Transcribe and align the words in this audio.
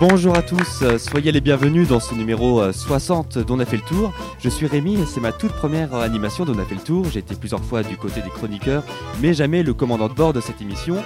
Bonjour 0.00 0.36
à 0.36 0.42
tous, 0.42 0.82
euh, 0.82 0.98
soyez 0.98 1.30
les 1.30 1.40
bienvenus 1.40 1.88
dans 1.88 2.00
ce 2.00 2.14
numéro 2.14 2.60
euh, 2.60 2.72
60 2.72 3.38
d'On 3.38 3.60
a 3.60 3.64
fait 3.64 3.76
le 3.76 3.82
tour. 3.84 4.12
Je 4.40 4.48
suis 4.48 4.66
Rémi 4.66 4.94
et 5.00 5.06
c'est 5.06 5.20
ma 5.20 5.30
toute 5.32 5.52
première 5.52 5.94
euh, 5.94 6.00
animation 6.02 6.44
d'On 6.44 6.58
a 6.58 6.64
fait 6.64 6.74
le 6.74 6.80
tour. 6.80 7.04
J'ai 7.10 7.20
été 7.20 7.36
plusieurs 7.36 7.62
fois 7.64 7.82
du 7.84 7.96
côté 7.96 8.20
des 8.20 8.28
chroniqueurs, 8.28 8.82
mais 9.22 9.32
jamais 9.34 9.62
le 9.62 9.72
commandant 9.72 10.08
de 10.08 10.14
bord 10.14 10.32
de 10.32 10.40
cette 10.40 10.60
émission. 10.60 10.96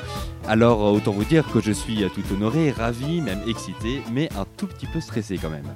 Alors 0.49 0.83
euh, 0.87 0.93
autant 0.97 1.13
vous 1.13 1.25
dire 1.25 1.45
que 1.53 1.61
je 1.61 1.71
suis 1.71 2.03
euh, 2.03 2.09
tout 2.09 2.23
honoré, 2.33 2.71
ravi, 2.71 3.21
même 3.21 3.41
excité, 3.47 4.01
mais 4.11 4.31
un 4.39 4.47
tout 4.57 4.67
petit 4.67 4.87
peu 4.87 5.01
stressé 5.01 5.37
quand 5.37 5.51
même. 5.51 5.67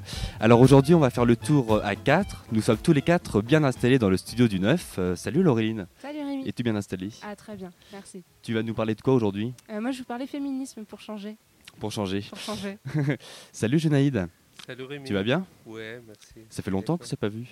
Alors 0.41 0.61
aujourd'hui 0.61 0.95
on 0.95 1.01
va 1.01 1.11
faire 1.11 1.27
le 1.27 1.37
tour 1.37 1.75
euh, 1.77 1.81
à 1.85 1.95
4. 1.95 2.47
Nous 2.51 2.63
sommes 2.63 2.79
tous 2.79 2.95
les 2.95 3.03
quatre 3.03 3.43
bien 3.43 3.63
installés 3.63 3.99
dans 3.99 4.09
le 4.11 4.17
studio 4.17 4.49
du 4.49 4.59
9. 4.59 4.95
Euh, 4.99 5.17
salut 5.17 5.43
Laureline, 5.43 5.87
Salut 6.01 6.19
Rémi. 6.25 6.49
es-tu 6.49 6.63
bien 6.63 6.75
installée? 6.77 7.11
Ah 7.23 7.37
très 7.37 7.57
bien, 7.57 7.71
merci. 7.93 8.25
Tu 8.43 8.55
vas 8.55 8.63
nous 8.63 8.75
parler 8.75 8.95
de 8.95 9.03
quoi 9.03 9.13
aujourd'hui? 9.15 9.53
Euh, 9.71 9.81
moi 9.83 9.91
je 9.91 9.99
vous 9.99 10.05
parlais 10.05 10.27
féminisme 10.27 10.85
pour 10.85 11.01
changer. 11.01 11.37
Pour 11.81 11.93
changer. 11.93 12.23
Pour 12.29 12.39
changer. 12.39 12.79
Salut 13.53 13.79
Genaïde, 13.79 14.29
Salut 14.67 14.85
Rémi. 14.85 15.07
tu 15.07 15.15
vas 15.15 15.23
bien? 15.23 15.47
Ouais, 15.67 16.01
merci. 16.07 16.47
Ça 16.49 16.63
fait 16.63 16.71
longtemps 16.71 16.97
que 16.97 17.05
je 17.05 17.11
t'ai 17.11 17.17
pas 17.17 17.29
vu. 17.29 17.47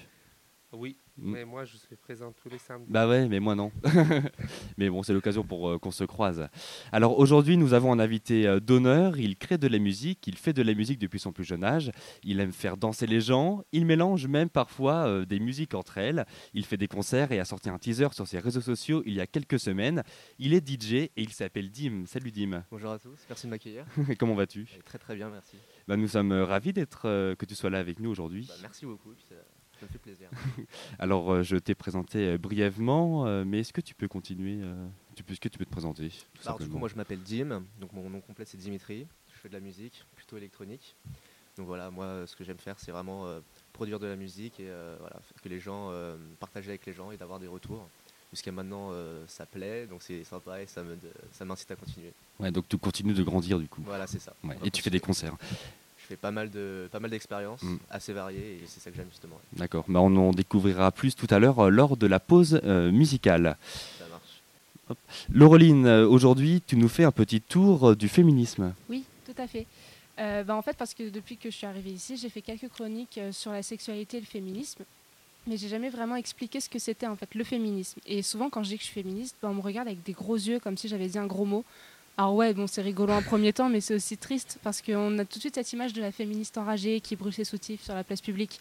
Oui. 0.72 0.96
Mais 1.20 1.44
moi 1.44 1.64
je 1.64 1.76
suis 1.76 1.96
présent 1.96 2.32
tous 2.32 2.48
les 2.48 2.58
samedis. 2.58 2.90
Bah 2.90 3.06
ouais, 3.08 3.28
mais 3.28 3.40
moi 3.40 3.54
non. 3.54 3.70
mais 4.78 4.88
bon, 4.88 5.02
c'est 5.02 5.12
l'occasion 5.12 5.42
pour 5.44 5.68
euh, 5.68 5.78
qu'on 5.78 5.90
se 5.90 6.04
croise. 6.04 6.48
Alors 6.92 7.18
aujourd'hui, 7.18 7.56
nous 7.56 7.74
avons 7.74 7.92
un 7.92 7.98
invité 7.98 8.46
euh, 8.46 8.60
d'honneur. 8.60 9.18
Il 9.18 9.36
crée 9.36 9.58
de 9.58 9.68
la 9.68 9.78
musique, 9.78 10.26
il 10.26 10.36
fait 10.36 10.52
de 10.52 10.62
la 10.62 10.74
musique 10.74 10.98
depuis 10.98 11.18
son 11.20 11.32
plus 11.32 11.44
jeune 11.44 11.64
âge. 11.64 11.92
Il 12.22 12.40
aime 12.40 12.52
faire 12.52 12.76
danser 12.76 13.06
les 13.06 13.20
gens. 13.20 13.62
Il 13.72 13.86
mélange 13.86 14.26
même 14.26 14.48
parfois 14.48 15.06
euh, 15.06 15.24
des 15.24 15.40
musiques 15.40 15.74
entre 15.74 15.98
elles. 15.98 16.24
Il 16.54 16.64
fait 16.64 16.76
des 16.76 16.88
concerts 16.88 17.32
et 17.32 17.38
a 17.40 17.44
sorti 17.44 17.68
un 17.68 17.78
teaser 17.78 18.08
sur 18.12 18.26
ses 18.26 18.38
réseaux 18.38 18.60
sociaux 18.60 19.02
il 19.06 19.14
y 19.14 19.20
a 19.20 19.26
quelques 19.26 19.58
semaines. 19.60 20.02
Il 20.38 20.54
est 20.54 20.66
DJ 20.66 20.92
et 20.94 21.10
il 21.16 21.30
s'appelle 21.30 21.70
Dim. 21.70 22.04
Salut 22.06 22.30
Dim. 22.30 22.64
Bonjour 22.70 22.90
à 22.92 22.98
tous, 22.98 23.18
merci 23.28 23.46
de 23.46 23.50
m'accueillir. 23.50 23.84
Comment 24.18 24.34
vas-tu? 24.34 24.62
Et 24.78 24.82
Très 24.82 24.98
très 24.98 25.14
bien, 25.14 25.28
merci. 25.30 25.56
bah, 25.86 25.96
Nous 25.96 26.08
sommes 26.08 26.32
ravis 26.32 26.72
d'être 26.72 27.02
euh, 27.06 27.34
que 27.34 27.44
tu 27.44 27.54
sois 27.54 27.70
là 27.70 27.78
avec 27.78 28.00
nous 28.00 28.10
aujourd'hui. 28.10 28.46
Bah, 28.48 28.54
merci 28.62 28.86
beaucoup, 28.86 29.10
puis 29.10 29.24
ça, 29.80 29.86
me 29.86 29.90
fait 29.90 29.98
plaisir. 29.98 30.28
Alors, 30.98 31.32
euh, 31.32 31.42
je 31.42 31.56
t'ai 31.56 31.74
présenté 31.74 32.18
euh, 32.28 32.38
brièvement, 32.38 33.26
euh, 33.26 33.44
mais 33.44 33.60
est-ce 33.60 33.72
que 33.72 33.80
tu 33.80 33.94
peux 33.94 34.08
continuer 34.08 34.60
Est-ce 35.16 35.40
que 35.40 35.48
tu 35.48 35.58
peux 35.58 35.64
te 35.64 35.70
présenter 35.70 36.10
Alors, 36.44 36.58
du 36.58 36.68
coup, 36.68 36.78
moi 36.78 36.88
je 36.88 36.94
m'appelle 36.96 37.20
Dim, 37.22 37.62
donc 37.80 37.92
mon 37.92 38.08
nom 38.10 38.20
complet 38.20 38.44
c'est 38.46 38.56
Dimitri. 38.58 39.06
Je 39.34 39.38
fais 39.40 39.48
de 39.48 39.54
la 39.54 39.60
musique, 39.60 40.04
plutôt 40.16 40.36
électronique. 40.36 40.94
Donc 41.56 41.66
voilà, 41.66 41.90
moi 41.90 42.26
ce 42.26 42.36
que 42.36 42.44
j'aime 42.44 42.58
faire 42.58 42.78
c'est 42.78 42.92
vraiment 42.92 43.26
euh, 43.26 43.40
produire 43.72 43.98
de 43.98 44.06
la 44.06 44.16
musique 44.16 44.60
et 44.60 44.68
euh, 44.70 44.96
voilà, 45.00 45.16
que 45.42 45.48
les 45.48 45.58
gens, 45.60 45.88
euh, 45.90 46.16
partager 46.38 46.68
avec 46.70 46.86
les 46.86 46.92
gens 46.92 47.10
et 47.10 47.16
d'avoir 47.16 47.38
des 47.38 47.48
retours. 47.48 47.86
Jusqu'à 48.32 48.52
maintenant 48.52 48.90
euh, 48.92 49.24
ça 49.26 49.44
plaît, 49.46 49.86
donc 49.88 50.02
c'est 50.02 50.22
sympa 50.24 50.62
et 50.62 50.66
ça 50.66 50.82
me- 50.84 50.96
ça 51.32 51.44
m'incite 51.44 51.70
à 51.72 51.76
continuer. 51.76 52.12
Ouais, 52.38 52.50
donc 52.52 52.68
tu 52.68 52.78
continues 52.78 53.12
de 53.12 53.22
grandir 53.24 53.58
du 53.58 53.66
coup. 53.68 53.82
Voilà, 53.84 54.06
c'est 54.06 54.20
ça. 54.20 54.32
Ouais, 54.44 54.56
Et 54.64 54.70
tu 54.70 54.80
fais 54.82 54.90
des 54.90 55.00
concerts. 55.00 55.36
Je 56.10 56.16
fais 56.16 56.20
pas 56.20 56.32
mal 56.32 56.50
de 56.50 56.88
pas 56.90 56.98
mal 56.98 57.08
d'expériences, 57.12 57.62
Mm. 57.62 57.76
assez 57.88 58.12
variées 58.12 58.58
et 58.60 58.66
c'est 58.66 58.80
ça 58.80 58.90
que 58.90 58.96
j'aime 58.96 59.06
justement. 59.10 59.36
ouais. 59.36 59.58
D'accord. 59.60 59.84
Bah, 59.86 60.00
on 60.00 60.14
en 60.16 60.32
découvrira 60.32 60.90
plus 60.90 61.14
tout 61.14 61.28
à 61.30 61.38
l'heure 61.38 61.60
euh, 61.60 61.68
lors 61.70 61.96
de 61.96 62.06
la 62.08 62.18
pause 62.18 62.60
euh, 62.64 62.90
musicale. 62.90 63.56
Ça 63.98 64.04
marche. 64.10 64.98
Laureline, 65.32 65.86
euh, 65.86 66.08
aujourd'hui, 66.08 66.62
tu 66.66 66.74
nous 66.74 66.88
fais 66.88 67.04
un 67.04 67.12
petit 67.12 67.40
tour 67.40 67.90
euh, 67.90 67.94
du 67.94 68.08
féminisme. 68.08 68.74
Oui, 68.88 69.04
tout 69.24 69.40
à 69.40 69.46
fait. 69.46 69.66
Euh, 70.18 70.42
bah, 70.42 70.56
en 70.56 70.62
fait, 70.62 70.76
parce 70.76 70.94
que 70.94 71.08
depuis 71.10 71.36
que 71.36 71.48
je 71.48 71.56
suis 71.56 71.66
arrivée 71.66 71.90
ici, 71.92 72.16
j'ai 72.16 72.28
fait 72.28 72.42
quelques 72.42 72.68
chroniques 72.70 73.18
euh, 73.18 73.30
sur 73.30 73.52
la 73.52 73.62
sexualité 73.62 74.16
et 74.16 74.20
le 74.20 74.26
féminisme. 74.26 74.82
Mais 75.46 75.56
j'ai 75.56 75.68
jamais 75.68 75.90
vraiment 75.90 76.16
expliqué 76.16 76.60
ce 76.60 76.68
que 76.68 76.80
c'était 76.80 77.06
en 77.06 77.14
fait 77.14 77.32
le 77.36 77.44
féminisme. 77.44 78.00
Et 78.04 78.22
souvent, 78.22 78.50
quand 78.50 78.64
je 78.64 78.70
dis 78.70 78.76
que 78.78 78.82
je 78.82 78.88
suis 78.88 79.00
féministe, 79.00 79.36
bah, 79.40 79.48
on 79.48 79.54
me 79.54 79.60
regarde 79.62 79.86
avec 79.86 80.02
des 80.02 80.12
gros 80.12 80.34
yeux, 80.34 80.58
comme 80.58 80.76
si 80.76 80.88
j'avais 80.88 81.06
dit 81.06 81.18
un 81.18 81.26
gros 81.28 81.44
mot. 81.46 81.64
Alors 82.20 82.34
ouais, 82.34 82.52
bon, 82.52 82.66
c'est 82.66 82.82
rigolo 82.82 83.14
en 83.14 83.22
premier 83.22 83.50
temps, 83.54 83.70
mais 83.70 83.80
c'est 83.80 83.94
aussi 83.94 84.18
triste 84.18 84.58
parce 84.62 84.82
qu'on 84.82 85.18
a 85.18 85.24
tout 85.24 85.38
de 85.38 85.40
suite 85.40 85.54
cette 85.54 85.72
image 85.72 85.94
de 85.94 86.02
la 86.02 86.12
féministe 86.12 86.58
enragée 86.58 87.00
qui 87.00 87.16
brûle 87.16 87.32
ses 87.32 87.44
soutifs 87.44 87.82
sur 87.82 87.94
la 87.94 88.04
place 88.04 88.20
publique. 88.20 88.60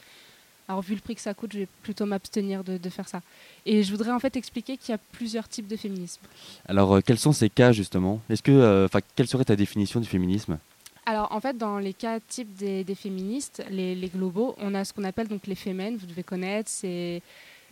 Alors 0.70 0.82
vu 0.82 0.96
le 0.96 1.02
prix 1.02 1.14
que 1.14 1.20
ça 1.20 1.34
coûte, 1.34 1.52
je 1.52 1.60
vais 1.60 1.68
plutôt 1.84 2.06
m'abstenir 2.06 2.64
de, 2.64 2.78
de 2.78 2.90
faire 2.90 3.10
ça. 3.10 3.22
Et 3.66 3.84
je 3.84 3.92
voudrais 3.92 4.12
en 4.12 4.20
fait 4.20 4.38
expliquer 4.38 4.78
qu'il 4.78 4.94
y 4.94 4.96
a 4.96 4.98
plusieurs 5.12 5.50
types 5.50 5.68
de 5.68 5.76
féminisme. 5.76 6.22
Alors, 6.70 6.96
euh, 6.96 7.02
quels 7.06 7.20
sont 7.20 7.34
ces 7.34 7.50
cas 7.50 7.74
justement? 7.74 8.22
Est-ce 8.30 8.42
que, 8.42 8.52
euh, 8.54 8.88
quelle 9.18 9.28
serait 9.28 9.44
ta 9.44 9.58
définition 9.58 10.00
du 10.00 10.08
féminisme? 10.08 10.58
Alors, 11.06 11.30
en 11.34 11.42
fait, 11.42 11.58
dans 11.58 11.80
les 11.80 11.94
cas 11.94 12.22
types 12.22 12.56
des, 12.56 12.86
des 12.86 12.96
féministes, 12.96 13.62
les, 13.70 13.94
les 13.94 14.08
globaux, 14.08 14.56
on 14.60 14.74
a 14.74 14.86
ce 14.86 14.94
qu'on 14.94 15.04
appelle 15.04 15.28
donc 15.28 15.48
les 15.48 15.56
fémènes, 15.56 15.98
vous 15.98 16.08
devez 16.08 16.24
connaître, 16.24 16.70
c'est 16.70 17.22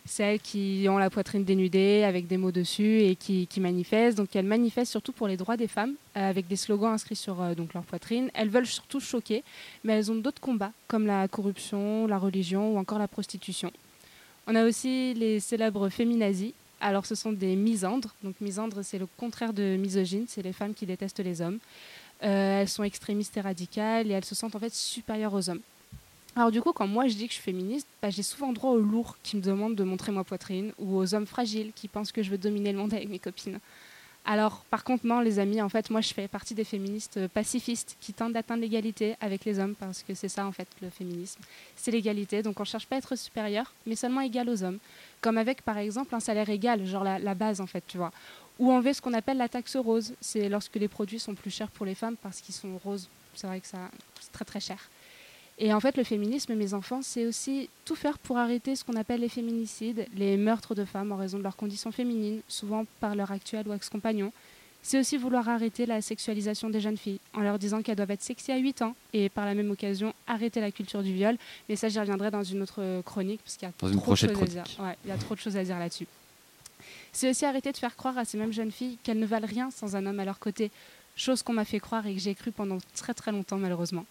celles 0.07 0.40
qui 0.40 0.88
ont 0.90 0.97
la 0.97 1.09
poitrine 1.09 1.44
dénudée 1.44 2.03
avec 2.03 2.28
des 2.28 2.38
mots 2.38 2.51
dessus 2.51 3.01
et 3.01 3.16
qui, 3.16 3.47
manifestent. 3.59 4.18
Donc, 4.18 4.35
elles 4.35 4.45
manifestent 4.45 4.91
surtout 4.91 5.12
pour 5.12 5.28
les 5.28 5.38
droits 5.38 5.57
des 5.57 5.68
femmes 5.68 5.94
euh, 6.16 6.29
avec 6.29 6.47
des 6.47 6.56
slogans 6.56 6.94
inscrits 6.94 7.16
sur 7.16 7.41
euh, 7.41 7.53
donc 7.53 7.73
leur 7.73 7.84
poitrine. 7.84 8.29
Elles 8.34 8.50
veulent 8.50 8.66
surtout 8.66 9.00
choquer, 9.00 9.44
mais 9.84 9.94
elles 9.94 10.12
ont 10.12 10.16
d'autres 10.16 10.41
combats 10.41 10.72
comme 10.88 11.06
la 11.06 11.28
corruption, 11.28 12.07
la 12.07 12.18
religion 12.18 12.73
ou 12.73 12.78
encore 12.78 13.00
la 13.00 13.07
prostitution. 13.07 13.72
On 14.47 14.56
a 14.56 14.66
aussi 14.66 15.13
les 15.13 15.40
célèbres 15.40 15.90
féminazis. 15.90 16.53
Alors, 16.79 17.06
ce 17.06 17.16
sont 17.16 17.31
des 17.31 17.56
misandres. 17.56 18.16
Donc, 18.24 18.35
misandres, 18.39 18.84
c'est 18.84 19.00
le 19.00 19.07
contraire 19.18 19.53
de 19.53 19.75
misogyne, 19.78 20.25
c'est 20.28 20.44
les 20.44 20.53
femmes 20.53 20.74
qui 20.74 20.85
détestent 20.85 21.19
les 21.19 21.41
hommes. 21.41 21.59
Euh, 22.24 22.62
elles 22.62 22.69
sont 22.69 22.84
extrémistes 22.84 23.35
et 23.38 23.41
radicales 23.41 24.09
et 24.09 24.13
elles 24.13 24.25
se 24.25 24.35
sentent 24.35 24.56
en 24.56 24.59
fait 24.59 24.74
supérieures 24.74 25.34
aux 25.34 25.50
hommes. 25.50 25.62
Alors 26.37 26.51
du 26.51 26.61
coup, 26.61 26.71
quand 26.71 26.85
moi 26.85 27.07
je 27.07 27.15
dis 27.15 27.25
que 27.25 27.33
je 27.33 27.39
suis 27.39 27.43
féministe, 27.43 27.87
bah, 27.99 28.11
j'ai 28.11 28.21
souvent 28.21 28.53
droit 28.53 28.69
aux 28.69 28.79
lourds 28.79 29.17
qui 29.23 29.37
me 29.37 29.41
demandent 29.41 29.73
de 29.73 29.83
montrer 29.83 30.11
ma 30.11 30.23
poitrine 30.23 30.71
ou 30.77 30.95
aux 30.95 31.15
hommes 31.15 31.25
fragiles 31.25 31.71
qui 31.73 31.87
pensent 31.87 32.11
que 32.11 32.21
je 32.21 32.29
veux 32.29 32.37
dominer 32.37 32.71
le 32.71 32.77
monde 32.77 32.93
avec 32.93 33.09
mes 33.09 33.17
copines. 33.17 33.57
Alors 34.23 34.63
par 34.69 34.83
contre 34.83 35.07
non 35.07 35.19
les 35.19 35.39
amis, 35.39 35.63
en 35.63 35.69
fait 35.69 35.89
moi 35.89 35.99
je 36.01 36.13
fais 36.13 36.27
partie 36.27 36.53
des 36.53 36.63
féministes 36.63 37.17
euh, 37.17 37.27
pacifistes 37.27 37.97
qui 37.99 38.13
tentent 38.13 38.33
d'atteindre 38.33 38.61
l'égalité 38.61 39.15
avec 39.19 39.45
les 39.45 39.57
hommes 39.57 39.73
parce 39.73 40.03
que 40.03 40.13
c'est 40.13 40.29
ça 40.29 40.45
en 40.45 40.51
fait 40.51 40.67
le 40.79 40.91
féminisme. 40.91 41.41
C'est 41.75 41.89
l'égalité, 41.89 42.43
donc 42.43 42.59
on 42.59 42.65
cherche 42.65 42.85
pas 42.85 42.97
à 42.97 42.99
être 42.99 43.15
supérieur 43.15 43.73
mais 43.87 43.95
seulement 43.95 44.21
égal 44.21 44.47
aux 44.47 44.61
hommes. 44.63 44.77
Comme 45.21 45.39
avec 45.39 45.63
par 45.63 45.79
exemple 45.79 46.13
un 46.13 46.19
salaire 46.19 46.51
égal, 46.51 46.85
genre 46.85 47.03
la, 47.03 47.17
la 47.17 47.33
base 47.33 47.61
en 47.61 47.67
fait, 47.67 47.83
tu 47.87 47.97
vois. 47.97 48.11
Ou 48.59 48.71
enlever 48.71 48.93
ce 48.93 49.01
qu'on 49.01 49.13
appelle 49.13 49.37
la 49.37 49.49
taxe 49.49 49.75
rose. 49.75 50.13
C'est 50.21 50.49
lorsque 50.49 50.75
les 50.75 50.87
produits 50.87 51.19
sont 51.19 51.33
plus 51.33 51.49
chers 51.49 51.71
pour 51.71 51.87
les 51.87 51.95
femmes 51.95 52.15
parce 52.21 52.41
qu'ils 52.41 52.53
sont 52.53 52.77
roses. 52.83 53.09
C'est 53.33 53.47
vrai 53.47 53.59
que 53.59 53.67
ça, 53.67 53.89
c'est 54.19 54.31
très 54.31 54.45
très 54.45 54.59
cher. 54.59 54.77
Et 55.59 55.73
en 55.73 55.79
fait, 55.79 55.97
le 55.97 56.03
féminisme, 56.03 56.53
mes 56.53 56.73
enfants, 56.75 57.01
c'est 57.01 57.25
aussi 57.25 57.69
tout 57.84 57.95
faire 57.95 58.19
pour 58.19 58.38
arrêter 58.38 58.75
ce 58.75 58.84
qu'on 58.84 58.95
appelle 58.95 59.22
les 59.22 59.29
féminicides, 59.29 60.06
les 60.16 60.38
meurtres 60.38 60.75
de 60.75 60.85
femmes 60.85 61.12
en 61.12 61.16
raison 61.16 61.40
de 61.40 61.44
leurs 61.44 61.56
conditions 61.56 61.91
féminines, 61.91 62.41
souvent 62.47 62.85
par 63.00 63.16
leur 63.16 63.31
actuel 63.31 63.68
ou 63.68 63.73
ex-compagnon. 63.73 64.31
C'est 64.84 65.00
aussi 65.00 65.18
vouloir 65.18 65.50
arrêter 65.50 65.88
la 65.88 66.01
sexualisation 66.01 66.69
des 66.69 66.79
jeunes 66.79 66.95
filles 66.97 67.19
en 67.34 67.41
leur 67.41 67.57
disant 67.57 67.81
qu'elles 67.81 67.95
doivent 67.95 68.12
être 68.12 68.22
sexy 68.22 68.51
à 68.51 68.57
8 68.57 68.84
ans 68.84 68.95
et 69.13 69.28
par 69.29 69.45
la 69.45 69.56
même 69.56 69.72
occasion 69.72 70.13
arrêter 70.28 70.62
la 70.62 70.72
culture 70.72 71.01
du 71.01 71.12
viol. 71.12 71.35
Mais 71.68 71.75
ça, 71.75 71.89
j'y 71.89 72.00
reviendrai 72.00 72.29
dans 72.29 72.44
une 72.44 72.62
autre 72.62 72.81
euh, 72.81 73.01
chronique 73.01 73.41
parce 73.44 73.57
qu'il 73.57 73.68
y 73.68 73.72
a 73.72 73.74
Dans 73.91 74.00
trop 74.00 74.12
de 74.12 74.16
choses 74.18 74.29
à 74.29 74.45
dire. 74.45 74.63
chronique. 74.63 74.79
Ouais, 74.79 74.95
il 75.03 75.09
y 75.09 75.12
a 75.12 75.18
trop 75.18 75.34
de 75.34 75.39
choses 75.39 75.57
à 75.57 75.63
dire 75.63 75.79
là-dessus. 75.79 76.06
C'est 77.12 77.29
aussi 77.31 77.45
arrêter 77.45 77.72
de 77.72 77.78
faire 77.78 77.95
croire 77.95 78.18
à 78.18 78.25
ces 78.25 78.38
mêmes 78.38 78.53
jeunes 78.53 78.72
filles 78.72 79.00
qu'elles 79.03 79.19
ne 79.19 79.25
valent 79.25 79.47
rien 79.47 79.72
sans 79.72 79.95
un 79.95 80.06
homme 80.06 80.19
à 80.19 80.25
leur 80.25 80.38
côté, 80.38 80.69
chose 81.16 81.41
qu'on 81.41 81.53
m'a 81.53 81.66
fait 81.66 81.79
croire 81.79 82.06
et 82.06 82.13
que 82.13 82.19
j'ai 82.19 82.35
cru 82.35 82.51
pendant 82.51 82.78
très 82.95 83.16
très 83.16 83.31
longtemps 83.31 83.57
malheureusement. 83.57 84.06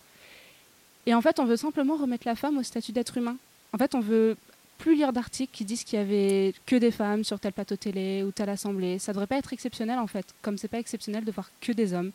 Et 1.06 1.14
en 1.14 1.22
fait, 1.22 1.38
on 1.38 1.44
veut 1.44 1.56
simplement 1.56 1.96
remettre 1.96 2.26
la 2.26 2.34
femme 2.34 2.58
au 2.58 2.62
statut 2.62 2.92
d'être 2.92 3.16
humain. 3.16 3.36
En 3.72 3.78
fait, 3.78 3.94
on 3.94 4.00
veut 4.00 4.36
plus 4.78 4.96
lire 4.96 5.12
d'articles 5.12 5.52
qui 5.52 5.64
disent 5.64 5.84
qu'il 5.84 5.98
y 5.98 6.02
avait 6.02 6.54
que 6.66 6.76
des 6.76 6.90
femmes 6.90 7.24
sur 7.24 7.40
tel 7.40 7.52
plateau 7.52 7.76
télé 7.76 8.22
ou 8.22 8.30
telle 8.30 8.50
assemblée. 8.50 8.98
Ça 8.98 9.12
devrait 9.12 9.26
pas 9.26 9.36
être 9.36 9.52
exceptionnel 9.52 9.98
en 9.98 10.06
fait, 10.06 10.26
comme 10.42 10.58
c'est 10.58 10.68
pas 10.68 10.78
exceptionnel 10.78 11.24
de 11.24 11.32
voir 11.32 11.50
que 11.60 11.72
des 11.72 11.92
hommes. 11.92 12.12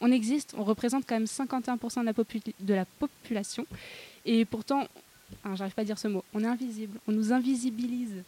On 0.00 0.10
existe, 0.12 0.54
on 0.56 0.64
représente 0.64 1.04
quand 1.06 1.16
même 1.16 1.24
51% 1.24 2.00
de 2.60 2.74
la, 2.74 2.84
population, 2.84 3.66
et 4.24 4.44
pourtant, 4.44 4.86
enfin, 5.42 5.56
j'arrive 5.56 5.74
pas 5.74 5.82
à 5.82 5.84
dire 5.84 5.98
ce 5.98 6.06
mot, 6.06 6.24
on 6.34 6.44
est 6.44 6.46
invisible, 6.46 7.00
on 7.08 7.12
nous 7.12 7.32
invisibilise. 7.32 8.22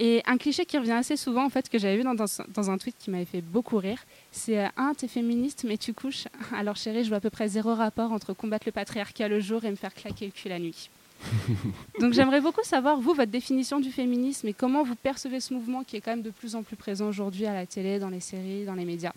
Et 0.00 0.22
un 0.26 0.36
cliché 0.38 0.64
qui 0.64 0.78
revient 0.78 0.92
assez 0.92 1.16
souvent, 1.16 1.44
en 1.44 1.48
fait, 1.50 1.68
que 1.68 1.76
j'avais 1.78 1.96
vu 1.96 2.04
dans, 2.04 2.14
dans- 2.14 2.44
dans 2.54 2.70
un 2.70 2.78
tweet 2.78 2.94
qui 3.00 3.10
m'avait 3.10 3.24
fait 3.24 3.40
beaucoup 3.40 3.78
rire, 3.78 3.98
c'est 4.30 4.58
euh, 4.60 4.68
un, 4.76 4.94
t'es 4.94 5.08
féministe, 5.08 5.64
mais 5.66 5.76
tu 5.76 5.92
couches. 5.92 6.26
Alors 6.56 6.76
chérie, 6.76 7.02
je 7.02 7.08
vois 7.08 7.16
à 7.18 7.20
peu 7.20 7.30
près 7.30 7.48
zéro 7.48 7.74
rapport 7.74 8.12
entre 8.12 8.32
combattre 8.32 8.66
le 8.66 8.72
patriarcat 8.72 9.26
le 9.28 9.40
jour 9.40 9.64
et 9.64 9.70
me 9.70 9.76
faire 9.76 9.92
claquer 9.92 10.26
le 10.26 10.30
cul 10.32 10.48
la 10.48 10.60
nuit. 10.60 10.88
Donc 12.00 12.12
j'aimerais 12.12 12.40
beaucoup 12.40 12.62
savoir, 12.62 13.00
vous, 13.00 13.12
votre 13.12 13.32
définition 13.32 13.80
du 13.80 13.90
féminisme 13.90 14.46
et 14.46 14.52
comment 14.52 14.84
vous 14.84 14.94
percevez 14.94 15.40
ce 15.40 15.52
mouvement 15.52 15.82
qui 15.82 15.96
est 15.96 16.00
quand 16.00 16.12
même 16.12 16.22
de 16.22 16.30
plus 16.30 16.54
en 16.54 16.62
plus 16.62 16.76
présent 16.76 17.08
aujourd'hui 17.08 17.46
à 17.46 17.54
la 17.54 17.66
télé, 17.66 17.98
dans 17.98 18.08
les 18.10 18.20
séries, 18.20 18.64
dans 18.64 18.74
les 18.74 18.84
médias. 18.84 19.12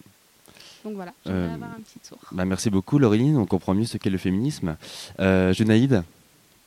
Donc 0.83 0.95
voilà, 0.95 1.13
j'aimerais 1.23 1.43
Euh, 1.51 1.53
avoir 1.53 1.69
un 1.73 1.81
petit 1.81 1.99
tour. 1.99 2.17
bah, 2.31 2.43
Merci 2.43 2.71
beaucoup 2.71 2.97
Laureline, 2.97 3.37
on 3.37 3.45
comprend 3.45 3.75
mieux 3.75 3.85
ce 3.85 3.99
qu'est 3.99 4.09
le 4.09 4.17
féminisme. 4.17 4.75
Euh, 5.19 5.53
Genaïde, 5.53 6.01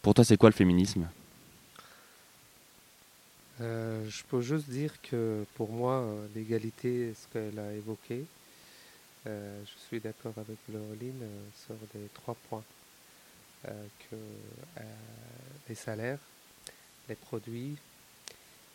pour 0.02 0.14
toi 0.14 0.22
c'est 0.22 0.36
quoi 0.36 0.50
le 0.50 0.54
féminisme? 0.54 1.08
Euh, 3.60 4.04
je 4.08 4.22
peux 4.24 4.40
juste 4.40 4.68
dire 4.68 4.92
que 5.02 5.44
pour 5.54 5.70
moi, 5.70 6.00
euh, 6.00 6.26
l'égalité, 6.34 7.14
ce 7.14 7.32
qu'elle 7.32 7.58
a 7.58 7.72
évoqué, 7.72 8.24
euh, 9.26 9.62
je 9.64 9.86
suis 9.86 10.00
d'accord 10.00 10.34
avec 10.36 10.58
Laureline 10.72 11.22
euh, 11.22 11.44
sur 11.64 11.76
les 11.94 12.08
trois 12.14 12.36
points. 12.48 12.64
Euh, 13.66 13.86
que 14.10 14.16
euh, 14.16 14.82
les 15.70 15.74
salaires, 15.74 16.18
les 17.08 17.14
produits 17.14 17.76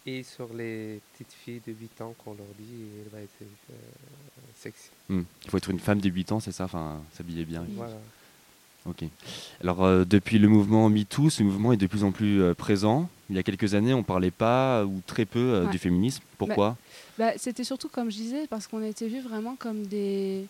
et 0.04 0.24
sur 0.24 0.52
les 0.52 1.00
petites 1.14 1.34
filles 1.34 1.62
de 1.68 1.74
8 1.74 2.02
ans 2.02 2.16
qu'on 2.18 2.34
leur 2.34 2.48
dit 2.58 2.88
elle 3.00 3.10
va 3.10 3.20
être 3.22 3.42
euh, 3.42 3.76
sexy. 4.56 4.90
Hmm. 5.08 5.22
Il 5.44 5.52
faut 5.52 5.58
être 5.58 5.70
une 5.70 5.80
femme 5.80 6.02
de 6.02 6.10
8 6.10 6.32
ans, 6.32 6.40
c'est 6.40 6.52
ça? 6.52 6.64
Enfin, 6.64 7.04
s'habiller 7.14 7.46
bien. 7.46 7.64
Voilà. 7.70 7.98
Ok. 8.86 9.04
Alors 9.62 9.84
euh, 9.84 10.06
depuis 10.06 10.40
le 10.40 10.48
mouvement 10.48 10.90
MeToo, 10.90 11.30
ce 11.30 11.44
mouvement 11.44 11.74
est 11.74 11.78
de 11.78 11.86
plus 11.88 12.04
en 12.04 12.12
plus 12.12 12.42
euh, 12.42 12.54
présent. 12.54 13.10
Il 13.30 13.36
y 13.36 13.40
a 13.40 13.44
quelques 13.44 13.74
années, 13.76 13.94
on 13.94 14.04
parlait 14.04 14.32
pas 14.32 14.86
ou 14.86 15.02
très 15.06 15.26
peu 15.26 15.40
euh, 15.40 15.66
Ouais. 15.66 15.72
du 15.72 15.78
féminisme. 15.78 16.24
Pourquoi? 16.38 16.78
Bah, 17.18 17.34
C'était 17.38 17.64
surtout, 17.66 17.90
comme 17.90 18.10
je 18.10 18.16
disais, 18.16 18.48
parce 18.48 18.68
qu'on 18.68 18.82
a 18.82 18.88
été 18.88 19.08
vus 19.08 19.20
vraiment 19.22 19.56
comme 19.56 19.84
des, 19.86 20.46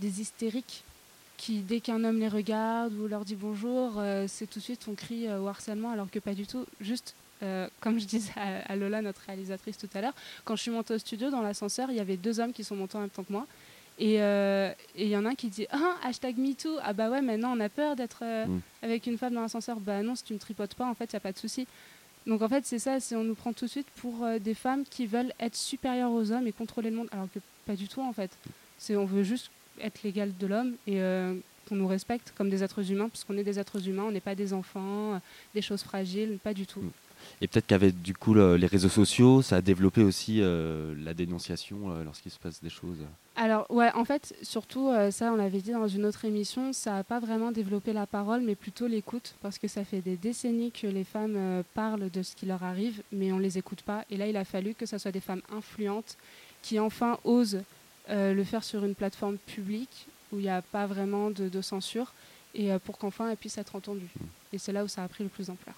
des 0.00 0.20
hystériques 0.20 0.82
qui, 1.38 1.60
dès 1.60 1.80
qu'un 1.80 2.02
homme 2.04 2.18
les 2.18 2.28
regarde 2.28 2.92
ou 2.94 3.06
leur 3.08 3.24
dit 3.24 3.36
bonjour, 3.36 4.00
c'est 4.28 4.48
tout 4.48 4.58
de 4.58 4.64
suite 4.64 4.82
on 4.88 4.94
crie 4.94 5.32
au 5.32 5.48
harcèlement, 5.48 5.90
alors 5.90 6.08
que 6.10 6.18
pas 6.20 6.34
du 6.34 6.46
tout. 6.46 6.64
Juste, 6.80 7.16
comme 7.80 7.98
je 7.98 8.04
disais 8.06 8.30
à, 8.36 8.70
à 8.72 8.76
Lola, 8.76 9.02
notre 9.02 9.22
réalisatrice 9.26 9.76
tout 9.76 9.88
à 9.94 10.00
l'heure, 10.02 10.12
quand 10.44 10.54
je 10.54 10.62
suis 10.62 10.70
montée 10.70 10.94
au 10.94 10.98
studio, 10.98 11.30
dans 11.30 11.42
l'ascenseur, 11.42 11.90
il 11.90 11.96
y 11.96 12.00
avait 12.00 12.16
deux 12.16 12.38
hommes 12.38 12.52
qui 12.52 12.62
sont 12.62 12.76
montés 12.76 12.96
en 12.96 13.00
même 13.00 13.10
temps 13.10 13.24
que 13.24 13.32
moi. 13.32 13.46
Et 13.98 14.20
euh, 14.22 14.70
il 14.96 15.08
y 15.08 15.16
en 15.16 15.24
a 15.24 15.30
un 15.30 15.34
qui 15.34 15.48
dit 15.48 15.66
Ah, 15.70 15.96
hashtag 16.02 16.36
MeToo. 16.38 16.76
Ah 16.82 16.92
bah 16.92 17.10
ouais, 17.10 17.22
maintenant 17.22 17.54
on 17.56 17.60
a 17.60 17.68
peur 17.68 17.94
d'être 17.96 18.20
euh, 18.22 18.46
Mm. 18.46 18.60
avec 18.82 19.06
une 19.06 19.18
femme 19.18 19.34
dans 19.34 19.42
l'ascenseur. 19.42 19.78
Bah 19.80 20.02
non, 20.02 20.14
si 20.16 20.24
tu 20.24 20.32
ne 20.32 20.38
tripotes 20.38 20.74
pas, 20.74 20.86
en 20.86 20.94
fait, 20.94 21.04
il 21.12 21.14
n'y 21.14 21.18
a 21.18 21.20
pas 21.20 21.32
de 21.32 21.38
souci. 21.38 21.66
Donc 22.26 22.40
en 22.42 22.48
fait, 22.48 22.64
c'est 22.64 22.78
ça, 22.78 23.00
c'est 23.00 23.16
on 23.16 23.24
nous 23.24 23.34
prend 23.34 23.52
tout 23.52 23.66
de 23.66 23.70
suite 23.70 23.86
pour 23.96 24.24
euh, 24.24 24.38
des 24.38 24.54
femmes 24.54 24.84
qui 24.88 25.06
veulent 25.06 25.32
être 25.40 25.56
supérieures 25.56 26.10
aux 26.12 26.30
hommes 26.32 26.46
et 26.46 26.52
contrôler 26.52 26.90
le 26.90 26.96
monde, 26.96 27.08
alors 27.12 27.28
que 27.32 27.38
pas 27.66 27.74
du 27.76 27.88
tout 27.88 28.00
en 28.00 28.12
fait. 28.12 28.30
C'est 28.78 28.96
on 28.96 29.04
veut 29.04 29.22
juste 29.24 29.50
être 29.80 30.02
l'égal 30.02 30.32
de 30.38 30.46
l'homme 30.46 30.74
et 30.86 31.00
euh, 31.00 31.34
qu'on 31.68 31.76
nous 31.76 31.86
respecte 31.88 32.32
comme 32.36 32.48
des 32.50 32.62
êtres 32.62 32.90
humains, 32.90 33.08
parce 33.08 33.24
qu'on 33.24 33.36
est 33.36 33.44
des 33.44 33.58
êtres 33.58 33.88
humains, 33.88 34.04
on 34.04 34.12
n'est 34.12 34.20
pas 34.20 34.34
des 34.34 34.52
enfants, 34.52 35.14
euh, 35.14 35.18
des 35.54 35.62
choses 35.62 35.82
fragiles, 35.82 36.38
pas 36.42 36.54
du 36.54 36.66
tout. 36.66 36.80
Mm. 36.80 36.90
Et 37.40 37.48
peut-être 37.48 37.66
qu'avec 37.66 38.00
du 38.02 38.14
coup 38.14 38.34
le- 38.34 38.56
les 38.56 38.66
réseaux 38.66 38.88
sociaux, 38.88 39.42
ça 39.42 39.56
a 39.56 39.60
développé 39.60 40.02
aussi 40.02 40.40
euh, 40.40 40.94
la 41.04 41.14
dénonciation 41.14 41.90
euh, 41.90 42.04
lorsqu'il 42.04 42.30
se 42.30 42.38
passe 42.38 42.62
des 42.62 42.70
choses. 42.70 42.98
Alors 43.36 43.66
ouais, 43.70 43.90
en 43.94 44.04
fait, 44.04 44.34
surtout 44.42 44.88
euh, 44.88 45.10
ça, 45.10 45.32
on 45.32 45.36
l'avait 45.36 45.60
dit 45.60 45.72
dans 45.72 45.88
une 45.88 46.04
autre 46.04 46.24
émission, 46.24 46.72
ça 46.72 46.92
n'a 46.92 47.04
pas 47.04 47.18
vraiment 47.18 47.50
développé 47.50 47.92
la 47.92 48.06
parole, 48.06 48.42
mais 48.42 48.54
plutôt 48.54 48.86
l'écoute, 48.86 49.34
parce 49.42 49.58
que 49.58 49.68
ça 49.68 49.84
fait 49.84 50.00
des 50.00 50.16
décennies 50.16 50.70
que 50.70 50.86
les 50.86 51.04
femmes 51.04 51.62
parlent 51.74 52.10
de 52.10 52.22
ce 52.22 52.36
qui 52.36 52.46
leur 52.46 52.62
arrive, 52.62 53.02
mais 53.10 53.32
on 53.32 53.38
les 53.38 53.56
écoute 53.58 53.82
pas. 53.82 54.04
Et 54.10 54.16
là, 54.16 54.26
il 54.28 54.36
a 54.36 54.44
fallu 54.44 54.74
que 54.74 54.86
ce 54.86 54.98
soit 54.98 55.12
des 55.12 55.20
femmes 55.20 55.42
influentes 55.50 56.16
qui 56.62 56.78
enfin 56.78 57.18
osent 57.24 57.62
le 58.10 58.44
faire 58.44 58.62
sur 58.64 58.84
une 58.84 58.94
plateforme 58.94 59.36
publique 59.38 60.06
où 60.32 60.36
il 60.38 60.42
n'y 60.42 60.48
a 60.50 60.60
pas 60.62 60.86
vraiment 60.86 61.30
de, 61.30 61.48
de 61.48 61.60
censure, 61.62 62.12
et 62.54 62.70
pour 62.84 62.98
qu'enfin 62.98 63.30
elles 63.30 63.36
puissent 63.38 63.58
être 63.58 63.74
entendues. 63.76 64.10
Et 64.52 64.58
c'est 64.58 64.72
là 64.72 64.84
où 64.84 64.88
ça 64.88 65.02
a 65.02 65.08
pris 65.08 65.24
le 65.24 65.30
plus 65.30 65.46
d'ampleur. 65.46 65.74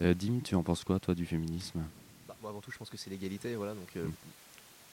Dim, 0.00 0.40
tu 0.42 0.54
en 0.54 0.62
penses 0.62 0.82
quoi 0.84 0.98
toi 0.98 1.14
du 1.14 1.26
féminisme? 1.26 1.82
Bah, 2.26 2.34
moi, 2.40 2.50
avant 2.50 2.60
tout, 2.60 2.70
je 2.70 2.78
pense 2.78 2.88
que 2.88 2.96
c'est 2.96 3.10
l'égalité. 3.10 3.54
Voilà, 3.54 3.74
donc, 3.74 3.88
euh, 3.96 4.06
Mm. 4.06 4.12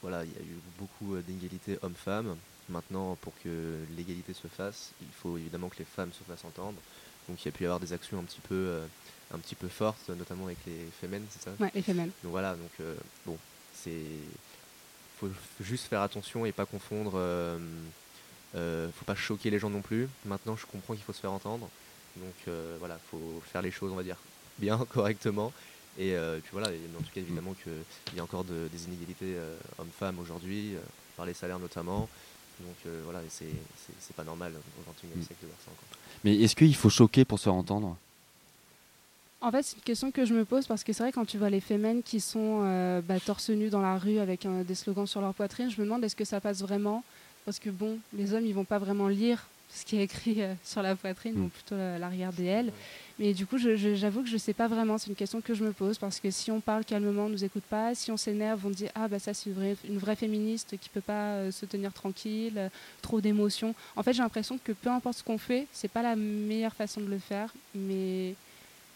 voilà, 0.02 0.24
il 0.26 0.32
y 0.32 0.36
a 0.36 0.42
eu 0.42 0.58
beaucoup 0.78 1.16
euh, 1.16 1.22
d'égalité 1.22 1.78
homme-femme. 1.82 2.36
Maintenant, 2.70 3.16
pour 3.22 3.32
que 3.42 3.78
l'égalité 3.96 4.34
se 4.34 4.48
fasse, 4.50 4.92
il 5.02 5.08
faut 5.22 5.38
évidemment 5.38 5.70
que 5.70 5.78
les 5.80 5.86
femmes 5.86 6.12
se 6.12 6.24
fassent 6.24 6.44
entendre. 6.44 6.78
Donc, 7.30 7.42
il 7.42 7.46
y 7.46 7.48
a 7.48 7.52
pu 7.52 7.64
y 7.64 7.66
avoir 7.66 7.80
des 7.80 7.94
actions 7.94 8.20
un 8.20 8.24
petit 8.24 8.42
peu, 8.42 8.56
euh, 8.56 8.86
un 9.34 9.38
petit 9.40 9.56
peu 9.56 9.70
fortes, 9.70 10.10
notamment 10.10 10.46
avec 10.48 10.58
les 10.68 10.86
femmes, 11.00 11.24
c'est 11.30 11.44
ça? 11.44 11.52
Ouais, 11.60 11.72
les 11.74 11.82
femmes. 11.82 11.98
Donc 12.24 12.32
voilà, 12.32 12.56
donc 12.56 12.72
euh, 12.82 12.96
bon, 13.26 13.38
c'est 13.74 14.02
faut 15.20 15.30
faut 15.30 15.64
juste 15.64 15.86
faire 15.88 16.02
attention 16.02 16.46
et 16.46 16.52
pas 16.52 16.66
confondre. 16.66 17.14
Euh, 17.16 17.58
euh, 18.56 18.90
faut 18.92 19.06
pas 19.06 19.16
choquer 19.16 19.50
les 19.50 19.60
gens 19.60 19.70
non 19.70 19.82
plus. 19.82 20.08
Maintenant, 20.26 20.56
je 20.58 20.66
comprends 20.66 20.94
qu'il 20.94 21.04
faut 21.04 21.14
se 21.14 21.22
faire 21.22 21.32
entendre. 21.32 21.70
Donc 22.18 22.34
euh, 22.50 22.76
voilà, 22.80 22.98
faut 23.12 23.42
faire 23.52 23.62
les 23.62 23.72
choses, 23.72 23.92
on 23.92 23.96
va 23.96 24.04
dire, 24.04 24.18
bien, 24.60 24.78
correctement. 24.94 25.52
Et 26.00 26.16
euh, 26.16 26.40
puis 26.40 26.50
voilà, 26.52 26.70
et 26.72 26.80
en 26.98 27.02
tout 27.02 27.12
cas, 27.14 27.22
évidemment 27.22 27.54
qu'il 27.64 27.74
y 28.16 28.20
a 28.20 28.24
encore 28.24 28.44
de- 28.44 28.68
des 28.72 28.86
inégalités 28.86 29.34
euh, 29.36 29.56
hommes-femmes 29.80 30.20
aujourd'hui, 30.20 30.76
euh, 30.76 30.80
par 31.16 31.26
les 31.26 31.34
salaires 31.34 31.60
notamment. 31.60 32.02
Donc 32.60 32.76
euh, 32.86 33.02
voilà, 33.06 33.20
c'est 33.30 33.46
c'est- 33.46 33.94
c'est 34.00 34.16
pas 34.16 34.24
normal 34.24 34.54
au 34.56 34.92
XXIe 34.92 35.08
Mm. 35.18 35.22
siècle 35.24 35.42
de 35.42 35.48
voir 35.48 35.60
ça 35.66 35.72
encore. 35.72 35.98
Mais 36.24 36.36
est-ce 36.42 36.56
qu'il 36.56 36.76
faut 36.76 36.90
choquer 36.90 37.26
pour 37.26 37.40
se 37.40 37.46
faire 37.46 37.54
entendre? 37.54 37.96
En 39.42 39.52
fait, 39.52 39.62
c'est 39.64 39.76
une 39.76 39.84
question 39.84 40.12
que 40.12 40.26
je 40.26 40.34
me 40.34 40.46
pose 40.46 40.66
parce 40.66 40.84
que 40.84 40.94
c'est 40.94 41.04
vrai 41.04 41.12
quand 41.12 41.26
tu 41.26 41.38
vois 41.38 41.52
les 41.52 41.60
femmes 41.62 42.02
qui 42.04 42.20
sont 42.20 42.62
euh, 42.64 43.02
bah, 43.02 43.20
torse 43.20 43.50
nu 43.52 43.70
dans 43.70 43.82
la 43.82 43.98
rue 43.98 44.18
avec 44.18 44.46
euh, 44.48 44.64
des 44.64 44.74
slogans 44.76 45.06
sur 45.06 45.22
leur 45.22 45.34
poitrine, 45.36 45.70
je 45.70 45.80
me 45.80 45.86
demande 45.86 46.04
est-ce 46.04 46.16
que 46.16 46.26
ça 46.26 46.42
passe 46.42 46.62
vraiment? 46.62 47.04
Parce 47.46 47.60
que 47.60 47.70
bon, 47.70 48.00
les 48.18 48.34
hommes 48.34 48.46
ils 48.46 48.54
vont 48.56 48.66
pas 48.66 48.80
vraiment 48.80 49.08
lire 49.08 49.46
ce 49.74 49.86
qui 49.86 49.98
est 49.98 50.04
écrit 50.04 50.42
euh, 50.42 50.54
sur 50.64 50.82
la 50.82 50.96
poitrine, 50.96 51.34
ils 51.36 51.40
Mm. 51.40 51.44
vont 51.44 51.50
plutôt 51.50 51.76
la, 51.76 52.00
la 52.00 52.10
regarder 52.10 52.46
elle. 52.46 52.72
Mais 53.20 53.34
du 53.34 53.46
coup, 53.48 53.58
j'avoue 53.58 54.22
que 54.22 54.30
je 54.30 54.38
sais 54.38 54.54
pas 54.54 54.68
vraiment. 54.68 54.98
C'est 54.98 55.10
une 55.10 55.16
question 55.16 55.42
que 55.42 55.54
je 55.56 55.64
me 55.64 55.72
pose 55.74 55.98
parce 55.98 56.20
que 56.20 56.30
si 56.32 56.52
on 56.52 56.62
parle 56.62 56.86
calmement, 56.86 57.26
on 57.26 57.30
nous 57.30 57.44
écoute 57.44 57.64
pas. 57.70 57.96
Si 57.96 58.12
on 58.12 58.18
s'énerve, 58.18 58.66
on 58.66 58.70
dit 58.70 58.88
ah 58.96 59.08
bah 59.08 59.18
ça 59.20 59.34
c'est 59.34 59.50
une 59.50 59.56
vraie, 59.56 59.76
une 59.90 59.98
vraie 59.98 60.16
féministe 60.16 60.76
qui 60.80 60.90
peut 60.90 61.02
pas 61.02 61.34
euh, 61.36 61.52
se 61.52 61.66
tenir 61.66 61.94
tranquille, 61.94 62.54
euh, 62.58 62.70
trop 63.02 63.20
d'émotions. 63.20 63.74
En 63.96 64.04
fait, 64.04 64.14
j'ai 64.14 64.22
l'impression 64.22 64.60
que 64.64 64.72
peu 64.72 64.90
importe 64.90 65.18
ce 65.18 65.24
qu'on 65.24 65.38
fait, 65.40 65.68
c'est 65.74 65.88
pas 65.88 66.04
la 66.04 66.16
meilleure 66.16 66.74
façon 66.76 67.02
de 67.02 67.08
le 67.08 67.18
faire, 67.20 67.52
mais 67.74 68.36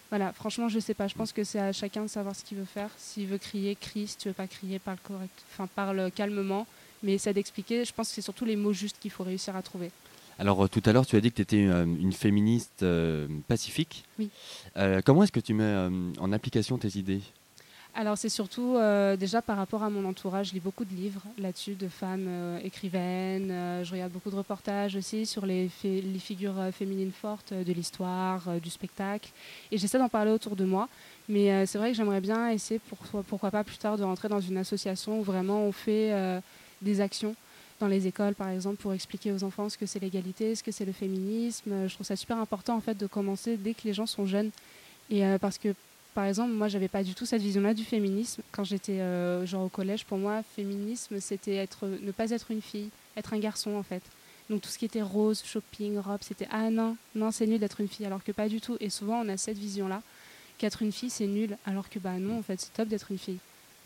voilà, 0.09 0.33
franchement, 0.33 0.67
je 0.69 0.77
sais 0.79 0.93
pas. 0.93 1.07
Je 1.07 1.15
pense 1.15 1.31
que 1.31 1.43
c'est 1.43 1.59
à 1.59 1.71
chacun 1.71 2.03
de 2.03 2.07
savoir 2.07 2.35
ce 2.35 2.43
qu'il 2.43 2.57
veut 2.57 2.65
faire. 2.65 2.89
S'il 2.97 3.27
veut 3.27 3.37
crier, 3.37 3.75
crie. 3.75 4.07
Si 4.07 4.17
tu 4.17 4.27
veux 4.27 4.33
pas 4.33 4.45
crier, 4.47 4.77
parle 4.77 4.97
correct. 5.03 5.31
Enfin, 5.51 5.67
parle 5.73 6.11
calmement. 6.11 6.67
Mais 7.01 7.13
essaie 7.13 7.33
d'expliquer. 7.33 7.85
Je 7.85 7.93
pense 7.93 8.09
que 8.09 8.15
c'est 8.15 8.21
surtout 8.21 8.43
les 8.45 8.57
mots 8.57 8.73
justes 8.73 8.97
qu'il 8.99 9.09
faut 9.09 9.23
réussir 9.23 9.55
à 9.55 9.61
trouver. 9.61 9.89
Alors 10.41 10.63
euh, 10.63 10.67
tout 10.67 10.81
à 10.85 10.91
l'heure, 10.91 11.05
tu 11.05 11.15
as 11.15 11.21
dit 11.21 11.29
que 11.29 11.35
tu 11.35 11.41
étais 11.43 11.67
euh, 11.67 11.83
une 11.85 12.13
féministe 12.13 12.81
euh, 12.81 13.27
pacifique. 13.47 14.03
Oui. 14.17 14.31
Euh, 14.75 14.99
comment 15.05 15.21
est-ce 15.21 15.31
que 15.31 15.39
tu 15.39 15.53
mets 15.53 15.63
euh, 15.63 15.89
en 16.19 16.31
application 16.33 16.79
tes 16.79 16.97
idées? 16.97 17.21
Alors, 17.93 18.17
c'est 18.17 18.29
surtout 18.29 18.77
déjà 19.19 19.41
par 19.41 19.57
rapport 19.57 19.83
à 19.83 19.89
mon 19.89 20.05
entourage. 20.05 20.47
Je 20.47 20.53
lis 20.53 20.61
beaucoup 20.61 20.85
de 20.85 20.95
livres 20.95 21.23
là-dessus, 21.37 21.75
de 21.75 21.89
femmes 21.89 22.57
écrivaines. 22.63 23.83
Je 23.83 23.91
regarde 23.91 24.13
beaucoup 24.13 24.29
de 24.29 24.37
reportages 24.37 24.95
aussi 24.95 25.25
sur 25.25 25.45
les, 25.45 25.67
figures 25.67 26.69
féminines 26.71 27.11
fortes 27.11 27.51
de 27.53 27.73
l'histoire, 27.73 28.43
du 28.63 28.69
spectacle. 28.69 29.29
Et 29.73 29.77
j'essaie 29.77 29.97
d'en 29.97 30.07
parler 30.07 30.31
autour 30.31 30.55
de 30.55 30.63
moi. 30.63 30.87
Mais 31.27 31.65
c'est 31.65 31.77
vrai 31.77 31.91
que 31.91 31.97
j'aimerais 31.97 32.21
bien 32.21 32.49
essayer, 32.51 32.79
pour, 32.79 33.23
pourquoi 33.23 33.51
pas 33.51 33.65
plus 33.65 33.77
tard, 33.77 33.97
de 33.97 34.03
rentrer 34.03 34.29
dans 34.29 34.39
une 34.39 34.55
association 34.55 35.19
où 35.19 35.23
vraiment 35.23 35.61
on 35.65 35.73
fait 35.73 36.13
des 36.81 37.01
actions 37.01 37.35
dans 37.81 37.87
les 37.87 38.07
écoles, 38.07 38.35
par 38.35 38.49
exemple, 38.49 38.77
pour 38.77 38.93
expliquer 38.93 39.31
aux 39.31 39.43
enfants 39.43 39.67
ce 39.67 39.77
que 39.77 39.85
c'est 39.85 39.99
l'égalité, 39.99 40.55
ce 40.55 40.63
que 40.63 40.71
c'est 40.71 40.85
le 40.85 40.91
féminisme. 40.91 41.71
Euh, 41.71 41.87
Je 41.89 41.95
trouve 41.95 42.05
ça 42.05 42.15
super 42.15 42.37
important, 42.37 42.75
en 42.75 42.79
fait, 42.79 42.95
de 42.95 43.07
commencer 43.07 43.57
dès 43.57 43.73
que 43.73 43.81
les 43.85 43.93
gens 43.93 44.05
sont 44.05 44.25
jeunes. 44.25 44.51
Et 45.09 45.25
euh, 45.25 45.37
parce 45.37 45.57
que 45.57 45.73
par 46.13 46.25
exemple, 46.25 46.51
moi, 46.51 46.67
j'avais 46.67 46.89
pas 46.89 47.03
du 47.03 47.15
tout 47.15 47.25
cette 47.25 47.41
vision-là 47.41 47.73
du 47.73 47.83
féminisme. 47.83 48.41
Quand 48.51 48.63
j'étais 48.63 48.99
euh, 48.99 49.45
genre 49.45 49.63
au 49.63 49.69
collège, 49.69 50.05
pour 50.05 50.17
moi, 50.17 50.43
féminisme, 50.55 51.19
c'était 51.19 51.55
être, 51.55 51.87
ne 51.87 52.11
pas 52.11 52.29
être 52.31 52.51
une 52.51 52.61
fille, 52.61 52.89
être 53.17 53.33
un 53.33 53.39
garçon 53.39 53.75
en 53.75 53.83
fait. 53.83 54.03
Donc 54.49 54.61
tout 54.61 54.69
ce 54.69 54.77
qui 54.77 54.85
était 54.85 55.01
rose, 55.01 55.41
shopping, 55.45 55.97
robe, 55.97 56.19
c'était 56.21 56.47
ah 56.51 56.69
non, 56.69 56.97
non, 57.15 57.31
c'est 57.31 57.47
nul 57.47 57.59
d'être 57.59 57.79
une 57.79 57.87
fille, 57.87 58.05
alors 58.05 58.23
que 58.23 58.33
pas 58.33 58.49
du 58.49 58.59
tout. 58.59 58.75
Et 58.81 58.89
souvent, 58.89 59.21
on 59.21 59.29
a 59.29 59.37
cette 59.37 59.57
vision-là 59.57 60.01
qu'être 60.57 60.81
une 60.81 60.91
fille, 60.91 61.09
c'est 61.09 61.27
nul, 61.27 61.57
alors 61.65 61.89
que 61.89 61.97
bah 61.97 62.17
non, 62.19 62.39
en 62.39 62.43
fait, 62.43 62.59
c'est 62.59 62.73
top 62.73 62.89
d'être 62.89 63.09
une 63.09 63.17
fille. 63.17 63.39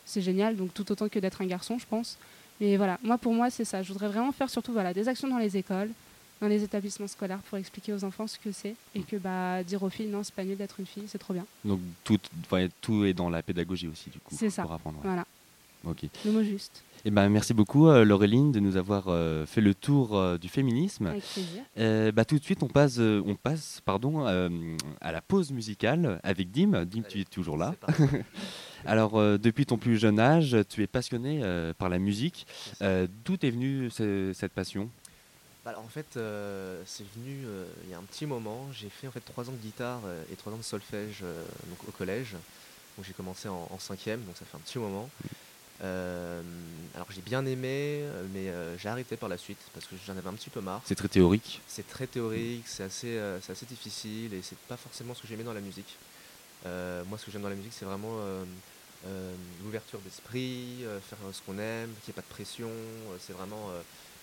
C'est 0.04 0.20
génial, 0.20 0.56
donc 0.56 0.74
tout 0.74 0.90
autant 0.90 1.08
que 1.08 1.20
d'être 1.20 1.42
un 1.42 1.46
garçon, 1.46 1.78
je 1.78 1.86
pense. 1.86 2.18
Mais 2.60 2.76
voilà, 2.76 2.98
moi 3.02 3.18
pour 3.18 3.32
moi, 3.34 3.50
c'est 3.50 3.64
ça. 3.64 3.82
Je 3.82 3.92
voudrais 3.92 4.08
vraiment 4.08 4.32
faire 4.32 4.48
surtout 4.50 4.72
voilà 4.72 4.94
des 4.94 5.08
actions 5.08 5.28
dans 5.28 5.38
les 5.38 5.56
écoles, 5.56 5.90
dans 6.40 6.48
les 6.48 6.62
établissements 6.62 7.06
scolaires 7.08 7.38
pour 7.48 7.58
expliquer 7.58 7.92
aux 7.92 8.02
enfants 8.04 8.26
ce 8.26 8.38
que 8.38 8.52
c'est 8.52 8.74
et 8.94 9.00
que 9.02 9.16
bah 9.16 9.62
dire 9.62 9.82
aux 9.82 9.90
filles 9.90 10.08
non, 10.08 10.22
c'est 10.24 10.34
pas 10.34 10.44
nul 10.44 10.56
d'être 10.56 10.80
une 10.80 10.86
fille, 10.86 11.04
c'est 11.06 11.18
trop 11.18 11.34
bien. 11.34 11.44
Donc 11.64 11.80
tout, 12.04 12.18
ouais, 12.52 12.68
tout 12.80 13.04
est 13.04 13.12
dans 13.14 13.28
la 13.30 13.42
pédagogie 13.42 13.88
aussi 13.88 14.10
du 14.10 14.18
coup. 14.20 14.34
C'est 14.38 14.50
ça. 14.50 14.62
Pour 14.62 14.72
apprendre. 14.72 14.96
ouais. 14.98 15.04
Voilà, 15.04 15.24
Ok. 15.86 16.04
le 16.24 16.32
mot 16.32 16.42
juste. 16.42 16.82
Eh 17.04 17.10
ben, 17.10 17.28
merci 17.28 17.54
beaucoup 17.54 17.86
euh, 17.86 18.04
Laureline 18.04 18.50
de 18.50 18.58
nous 18.58 18.76
avoir 18.76 19.04
euh, 19.06 19.46
fait 19.46 19.60
le 19.60 19.74
tour 19.74 20.16
euh, 20.16 20.38
du 20.38 20.48
féminisme. 20.48 21.06
Avec 21.06 21.22
plaisir. 21.22 21.62
Euh, 21.78 22.10
bah, 22.10 22.24
tout 22.24 22.36
de 22.36 22.42
suite, 22.42 22.64
on 22.64 22.68
passe, 22.68 22.96
euh, 22.98 23.22
on 23.24 23.36
passe 23.36 23.80
pardon, 23.84 24.26
euh, 24.26 24.48
à 25.00 25.12
la 25.12 25.20
pause 25.20 25.52
musicale 25.52 26.18
avec 26.24 26.50
Dim. 26.50 26.84
Dim, 26.84 27.02
tu 27.08 27.20
es 27.20 27.24
toujours 27.24 27.56
là. 27.58 27.74
Alors, 28.86 29.18
euh, 29.18 29.38
depuis 29.38 29.66
ton 29.66 29.78
plus 29.78 29.98
jeune 29.98 30.20
âge, 30.20 30.56
tu 30.68 30.82
es 30.82 30.86
passionné 30.86 31.40
euh, 31.42 31.72
par 31.74 31.88
la 31.88 31.98
musique. 31.98 32.46
Euh, 32.82 33.06
D'où 33.24 33.34
est 33.42 33.50
venue 33.50 33.90
ce- 33.90 34.32
cette 34.34 34.52
passion? 34.52 34.88
Bah, 35.64 35.70
alors, 35.72 35.82
en 35.84 35.88
fait, 35.88 36.06
c'est 36.86 37.04
venu 37.16 37.44
il 37.84 37.90
y 37.90 37.94
a 37.94 37.98
un 37.98 38.02
petit 38.02 38.26
moment. 38.26 38.68
J'ai 38.72 38.88
fait 38.88 39.08
en 39.08 39.10
fait 39.10 39.20
trois 39.20 39.48
ans 39.48 39.52
de 39.52 39.56
guitare 39.62 40.00
et 40.32 40.36
trois 40.36 40.52
ans 40.52 40.58
de 40.58 40.62
solfège 40.62 41.22
donc 41.68 41.88
au 41.88 41.90
collège. 41.92 42.32
Donc 42.96 43.04
j'ai 43.04 43.12
commencé 43.12 43.48
en, 43.48 43.68
en 43.70 43.78
cinquième, 43.78 44.20
donc 44.22 44.36
ça 44.36 44.44
fait 44.44 44.56
un 44.56 44.60
petit 44.60 44.78
moment. 44.78 45.10
Alors 45.80 47.06
j'ai 47.10 47.20
bien 47.20 47.44
aimé, 47.46 48.04
mais 48.32 48.52
j'ai 48.78 48.88
arrêté 48.88 49.16
par 49.16 49.28
la 49.28 49.36
suite 49.38 49.58
parce 49.74 49.86
que 49.86 49.96
j'en 50.06 50.16
avais 50.16 50.28
un 50.28 50.34
petit 50.34 50.50
peu 50.50 50.60
marre. 50.60 50.82
C'est 50.84 50.94
très 50.94 51.08
théorique. 51.08 51.60
C'est 51.66 51.86
très 51.88 52.06
théorique, 52.06 52.62
c'est 52.66 52.84
assez, 52.84 53.18
assez 53.18 53.66
difficile 53.66 54.34
et 54.34 54.42
c'est 54.42 54.58
pas 54.68 54.76
forcément 54.76 55.14
ce 55.14 55.22
que 55.22 55.26
j'aimais 55.28 55.42
dans 55.44 55.52
la 55.52 55.60
musique. 55.60 55.96
Moi, 56.64 57.18
ce 57.18 57.24
que 57.26 57.32
j'aime 57.32 57.42
dans 57.42 57.48
la 57.48 57.56
musique, 57.56 57.72
c'est 57.76 57.84
vraiment 57.86 58.20
euh, 59.06 59.34
l'ouverture 59.62 60.00
d'esprit, 60.00 60.84
euh, 60.84 61.00
faire 61.00 61.18
ce 61.32 61.40
qu'on 61.42 61.58
aime, 61.58 61.90
qu'il 62.04 62.12
n'y 62.12 62.18
ait 62.18 62.20
pas 62.20 62.22
de 62.22 62.26
pression. 62.34 62.68
euh, 62.68 63.16
c'est 63.20 63.32
vraiment 63.32 63.70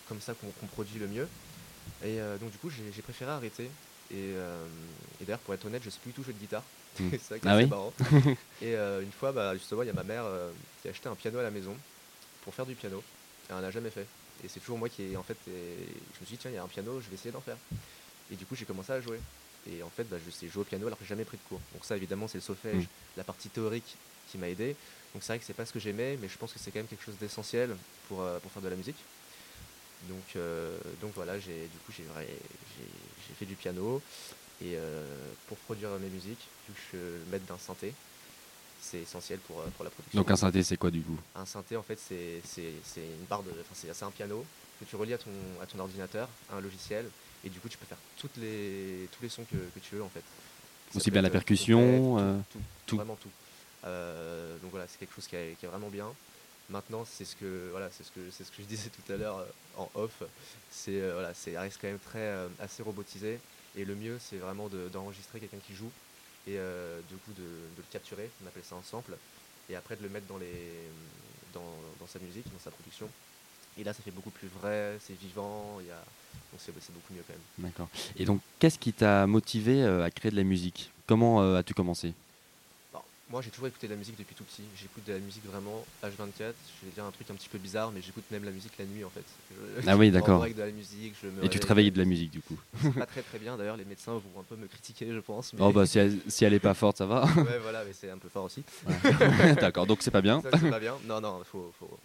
comme 0.08 0.20
ça 0.22 0.34
qu'on 0.34 0.68
produit 0.68 1.00
le 1.00 1.08
mieux. 1.08 1.28
Et 2.04 2.18
donc, 2.40 2.52
du 2.52 2.58
coup, 2.58 2.70
j'ai 2.70 3.02
préféré 3.02 3.32
arrêter. 3.32 3.70
Et, 4.12 4.30
et 5.22 5.26
d'ailleurs, 5.26 5.40
pour 5.40 5.54
être 5.54 5.66
honnête, 5.66 5.82
je 5.84 5.90
sais 5.90 6.00
plus 6.02 6.10
du 6.12 6.16
tout 6.16 6.24
jouer 6.24 6.34
de 6.34 6.40
guitare. 6.40 6.64
Mm. 7.00 7.10
c'est 7.12 7.22
ça 7.22 7.40
qui 7.40 7.48
est 7.48 7.50
Ah 7.50 7.58
oui 7.58 7.66
marrant. 7.66 7.94
et 8.62 8.74
une 8.76 9.12
fois, 9.12 9.32
bah, 9.32 9.54
justement, 9.56 9.82
il 9.84 9.88
y 9.88 9.90
a 9.90 9.94
ma 9.94 10.04
mère 10.04 10.26
qui 10.82 10.88
a 10.88 10.92
acheté 10.92 11.08
un 11.10 11.16
piano 11.16 11.40
à 11.40 11.44
la 11.44 11.52
maison 11.52 11.76
pour 12.44 12.54
faire 12.54 12.66
du 12.66 12.76
piano. 12.76 13.02
Et 13.50 13.54
elle 13.54 13.62
n'a 13.62 13.72
jamais 13.72 13.90
fait. 13.90 14.06
Et 14.44 14.48
c'est 14.50 14.60
toujours 14.60 14.78
moi 14.78 14.90
qui 14.90 15.04
ai, 15.04 15.18
en 15.18 15.24
fait, 15.24 15.38
et 15.48 15.78
je 16.16 16.20
me 16.22 16.26
suis 16.26 16.36
dit, 16.36 16.38
tiens, 16.38 16.52
il 16.52 16.56
y 16.56 16.58
a 16.58 16.64
un 16.64 16.68
piano, 16.68 17.00
je 17.00 17.08
vais 17.10 17.16
essayer 17.16 17.32
d'en 17.32 17.42
faire. 17.42 17.58
Et 18.32 18.36
du 18.36 18.46
coup, 18.46 18.56
j'ai 18.56 18.66
commencé 18.66 18.92
à 18.92 19.00
jouer. 19.00 19.20
Et 19.72 19.82
en 19.84 19.90
fait, 19.90 20.04
bah, 20.04 20.18
je 20.26 20.30
sais 20.32 20.48
jouer 20.50 20.62
au 20.62 20.66
piano 20.66 20.86
alors 20.88 20.98
que 20.98 21.06
j'ai 21.06 21.10
jamais 21.10 21.24
pris 21.26 21.38
de 21.38 21.44
cours. 21.48 21.62
Donc 21.74 21.86
ça, 21.86 21.96
évidemment, 21.96 22.28
c'est 22.28 22.38
le 22.38 22.42
solfège, 22.44 22.84
Mm. 22.84 22.88
la 23.18 23.24
partie 23.24 23.48
théorique 23.50 23.96
qui 24.34 24.40
m'a 24.40 24.50
aidé. 24.50 24.76
Donc 25.14 25.22
c'est 25.22 25.34
vrai 25.34 25.40
que 25.40 25.46
c'est 25.46 25.54
pas 25.54 25.66
ce 25.66 25.72
que 25.72 25.80
j'aimais, 25.80 26.18
mais 26.20 26.28
je 26.28 26.38
pense 26.38 26.52
que 26.52 26.60
c'est 26.60 26.72
quand 26.72 26.80
même 26.80 26.88
quelque 26.88 27.06
chose 27.06 27.18
d'essentiel 27.20 27.76
pour, 28.08 28.22
euh, 28.22 28.40
pour 28.40 28.52
faire 28.52 28.64
de 28.64 28.68
la 28.68 28.76
musique. 28.76 28.98
Donc, 30.10 30.36
euh, 30.36 30.76
donc 31.02 31.12
voilà, 31.16 31.40
j'ai, 31.40 31.68
du 31.68 31.78
coup, 31.86 31.94
j'ai, 31.96 32.04
j'ai, 32.20 33.36
fait 33.36 33.46
du 33.46 33.56
piano. 33.56 34.02
Et 34.62 34.76
euh, 34.76 35.06
pour 35.48 35.58
produire 35.60 35.90
mes 36.00 36.10
musiques, 36.10 36.48
vu 36.68 36.74
que 36.74 36.98
je 36.98 37.32
maître 37.32 37.46
d'un 37.46 37.58
synthé, 37.58 37.94
c'est 38.82 39.00
essentiel 39.00 39.40
pour, 39.40 39.62
pour 39.62 39.84
la 39.84 39.92
production. 39.92 40.20
Donc 40.20 40.32
un 40.32 40.36
synthé, 40.36 40.64
c'est 40.64 40.78
quoi 40.78 40.90
du 40.90 41.02
coup? 41.02 41.18
Un 41.36 41.46
synthé, 41.46 41.78
en 41.78 41.84
fait, 41.84 42.00
c'est, 42.00 42.42
une 42.98 43.26
barre 43.30 43.44
de. 43.44 43.52
Enfin, 43.52 43.74
c'est, 43.74 44.04
un 44.04 44.12
piano 44.12 44.44
que 44.80 44.86
tu 44.86 44.96
relis 44.96 45.14
à 45.14 45.18
ton, 45.18 45.30
à 45.62 45.66
ton 45.68 45.80
ordinateur, 45.80 46.28
à 46.52 46.58
un 46.58 46.62
logiciel, 46.62 47.06
et 47.46 47.50
du 47.50 47.60
coup, 47.60 47.70
tu 47.70 47.78
peux 47.78 47.86
faire 47.86 48.00
toutes 48.18 48.38
les, 48.38 49.08
tous 49.12 49.22
les 49.22 49.30
sons 49.30 49.44
que, 49.44 49.58
que 49.58 49.80
tu 49.80 49.96
veux, 49.96 50.04
en 50.04 50.10
fait. 50.10 50.24
Ça 50.92 50.98
Aussi 50.98 51.12
bien 51.12 51.22
la 51.22 51.30
percussion, 51.30 52.44
tout. 52.88 52.98
vraiment 52.98 53.16
tout. 53.16 53.30
Euh, 53.86 54.58
donc 54.60 54.72
voilà, 54.72 54.88
c'est 54.88 54.98
quelque 54.98 55.14
chose 55.14 55.28
qui 55.28 55.36
est, 55.36 55.58
vraiment 55.66 55.90
bien. 55.90 56.08
Maintenant, 56.70 57.06
c'est 57.06 57.26
ce 57.26 57.36
que 57.36 57.70
voilà, 57.72 57.90
c'est 57.92 58.04
ce 58.04 58.12
que 58.12 58.22
c'est 58.32 58.44
ce 58.44 58.52
que 58.52 58.62
je 58.62 58.68
disais 58.68 58.90
tout 58.90 59.12
à 59.12 59.18
l'heure 59.18 59.40
euh, 59.40 59.46
en 59.78 59.90
off. 59.96 60.24
C'est 60.72 61.02
euh, 61.02 61.14
voilà, 61.14 61.34
c'est 61.34 61.58
reste 61.58 61.78
quand 61.82 61.88
même 61.88 62.00
très 62.00 62.34
assez 62.60 62.82
robotisé. 62.84 63.40
Et 63.76 63.86
le 63.86 63.96
mieux, 63.96 64.18
c'est 64.20 64.38
vraiment 64.38 64.70
de- 64.70 64.88
d'enregistrer 64.90 65.40
quelqu'un 65.40 65.58
qui 65.66 65.74
joue 65.74 65.92
et 66.46 66.58
du 67.10 67.16
coup 67.18 67.32
de, 67.34 67.44
le 67.78 67.84
capturer. 67.92 68.30
On 68.44 68.48
appelle 68.48 68.64
ça 68.64 68.76
un 68.76 68.84
sample. 68.84 69.16
Et 69.70 69.76
après 69.76 69.96
de 69.96 70.04
le 70.04 70.10
mettre 70.10 70.28
dans 70.28 70.38
les 70.38 70.72
dans, 71.54 71.74
dans 72.00 72.08
sa 72.08 72.20
musique, 72.20 72.46
dans 72.52 72.60
sa 72.60 72.72
production. 72.72 73.10
Et 73.78 73.84
là, 73.84 73.94
ça 73.94 74.04
fait 74.04 74.12
beaucoup 74.12 74.30
plus 74.30 74.48
vrai, 74.48 74.98
c'est 75.02 75.18
vivant. 75.20 75.80
Y 75.82 75.92
a 75.92 76.04
c'est 76.60 76.72
beaucoup 76.72 77.14
mieux 77.14 77.24
quand 77.28 77.34
même. 77.34 77.70
D'accord. 77.70 77.88
Et 78.16 78.26
donc, 78.26 78.40
qu'est-ce 78.60 78.78
qui 78.78 78.94
t'a 78.94 79.26
motivé 79.26 79.84
à 79.84 80.12
créer 80.12 80.32
de 80.32 80.36
la 80.36 80.44
musique? 80.44 80.92
Comment 81.08 81.56
as-tu 81.56 81.74
commencé? 81.74 82.14
Moi, 83.34 83.42
j'ai 83.42 83.50
toujours 83.50 83.66
écouté 83.66 83.88
de 83.88 83.94
la 83.94 83.98
musique 83.98 84.16
depuis 84.16 84.36
tout 84.36 84.44
petit. 84.44 84.62
J'écoute 84.78 85.04
de 85.08 85.14
la 85.14 85.18
musique 85.18 85.44
vraiment 85.46 85.84
H24. 86.04 86.38
Je 86.38 86.86
vais 86.86 86.92
dire 86.94 87.04
un 87.04 87.10
truc 87.10 87.28
un 87.32 87.34
petit 87.34 87.50
peu 87.50 87.58
bizarre, 87.58 87.92
mais 87.92 88.00
j'écoute 88.00 88.24
même 88.30 88.44
la 88.44 88.52
musique 88.52 88.74
la 88.78 88.86
nuit 88.86 89.04
en 89.04 89.10
fait. 89.10 89.24
Je- 89.82 89.90
Ah 89.90 89.98
oui, 89.98 90.12
d'accord. 90.18 90.46
la 90.46 90.68
Et 91.44 91.50
tu 91.50 91.60
travaillais 91.60 91.90
de 91.90 91.98
la 91.98 92.06
musique 92.06 92.30
du 92.30 92.42
coup 92.42 92.60
pas 92.96 93.08
très 93.08 93.24
très 93.24 93.40
bien 93.40 93.58
d'ailleurs. 93.58 93.76
Les 93.76 93.86
médecins 93.86 94.14
vont 94.14 94.40
un 94.40 94.44
peu 94.44 94.56
me 94.56 94.68
critiquer, 94.68 95.08
je 95.12 95.20
pense. 95.20 95.52
Mais... 95.54 95.62
Oh 95.64 95.72
bah 95.72 95.88
si 95.88 95.98
elle, 95.98 96.20
si 96.28 96.46
elle 96.46 96.54
est 96.54 96.60
pas 96.60 96.76
forte, 96.76 96.98
ça 96.98 97.08
va. 97.08 97.26
ouais, 97.38 97.58
voilà, 97.60 97.84
mais 97.84 97.94
c'est 97.94 98.12
un 98.12 98.20
peu 98.20 98.30
fort 98.30 98.44
aussi. 98.44 98.64
D'accord, 99.60 99.88
donc 99.88 100.04
c'est 100.04 100.12
pas 100.12 100.22
bien. 100.22 100.40
C'est 100.44 100.70
pas 100.70 100.80
bien. 100.80 100.96
Non, 101.06 101.20
non, 101.20 101.42
faut, 101.44 101.74
faut, 101.80 102.00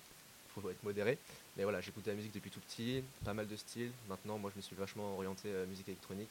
faut 0.54 0.70
être 0.70 0.82
modéré. 0.82 1.18
Mais 1.58 1.64
voilà, 1.64 1.82
j'écoute 1.82 2.06
de 2.06 2.10
la 2.10 2.16
musique 2.16 2.32
depuis 2.32 2.50
tout 2.50 2.60
petit, 2.60 3.02
pas 3.22 3.34
mal 3.34 3.46
de 3.46 3.56
styles. 3.56 3.90
Maintenant, 4.08 4.38
moi, 4.38 4.50
je 4.54 4.58
me 4.58 4.62
suis 4.62 4.76
vachement 4.76 5.14
orienté 5.16 5.48
euh, 5.48 5.66
musique 5.66 5.88
électronique. 5.88 6.30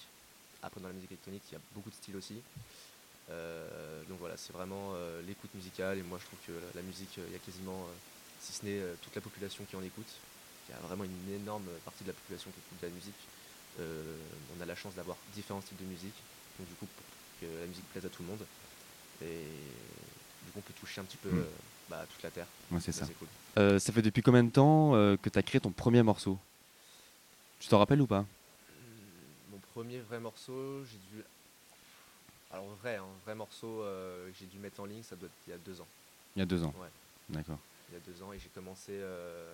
Après, 0.63 0.81
dans 0.81 0.87
la 0.87 0.93
musique 0.95 1.11
électronique, 1.11 1.43
il 1.51 1.53
y 1.53 1.57
a 1.57 1.61
beaucoup 1.75 1.91
de 1.91 1.95
styles 1.95 2.15
aussi. 2.15 2.41
Euh, 3.29 4.03
donc 4.09 4.19
voilà, 4.19 4.37
c'est 4.37 4.53
vraiment 4.53 4.93
euh, 4.95 5.21
l'écoute 5.27 5.53
musicale. 5.53 5.97
Et 5.97 6.03
moi, 6.03 6.19
je 6.21 6.25
trouve 6.25 6.39
que 6.47 6.53
la, 6.75 6.81
musique, 6.81 7.17
euh, 7.17 7.25
il 7.27 7.33
y 7.33 7.35
a 7.35 7.39
quasiment, 7.39 7.87
si 8.39 8.53
ce 8.53 8.65
n'est 8.65 8.81
toute 9.01 9.15
la 9.15 9.21
population 9.21 9.63
qui 9.69 9.75
en 9.75 9.83
écoute, 9.83 10.09
il 10.67 10.71
y 10.73 10.75
a 10.75 10.81
vraiment 10.87 11.03
une 11.03 11.33
énorme 11.33 11.67
partie 11.85 12.03
de 12.03 12.09
la 12.09 12.13
population 12.13 12.51
qui 12.51 12.59
écoute 12.59 12.81
de 12.81 12.87
la 12.87 12.93
musique. 12.93 13.21
On 13.79 14.61
a 14.61 14.65
la 14.65 14.75
chance 14.75 14.95
d'avoir 14.95 15.17
différents 15.33 15.61
styles 15.61 15.77
de 15.77 15.85
musique. 15.85 16.15
Donc 16.57 16.67
du 16.67 16.73
coup, 16.75 16.87
pour 16.87 17.05
que 17.41 17.59
la 17.59 17.67
musique 17.67 17.85
plaise 17.91 18.05
à 18.05 18.09
tout 18.09 18.23
le 18.23 18.29
monde. 18.29 18.45
Et 19.21 19.45
du 20.45 20.51
coup, 20.51 20.59
on 20.59 20.61
peut 20.61 20.73
toucher 20.79 21.01
un 21.01 21.03
petit 21.03 21.17
peu 21.17 21.29
Mm. 21.29 21.45
bah, 21.89 22.05
toute 22.11 22.23
la 22.23 22.31
terre. 22.31 22.47
Ouais, 22.71 22.79
c'est 22.81 22.91
ça. 22.91 23.05
Cool. 23.05 23.27
Euh, 23.57 23.79
ça 23.79 23.91
fait 23.93 24.01
depuis 24.01 24.21
combien 24.21 24.43
de 24.43 24.49
temps 24.49 24.95
euh, 24.95 25.17
que 25.17 25.29
tu 25.29 25.39
as 25.39 25.43
créé 25.43 25.61
ton 25.61 25.71
premier 25.71 26.03
morceau? 26.03 26.37
Tu 27.59 27.67
t'en 27.67 27.79
rappelles 27.79 28.01
ou 28.01 28.07
pas? 28.07 28.25
Mon 29.51 29.57
premier 29.73 29.99
vrai 29.99 30.19
morceau, 30.19 30.83
j'ai 30.85 30.97
dû. 31.11 31.23
Alors 32.51 32.65
vrai, 32.81 32.95
hein, 32.95 33.05
vrai 33.25 33.35
morceau 33.35 33.81
euh, 33.83 34.29
que 34.31 34.37
j'ai 34.39 34.45
dû 34.45 34.57
mettre 34.59 34.79
en 34.79 34.85
ligne, 34.85 35.03
ça 35.03 35.15
doit 35.15 35.27
être 35.27 35.35
il 35.47 35.51
y 35.51 35.53
a 35.53 35.57
deux 35.57 35.81
ans. 35.81 35.87
Il 36.35 36.39
y 36.39 36.41
a 36.41 36.45
deux 36.45 36.63
ans. 36.63 36.73
Ouais. 36.79 36.87
D'accord. 37.29 37.59
Il 37.89 37.93
y 37.95 37.97
a 37.97 37.99
deux 38.01 38.23
ans 38.23 38.31
et 38.33 38.39
j'ai 38.39 38.49
commencé 38.49 38.91
euh, 38.93 39.53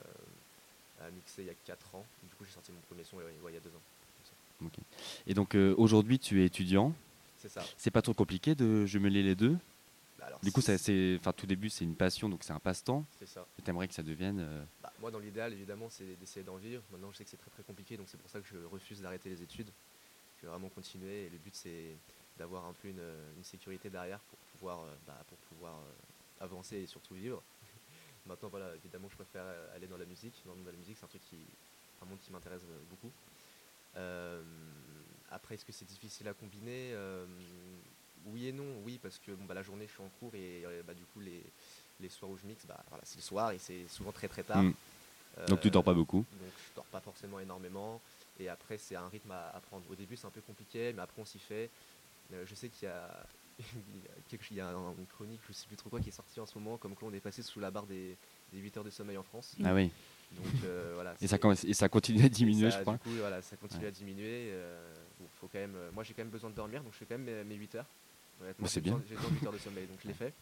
à 1.02 1.10
mixer 1.10 1.42
il 1.44 1.48
y 1.48 1.50
a 1.50 1.56
quatre 1.66 1.96
ans. 1.96 2.06
Du 2.24 2.36
coup 2.36 2.46
j'ai 2.46 2.52
sorti 2.52 2.72
mon 2.72 2.82
premier 2.82 3.04
son 3.04 3.18
ouais, 3.18 3.24
il 3.50 3.54
y 3.54 3.58
a 3.58 3.60
deux 3.60 3.70
ans. 3.70 4.70
Et 5.28 5.34
donc 5.34 5.56
euh, 5.56 5.74
aujourd'hui 5.78 6.20
tu 6.20 6.42
es 6.42 6.46
étudiant. 6.46 6.94
C'est 7.40 7.50
ça. 7.50 7.64
C'est 7.78 7.92
pas 7.92 8.02
trop 8.02 8.14
compliqué 8.14 8.56
de 8.56 8.86
jumeler 8.86 9.24
les 9.24 9.36
deux? 9.36 9.58
Bah, 10.18 10.28
alors, 10.28 10.40
Du 10.40 10.52
coup, 10.54 10.62
ça, 10.62 10.78
c'est 10.78 11.18
enfin, 11.20 11.34
tout 11.34 11.46
début 11.46 11.70
c'est 11.70 11.84
une 11.84 11.96
passion, 11.96 12.30
donc 12.30 12.44
c'est 12.46 12.54
un 12.54 12.60
passe-temps. 12.60 13.06
c'est 13.20 13.26
ça. 13.28 13.46
Et 13.60 13.62
t'aimerais 13.62 13.88
que 13.90 13.94
ça 13.94 14.04
devienne. 14.04 14.40
euh, 14.40 14.64
Bah, 14.82 14.94
moi 15.02 15.12
dans 15.12 15.20
l'idéal 15.20 15.52
évidemment 15.52 15.90
c'est 15.90 16.16
d'essayer 16.20 16.44
d'en 16.46 16.56
vivre. 16.58 16.82
Maintenant 16.92 17.12
je 17.12 17.18
sais 17.18 17.24
que 17.26 17.30
c'est 17.32 17.38
très 17.38 17.50
très 17.52 17.64
compliqué 17.64 17.98
donc 17.98 18.08
c'est 18.08 18.18
pour 18.20 18.30
ça 18.30 18.40
que 18.40 18.48
je 18.48 18.58
refuse 18.72 19.02
d'arrêter 19.02 19.30
les 19.30 19.42
études. 19.42 19.70
Je 20.38 20.46
vais 20.46 20.52
vraiment 20.52 20.70
continuer 20.70 21.26
et 21.26 21.30
le 21.30 21.38
but 21.40 21.56
c'est 21.56 21.96
d'avoir 22.38 22.66
un 22.66 22.74
peu 22.74 22.88
une, 22.88 23.04
une 23.38 23.44
sécurité 23.44 23.90
derrière 23.90 24.20
pour 24.20 24.38
pouvoir, 24.54 24.82
euh, 24.82 24.94
bah, 25.08 25.18
pour 25.28 25.38
pouvoir 25.50 25.76
euh, 25.76 26.44
avancer 26.44 26.78
et 26.78 26.88
surtout 26.88 27.14
vivre. 27.16 27.42
Maintenant 28.26 28.50
voilà 28.50 28.74
évidemment 28.76 29.08
je 29.10 29.16
préfère 29.16 29.44
euh, 29.46 29.76
aller 29.76 29.88
dans 29.88 29.98
la 29.98 30.06
musique. 30.06 30.34
Dans 30.46 30.52
le 30.52 30.58
monde 30.58 30.66
de 30.68 30.72
la 30.72 30.78
musique 30.78 30.98
c'est 30.98 31.06
un 31.06 31.10
truc 31.10 31.22
qui, 31.30 31.38
un 32.02 32.06
monde 32.06 32.20
qui 32.22 32.32
m'intéresse 32.32 32.62
euh, 32.64 32.80
beaucoup. 32.90 33.12
Euh, 33.98 34.42
après 35.32 35.56
est-ce 35.56 35.66
que 35.66 35.72
c'est 35.72 35.86
difficile 35.86 36.28
à 36.28 36.34
combiner? 36.34 36.92
Euh, 36.94 37.26
Oui 38.28 38.48
et 38.48 38.52
non, 38.54 38.80
oui 38.84 39.00
parce 39.02 39.20
que 39.20 39.32
bon, 39.32 39.46
bah, 39.46 39.54
la 39.54 39.64
journée 39.64 39.86
je 39.88 39.92
suis 39.94 40.02
en 40.04 40.10
cours 40.20 40.34
et 40.34 40.64
euh, 40.66 40.82
bah, 40.88 40.94
du 40.94 41.04
coup 41.06 41.20
les, 41.20 41.44
les 42.00 42.10
soirs 42.10 42.32
où 42.32 42.38
je 42.38 42.48
mixe, 42.48 42.66
bah, 42.66 42.82
voilà, 42.90 43.04
c'est 43.06 43.18
le 43.18 43.22
soir 43.22 43.52
et 43.52 43.60
c'est 43.60 43.88
souvent 43.88 44.12
très 44.12 44.28
très 44.28 44.44
tard. 44.44 44.64
Mm. 44.64 44.74
Donc 45.48 45.62
tu 45.62 45.70
dors 45.72 45.84
pas 45.84 45.94
beaucoup. 45.94 46.26
Donc 46.40 46.52
je 46.70 46.76
dors 46.76 46.86
pas 46.86 47.02
forcément 47.02 47.40
énormément. 47.40 48.00
Et 48.40 48.50
après 48.50 48.78
c'est 48.78 48.96
un 48.96 49.08
rythme 49.10 49.32
à 49.32 49.50
apprendre. 49.50 49.84
Au 49.92 49.96
début 49.96 50.16
c'est 50.16 50.28
un 50.28 50.32
peu 50.32 50.42
compliqué, 50.42 50.94
mais 50.94 51.02
après 51.02 51.22
on 51.22 51.26
s'y 51.26 51.40
fait. 51.40 51.70
Euh, 52.34 52.44
je 52.46 52.56
sais 52.56 52.70
qu'il 52.70 52.88
y 52.88 52.92
a, 52.92 53.26
il 53.60 53.66
y 54.04 54.08
a 54.08 54.12
quelque- 54.28 54.46
il 54.52 54.58
y 54.58 54.62
a 54.62 54.68
un- 54.70 54.96
une 54.98 55.06
chronique, 55.08 55.42
je 55.48 55.54
sais 55.54 55.68
plus 55.68 55.76
trop 55.78 55.90
quoi, 55.90 56.00
qui 56.00 56.10
est 56.10 56.14
sortie 56.14 56.40
en 56.40 56.46
ce 56.46 56.58
moment, 56.58 56.78
comme 56.78 56.96
quoi 56.96 57.08
on 57.10 57.14
est 57.14 57.20
passé 57.20 57.42
sous 57.44 57.60
la 57.60 57.70
barre 57.72 57.86
des, 57.86 58.18
des 58.52 58.60
8 58.60 58.76
heures 58.78 58.84
de 58.84 58.90
sommeil 58.90 59.18
en 59.18 59.24
France. 59.24 59.56
Ah 59.64 59.74
oui. 59.74 59.92
Donc 60.32 60.46
euh, 60.66 60.92
voilà. 60.96 61.14
Et 61.22 61.28
ça, 61.28 61.38
et 61.64 61.74
ça 61.74 61.90
continue 61.90 62.24
à 62.26 62.30
diminuer, 62.30 62.72
ça, 62.72 62.78
je 62.78 62.82
crois. 62.82 62.94
Du 62.94 63.00
coup, 63.00 63.10
voilà, 63.20 63.42
ça 63.42 63.56
continue 63.58 63.84
Ouais. 63.84 63.88
à 63.90 63.92
diminuer. 63.92 64.50
euh, 64.52 64.94
bon, 65.20 65.28
faut 65.40 65.48
quand 65.48 65.60
même, 65.60 65.76
euh, 65.76 65.92
moi, 65.94 66.04
j'ai 66.04 66.14
quand 66.14 66.24
même 66.24 66.32
besoin 66.32 66.50
de 66.50 66.56
dormir, 66.56 66.82
donc 66.84 66.94
je 66.94 66.98
fais 66.98 67.06
quand 67.06 67.18
même 67.18 67.26
mes, 67.26 67.44
mes 67.44 67.56
8 67.56 67.76
heures. 67.76 67.86
Honnêtement, 68.42 68.64
Bah, 68.64 68.70
c'est 68.74 68.82
bien. 68.82 69.00
J'ai 69.08 69.16
besoin 69.16 69.30
de 69.30 69.36
8 69.36 69.46
heures 69.46 69.54
de 69.54 69.58
sommeil, 69.60 69.86
donc 69.88 70.00
je 70.02 70.08
l'ai 70.08 70.14
fait. 70.16 70.34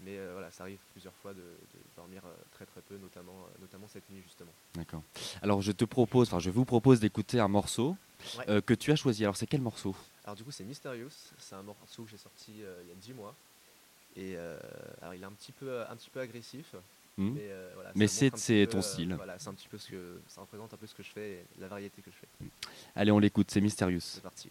Mais 0.00 0.18
voilà, 0.32 0.50
ça 0.50 0.64
arrive 0.64 0.78
plusieurs 0.92 1.14
fois 1.14 1.32
de, 1.32 1.40
de 1.40 1.78
dormir 1.96 2.22
très 2.52 2.66
très 2.66 2.82
peu, 2.82 2.98
notamment, 2.98 3.46
notamment 3.60 3.88
cette 3.88 4.08
nuit 4.10 4.20
justement. 4.22 4.52
D'accord. 4.74 5.02
Alors 5.40 5.62
je 5.62 5.72
te 5.72 5.86
propose, 5.86 6.28
enfin 6.28 6.38
je 6.38 6.50
vous 6.50 6.66
propose 6.66 7.00
d'écouter 7.00 7.40
un 7.40 7.48
morceau 7.48 7.96
Ouais. 8.38 8.60
que 8.62 8.74
tu 8.74 8.92
as 8.92 8.96
choisi. 8.96 9.24
Alors 9.24 9.38
c'est 9.38 9.46
quel 9.46 9.62
morceau? 9.62 9.96
Alors 10.26 10.34
du 10.36 10.42
coup, 10.42 10.50
c'est 10.50 10.64
Mysterious. 10.64 11.10
C'est 11.38 11.54
un 11.54 11.62
morceau 11.62 12.02
que 12.04 12.10
j'ai 12.10 12.16
sorti 12.16 12.62
euh, 12.62 12.82
il 12.82 12.88
y 12.88 12.92
a 12.92 12.96
10 12.96 13.14
mois. 13.14 13.34
Et 14.16 14.34
euh, 14.36 14.58
alors, 15.00 15.14
il 15.14 15.22
est 15.22 15.26
un 15.26 15.30
petit 15.32 15.52
peu, 15.52 15.82
un 15.88 15.94
petit 15.96 16.10
peu 16.10 16.20
agressif. 16.20 16.74
Hmm 17.16 17.30
Mais, 17.34 17.48
euh, 17.48 17.70
voilà, 17.74 17.92
Mais 17.94 18.08
c'est- 18.08 18.30
ton 18.66 18.82
style. 18.82 19.14
voilà, 19.14 19.38
c'est 19.38 19.48
un 19.48 19.54
petit 19.54 19.68
peu 19.68 19.78
ce 19.78 19.88
que 19.90 20.20
ça 20.28 20.40
représente 20.40 20.74
un 20.74 20.76
peu 20.76 20.86
ce 20.86 20.94
que 20.94 21.02
je 21.02 21.10
fais, 21.10 21.32
et 21.32 21.44
la 21.58 21.68
variété 21.68 22.02
que 22.02 22.10
je 22.10 22.16
fais. 22.16 22.48
Allez, 22.94 23.10
on 23.12 23.18
l'écoute, 23.18 23.50
c'est 23.50 23.60
Mysterious. 23.60 24.00
C'est 24.00 24.22
parti. 24.22 24.50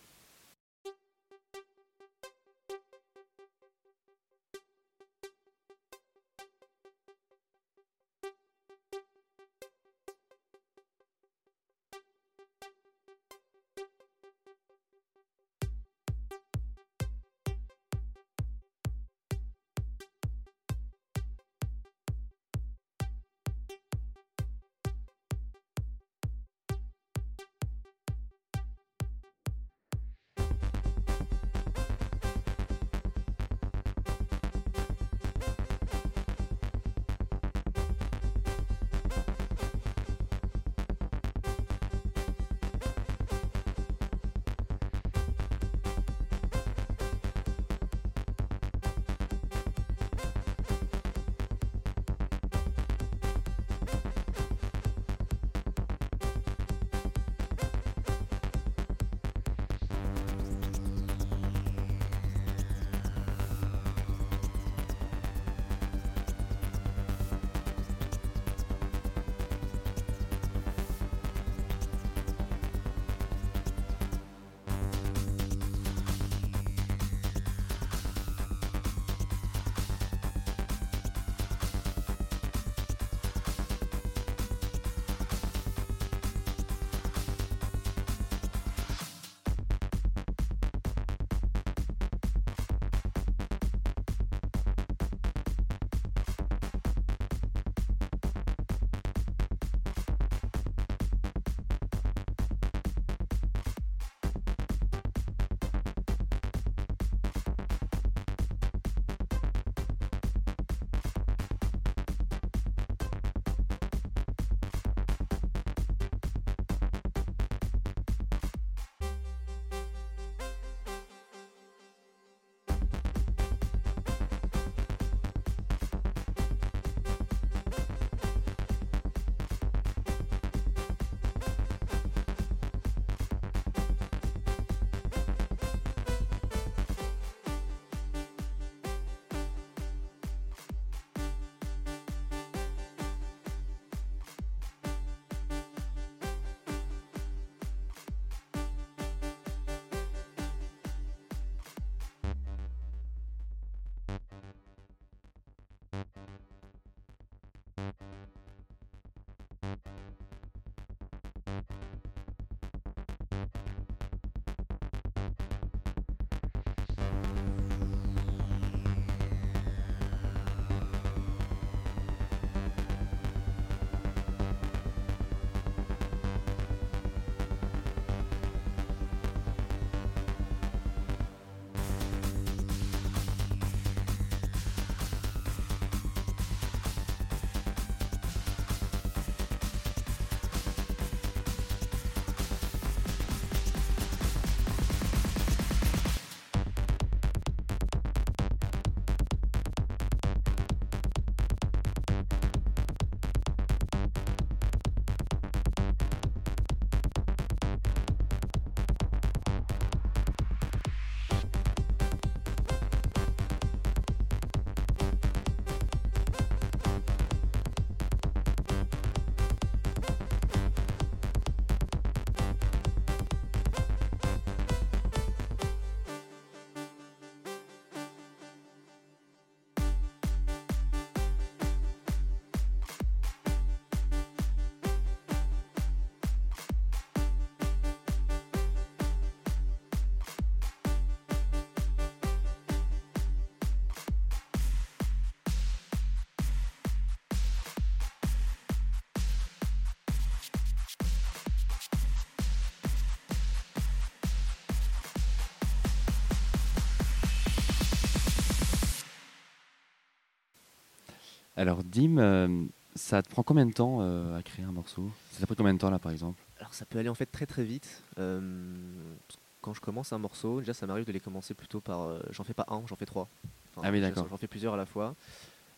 Alors, 261.57 261.83
Dim, 261.83 262.18
euh, 262.18 262.65
ça 262.96 263.22
te 263.22 263.29
prend 263.29 263.44
combien 263.44 263.65
de 263.65 263.74
temps 263.74 264.00
euh, 264.01 264.37
à 264.37 264.44
créer 264.44 264.65
un 264.65 264.72
morceau? 264.72 265.09
Ça 265.31 265.39
t'a 265.41 265.46
pris 265.48 265.55
combien 265.55 265.74
de 265.74 265.79
temps 265.79 265.89
là, 265.89 266.00
par 266.00 266.11
exemple? 266.11 266.41
Alors 266.59 266.74
ça 266.74 266.85
peut 266.85 267.00
aller 267.00 267.09
en 267.09 267.15
fait 267.15 267.25
très 267.25 267.46
très 267.46 267.63
vite. 267.65 268.01
Quand 268.15 269.74
je 269.74 269.81
commence 269.81 270.13
un 270.13 270.18
morceau, 270.20 270.59
déjà 270.59 270.74
ça 270.74 270.87
m'arrive 270.87 271.05
de 271.05 271.11
les 271.11 271.20
commencer 271.20 271.53
plutôt 271.53 271.81
par. 271.81 272.01
euh, 272.01 272.20
j'en 272.31 272.44
fais 272.44 272.53
pas 272.53 272.65
un, 272.70 272.81
j'en 272.87 272.96
fais 272.96 273.05
trois. 273.05 273.27
Enfin, 273.75 273.87
Ah 273.87 273.91
oui, 273.91 274.00
d'accord. 274.00 274.27
J'en 274.29 274.37
fais 274.37 274.48
plusieurs 274.48 274.74
à 274.74 274.77
la 274.77 274.85
fois. 274.85 275.15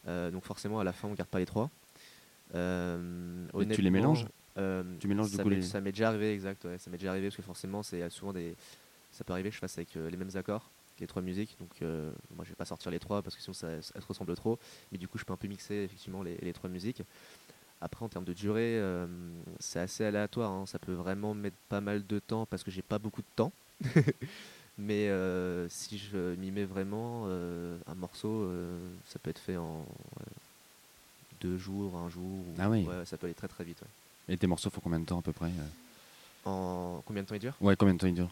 Donc 0.06 0.44
forcément 0.44 0.80
à 0.80 0.84
la 0.84 0.94
fin 0.94 1.08
on 1.08 1.14
garde 1.14 1.30
pas 1.30 1.40
les 1.40 1.46
trois. 1.46 1.70
Et 2.54 3.68
tu 3.74 3.82
les 3.82 3.90
mélanges? 3.90 4.28
euh, 4.58 4.84
Tu 5.00 5.08
mélanges 5.08 5.32
du 5.32 5.38
coup 5.40 5.50
les- 5.50 5.62
Ça 5.64 5.82
m'est 5.82 5.92
déjà 5.92 6.10
arrivé, 6.10 6.32
exact. 6.34 6.64
ouais, 6.66 6.78
ça 6.78 6.90
m'est 6.92 6.98
déjà 6.98 7.12
arrivé 7.12 7.28
parce 7.28 7.38
que 7.38 7.42
forcément 7.42 7.82
c'est 7.84 8.08
souvent 8.10 8.34
des. 8.34 8.56
Ça 9.12 9.24
peut 9.24 9.34
arriver 9.34 9.50
que 9.50 9.56
je 9.56 9.60
fasse 9.60 9.78
avec 9.78 9.96
euh, 9.98 10.10
les 10.10 10.18
mêmes 10.18 10.30
accords, 10.36 10.70
les 11.00 11.08
trois 11.08 11.22
musiques. 11.22 11.56
Donc 11.60 11.70
euh, 11.82 12.12
moi 12.36 12.44
je 12.46 12.50
vais 12.50 12.56
pas 12.56 12.66
sortir 12.66 12.92
les 12.92 13.00
trois 13.00 13.22
parce 13.22 13.36
que 13.36 13.42
sinon 13.42 13.54
ça, 13.54 13.82
ça 13.82 14.00
se 14.02 14.06
ressemble 14.06 14.36
trop. 14.36 14.58
Mais 14.92 14.98
du 14.98 15.08
coup 15.08 15.18
je 15.18 15.24
peux 15.26 15.34
un 15.34 15.38
peu 15.38 15.48
mixer 15.48 15.76
effectivement 15.76 16.24
les, 16.24 16.36
les 16.38 16.54
trois 16.54 16.70
musiques. 16.70 17.02
Après 17.82 18.04
en 18.04 18.10
termes 18.10 18.26
de 18.26 18.34
durée, 18.34 18.80
euh, 18.80 19.06
c'est 19.60 19.80
assez 19.80 20.04
aléatoire. 20.04 20.52
hein. 20.52 20.66
Ça 20.66 20.80
peut 20.80 20.94
vraiment 20.94 21.34
mettre 21.36 21.58
pas 21.70 21.80
mal 21.82 22.06
de 22.08 22.20
temps 22.20 22.46
parce 22.48 22.64
que 22.64 22.72
j'ai 22.72 22.82
pas 22.82 22.98
beaucoup 23.00 23.22
de 23.22 23.28
temps. 23.36 23.52
Mais 24.80 25.10
euh, 25.10 25.68
si 25.70 25.98
je 25.98 26.36
m'y 26.36 26.52
mets 26.52 26.66
vraiment, 26.66 27.26
un 27.28 27.96
morceau, 27.96 28.52
ça 29.08 29.18
peut 29.20 29.30
être 29.32 29.40
fait 29.40 29.58
en 29.58 29.86
deux 31.42 31.58
jours, 31.58 31.96
un 31.98 32.10
jour. 32.10 32.24
ou- 32.24 32.54
Ah 32.60 32.70
oui. 32.70 32.84
Ouais, 32.86 33.06
ça 33.06 33.18
peut 33.18 33.26
aller 33.28 33.34
très 33.36 33.48
très 33.48 33.64
vite. 33.64 33.80
ouais. 33.82 34.34
Et 34.34 34.38
tes 34.38 34.48
morceaux 34.48 34.70
font 34.70 34.82
combien 34.82 35.00
de 35.00 35.06
temps 35.06 35.20
à 35.20 35.22
peu 35.22 35.32
près 35.34 35.52
En 36.46 37.02
combien 37.06 37.24
de 37.24 37.28
temps 37.28 37.36
il 37.36 37.40
dure 37.42 37.56
Ouais, 37.62 37.76
combien 37.76 37.94
de 37.94 38.00
temps 38.00 38.08
ils 38.08 38.14
durent? 38.14 38.32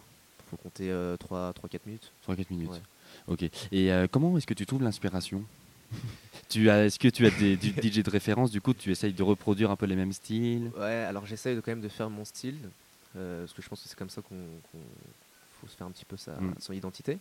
Faut 0.49 0.57
compter 0.57 0.89
3-4 1.19 1.79
minutes. 1.85 2.11
3-4 2.27 2.45
minutes. 2.51 2.69
Ouais. 2.71 2.81
Ok. 3.27 3.43
Et 3.71 3.91
euh, 3.91 4.07
comment 4.09 4.37
est-ce 4.37 4.47
que 4.47 4.53
tu 4.53 4.65
trouves 4.65 4.83
l'inspiration? 4.83 5.43
Tu 6.49 6.69
as, 6.69 6.85
Est-ce 6.85 6.99
que 6.99 7.07
tu 7.07 7.25
as 7.25 7.31
des, 7.31 7.55
du 7.57 7.69
DJ 7.81 8.03
de 8.03 8.09
référence? 8.09 8.51
Du 8.51 8.61
coup, 8.61 8.73
tu 8.73 8.91
essayes 8.91 9.13
de 9.13 9.23
reproduire 9.23 9.71
un 9.71 9.75
peu 9.75 9.85
les 9.87 9.95
mêmes 9.95 10.13
styles? 10.13 10.71
Ouais, 10.77 10.83
alors 11.07 11.25
j'essaye 11.25 11.55
de, 11.55 11.61
quand 11.61 11.71
même 11.71 11.81
de 11.81 11.87
faire 11.89 12.09
mon 12.09 12.23
style, 12.25 12.57
euh, 13.15 13.41
parce 13.41 13.53
que 13.53 13.61
je 13.63 13.69
pense 13.69 13.81
que 13.81 13.89
c'est 13.89 13.97
comme 13.97 14.09
ça 14.11 14.21
qu'on 14.21 14.35
qu'on- 14.71 14.79
faut 15.61 15.67
se 15.67 15.75
faire 15.75 15.87
un 15.87 15.91
petit 15.91 16.05
peu 16.05 16.17
sa, 16.17 16.33
Mm. 16.33 16.53
son 16.59 16.73
identité. 16.73 17.17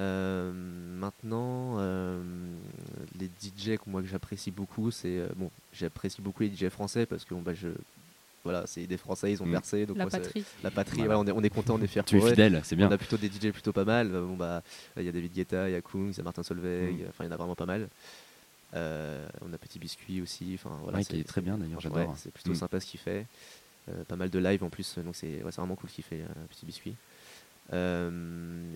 Euh, 0.00 0.52
maintenant, 0.52 1.76
euh, 1.78 2.22
les 3.18 3.26
DJ 3.42 3.76
que 3.78 3.88
moi 3.90 4.02
que 4.02 4.06
j'apprécie 4.08 4.52
beaucoup, 4.52 4.90
c'est 4.92 5.18
euh, 5.18 5.28
bon, 5.34 5.50
j'apprécie 5.72 6.20
beaucoup 6.22 6.42
les 6.44 6.50
DJ 6.54 6.68
français 6.68 7.06
parce 7.06 7.24
que 7.24 7.34
bon, 7.34 7.42
bah, 7.42 7.54
je 7.54 7.68
voilà, 8.44 8.66
c'est 8.66 8.86
des 8.86 8.96
Français, 8.96 9.32
ils 9.32 9.42
ont 9.42 9.46
Mm. 9.46 9.52
percé, 9.52 9.86
donc 9.86 9.96
La 9.98 10.04
moi, 10.04 10.10
c'est- 10.10 10.20
patrie. 10.20 10.44
la 10.62 10.70
patrie, 10.70 10.96
Voilà. 10.98 11.14
voilà, 11.16 11.32
on, 11.32 11.36
est, 11.36 11.40
on 11.40 11.42
est 11.44 11.50
content, 11.50 11.74
on 11.74 11.82
est 11.82 11.86
fiers 11.86 12.02
Tu 12.04 12.16
es 12.18 12.22
eux. 12.22 12.28
fidèle, 12.30 12.60
c'est 12.64 12.76
bien. 12.76 12.88
On 12.88 12.92
a 12.92 12.98
plutôt 12.98 13.16
des 13.16 13.28
DJ 13.28 13.50
plutôt 13.52 13.72
pas 13.72 13.84
mal. 13.84 14.08
Bon 14.10 14.36
bah, 14.36 14.62
il 14.96 15.02
y 15.04 15.08
a 15.08 15.12
David 15.12 15.32
Guetta, 15.32 15.68
il 15.68 15.72
y 15.72 15.74
a 15.76 15.80
Kungs, 15.82 16.10
il 16.12 16.16
y 16.18 16.20
a 16.20 16.24
Martin 16.24 16.42
Solveig. 16.42 16.92
Mm. 17.04 17.08
Enfin, 17.08 17.24
il 17.24 17.26
y 17.26 17.28
en 17.30 17.32
a 17.32 17.36
vraiment 17.36 17.54
pas 17.56 17.66
mal. 17.66 17.88
Euh, 18.74 19.26
on 19.40 19.52
a 19.52 19.58
Petit 19.58 19.78
Biscuit 19.78 20.20
aussi. 20.20 20.52
Enfin 20.54 20.78
voilà, 20.82 20.98
Ouais, 20.98 21.04
qui 21.04 21.18
est 21.20 21.24
très 21.24 21.40
bien, 21.40 21.56
d'ailleurs, 21.58 21.80
j'adore. 21.80 21.98
ouais, 21.98 22.06
c'est 22.16 22.32
plutôt 22.32 22.52
Mm. 22.52 22.56
sympa 22.56 22.80
ce 22.80 22.86
qu'il 22.86 23.00
fait. 23.00 23.26
Euh, 23.90 24.04
pas 24.04 24.16
mal 24.16 24.28
de 24.30 24.38
live 24.38 24.62
en 24.62 24.68
plus, 24.68 24.98
donc 24.98 25.16
c'est 25.16 25.42
ouais, 25.42 25.50
vraiment 25.50 25.74
cool 25.74 25.88
ce 25.88 25.94
qu'il 25.96 26.04
fait, 26.04 26.20
euh, 26.20 26.46
Petit 26.50 26.66
Biscuit. 26.66 26.94
Euh, 27.72 28.10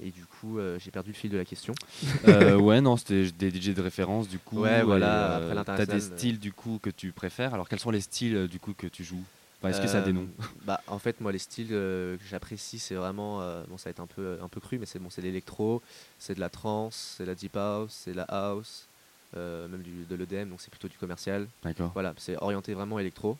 et 0.03 0.11
du 0.11 0.25
coup, 0.27 0.59
euh, 0.59 0.79
j'ai 0.79 0.91
perdu 0.91 1.11
le 1.11 1.15
fil 1.17 1.31
de 1.31 1.39
la 1.39 1.45
question. 1.45 1.75
Euh, 2.29 2.57
ouais, 2.57 2.81
non, 2.81 2.97
c'était 2.97 3.31
des 3.33 3.51
DJ 3.51 3.75
de 3.75 3.81
référence 3.83 4.29
du 4.29 4.39
coup. 4.39 4.61
Ouais, 4.61 4.83
voilà, 4.83 5.41
T'as 5.65 5.87
des 5.87 6.01
styles 6.01 6.39
du 6.39 6.53
coup 6.53 6.79
que 6.83 6.91
tu 6.91 7.13
préfères. 7.13 7.55
Alors, 7.55 7.69
quels 7.69 7.79
sont 7.81 7.91
les 7.91 8.01
styles 8.01 8.47
du 8.49 8.59
coup 8.59 8.75
que 8.75 8.87
tu 8.87 9.03
joues? 9.05 9.23
Est-ce 9.65 9.81
que 9.81 9.87
ça 9.89 9.99
a 9.99 10.01
des 10.03 10.11
Euh, 10.11 10.15
noms 10.15 10.29
bah, 10.65 10.81
En 10.87 10.99
fait, 10.99 11.21
moi, 11.21 11.31
les 11.33 11.39
styles 11.39 11.69
euh, 11.73 12.17
que 12.17 12.25
j'apprécie, 12.25 12.79
c'est 12.79 12.95
vraiment. 12.95 13.41
euh, 13.43 13.63
bon, 13.69 13.79
ça 13.79 13.85
va 13.85 13.91
être 13.91 14.01
un 14.01 14.07
peu, 14.07 14.39
un 14.43 14.49
peu 14.49 14.61
cru, 14.61 14.79
mais 14.79 14.87
c'est 14.87 14.99
bon, 14.99 15.11
c'est 15.11 15.23
l'électro, 15.23 15.83
c'est 16.19 16.35
de 16.35 16.41
la 16.41 16.49
trance, 16.49 17.15
c'est 17.17 17.25
la 17.27 17.35
deep 17.35 17.57
house, 17.57 17.93
c'est 18.05 18.15
la 18.15 18.25
house, 18.25 18.89
euh, 19.37 19.69
même 19.69 19.83
du, 19.83 20.05
de 20.05 20.15
l'EDM, 20.15 20.49
donc 20.51 20.61
c'est 20.61 20.71
plutôt 20.71 20.89
du 20.89 20.99
commercial. 20.99 21.47
D'accord. 21.63 21.91
Voilà, 21.95 22.15
c'est 22.19 22.37
orienté 22.43 22.75
vraiment 22.75 22.99
électro. 22.99 23.39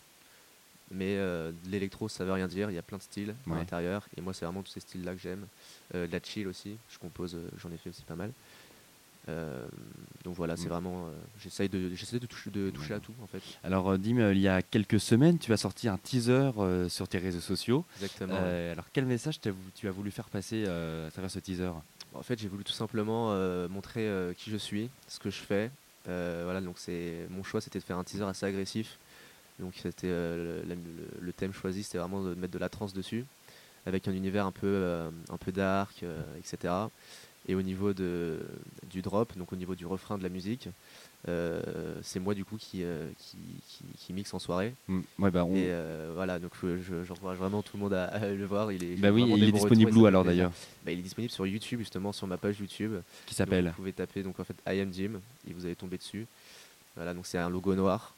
Mais 0.91 1.17
euh, 1.17 1.51
l'électro, 1.65 2.07
ça 2.07 2.23
veut 2.23 2.33
rien 2.33 2.47
dire. 2.47 2.69
Il 2.69 2.75
y 2.75 2.77
a 2.77 2.83
plein 2.83 2.97
de 2.97 3.03
styles 3.03 3.33
Ouais. 3.47 3.53
à 3.55 3.59
l'intérieur. 3.59 4.03
Et 4.15 4.21
moi, 4.21 4.33
c'est 4.33 4.45
vraiment 4.45 4.61
tous 4.61 4.73
ces 4.73 4.79
styles-là 4.81 5.13
que 5.15 5.19
j'aime. 5.21 5.47
Euh, 5.95 6.05
de 6.07 6.11
la 6.11 6.19
chill 6.21 6.47
aussi. 6.47 6.77
Je 6.91 6.99
compose, 6.99 7.33
euh, 7.35 7.49
j'en 7.57 7.71
ai 7.71 7.77
fait 7.77 7.89
aussi 7.89 8.03
pas 8.03 8.15
mal. 8.15 8.31
Euh, 9.29 9.65
donc 10.23 10.35
voilà, 10.35 10.57
c'est 10.57 10.65
Mm. 10.65 10.69
vraiment. 10.69 11.05
euh, 11.07 11.11
J'essaye 11.41 11.69
de, 11.69 11.89
j'essaie 11.95 12.19
de, 12.19 12.25
toucher, 12.25 12.49
de 12.49 12.69
toucher 12.69 12.93
à 12.93 12.99
tout 12.99 13.13
en 13.21 13.27
fait. 13.27 13.41
Alors, 13.63 13.89
euh, 13.91 13.97
Dim, 13.97 14.31
il 14.31 14.39
y 14.39 14.47
a 14.47 14.61
quelques 14.61 14.99
semaines, 14.99 15.39
tu 15.39 15.53
as 15.53 15.57
sorti 15.57 15.87
un 15.87 15.97
teaser 15.97 16.51
sur 16.89 17.07
tes 17.07 17.17
réseaux 17.19 17.39
sociaux. 17.39 17.85
Exactement. 17.97 18.35
Alors, 18.35 18.85
quel 18.91 19.05
message 19.05 19.39
tu 19.39 19.87
as 19.87 19.91
voulu 19.91 20.11
faire 20.11 20.29
passer 20.29 20.65
à 20.65 21.09
travers 21.11 21.31
ce 21.31 21.39
teaser? 21.39 21.71
En 22.13 22.21
fait, 22.21 22.37
j'ai 22.39 22.47
voulu 22.47 22.63
tout 22.63 22.73
simplement 22.73 23.31
euh, 23.31 23.67
montrer 23.69 24.07
euh, 24.07 24.33
qui 24.33 24.51
je 24.51 24.57
suis, 24.57 24.89
ce 25.07 25.19
que 25.19 25.29
je 25.29 25.39
fais. 25.39 25.71
Euh, 26.09 26.41
voilà, 26.43 26.59
donc 26.61 26.77
c'est 26.77 27.25
mon 27.29 27.43
choix, 27.43 27.61
c'était 27.61 27.79
de 27.79 27.83
faire 27.83 27.97
un 27.97 28.03
teaser 28.03 28.25
assez 28.25 28.45
agressif. 28.45 28.97
Donc 29.59 29.73
c'était 29.81 30.07
le, 30.07 30.63
le- 30.67 30.75
le 31.21 31.33
thème 31.33 31.53
choisi, 31.53 31.83
c'était 31.83 31.97
vraiment 31.99 32.21
de 32.23 32.35
mettre 32.35 32.53
de 32.53 32.59
la 32.59 32.69
trance 32.69 32.93
dessus, 32.93 33.23
avec 33.85 34.07
un 34.07 34.11
univers 34.13 34.45
un 34.45 34.51
peu, 34.51 35.09
un 35.29 35.37
peu 35.37 35.51
dark, 35.51 36.03
etc. 36.37 36.89
Et 37.47 37.55
au 37.55 37.61
niveau 37.61 37.93
de, 37.93 38.39
du 38.89 39.01
drop, 39.01 39.37
donc 39.37 39.51
au 39.51 39.55
niveau 39.57 39.75
du 39.75 39.85
refrain 39.85 40.17
de 40.17 40.23
la 40.23 40.29
musique, 40.29 40.69
euh, 41.27 41.61
c'est 42.01 42.19
moi 42.19 42.33
du 42.33 42.45
coup 42.45 42.57
qui, 42.57 42.83
euh, 42.83 43.09
qui, 43.17 43.37
qui, 43.67 43.83
qui 43.97 44.13
mixe 44.13 44.33
en 44.33 44.39
soirée. 44.39 44.73
Mm, 44.87 45.01
Ouais, 45.19 45.31
bah, 45.31 45.43
on- 45.45 45.55
Et 45.55 45.65
euh, 45.67 46.11
voilà, 46.13 46.39
donc 46.39 46.51
je- 46.61 46.77
je- 46.81 47.03
j'encourage 47.03 47.37
vraiment 47.37 47.61
tout 47.61 47.75
le 47.77 47.83
monde 47.83 47.93
à, 47.93 48.05
à 48.05 48.27
le 48.29 48.45
voir. 48.45 48.71
Il 48.71 48.83
est, 48.83 48.95
bah 48.95 49.11
oui, 49.11 49.23
il 49.35 49.43
est 49.43 49.51
disponible 49.51 49.91
où 49.97 50.05
alors 50.05 50.23
d'ailleurs 50.23 50.51
Bah, 50.85 50.91
Il 50.91 50.99
est 50.99 51.03
disponible 51.03 51.31
sur 51.31 51.45
YouTube, 51.45 51.79
justement, 51.79 52.11
sur 52.13 52.27
ma 52.27 52.37
page 52.37 52.59
YouTube. 52.59 52.93
Qui 53.25 53.35
s'appelle 53.35 53.67
Vous 53.67 53.73
pouvez 53.73 53.93
taper 53.93 54.23
donc 54.23 54.39
en 54.39 54.43
fait 54.43 54.55
I 54.67 54.79
am 54.79 54.93
Jim 54.93 55.19
et 55.47 55.53
vous 55.53 55.65
allez 55.65 55.75
tomber 55.75 55.97
dessus. 55.97 56.25
Voilà, 56.95 57.13
donc 57.13 57.25
c'est 57.25 57.37
un 57.39 57.49
logo 57.49 57.73
noir, 57.75 58.13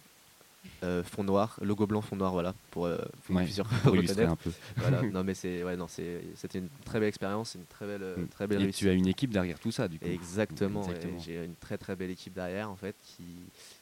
euh, 0.84 1.04
fond 1.04 1.24
noir, 1.24 1.58
logo 1.62 1.88
blanc, 1.88 2.02
fond 2.02 2.16
noir, 2.16 2.32
voilà, 2.34 2.54
pour, 2.72 2.86
euh, 2.86 2.98
pour 3.26 3.36
Ouais, 3.36 3.46
illustrer 3.94 4.26
un 4.26 4.36
peu. 4.36 4.52
Voilà, 4.78 5.02
non 5.12 5.24
mais 5.24 5.34
c'est 5.34 5.64
ouais, 5.64 5.76
non 5.78 5.88
c'est 5.88 6.22
c'était 6.36 6.60
une 6.60 6.70
très 6.84 7.00
belle 7.00 7.10
expérience, 7.10 7.56
une 7.56 7.66
très 7.66 7.86
belle 7.86 8.16
Mm. 8.18 8.28
très 8.28 8.48
belle 8.48 8.60
Et 8.60 8.64
réussite. 8.66 8.80
tu 8.80 8.90
as 8.90 8.94
une 8.94 9.08
équipe 9.08 9.32
derrière 9.32 9.60
tout 9.60 9.72
ça, 9.72 9.88
du 9.88 10.00
coup. 10.00 10.06
Exactement, 10.06 10.88
j'ai 11.20 11.44
une 11.44 11.56
très 11.56 11.78
très 11.78 11.96
belle 11.96 12.12
équipe 12.12 12.34
derrière 12.34 12.70
en 12.70 12.76
fait 12.76 12.96
qui, 13.04 13.24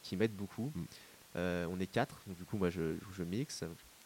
qui 0.02 0.16
m'aide 0.16 0.34
beaucoup. 0.36 0.72
Mm. 0.76 0.82
Euh, 1.36 1.68
on 1.72 1.80
est 1.80 1.88
quatre, 1.88 2.22
donc 2.28 2.38
du 2.38 2.44
coup 2.46 2.58
moi 2.58 2.70
je, 2.70 2.96
je 3.18 3.24
mixe, 3.24 3.64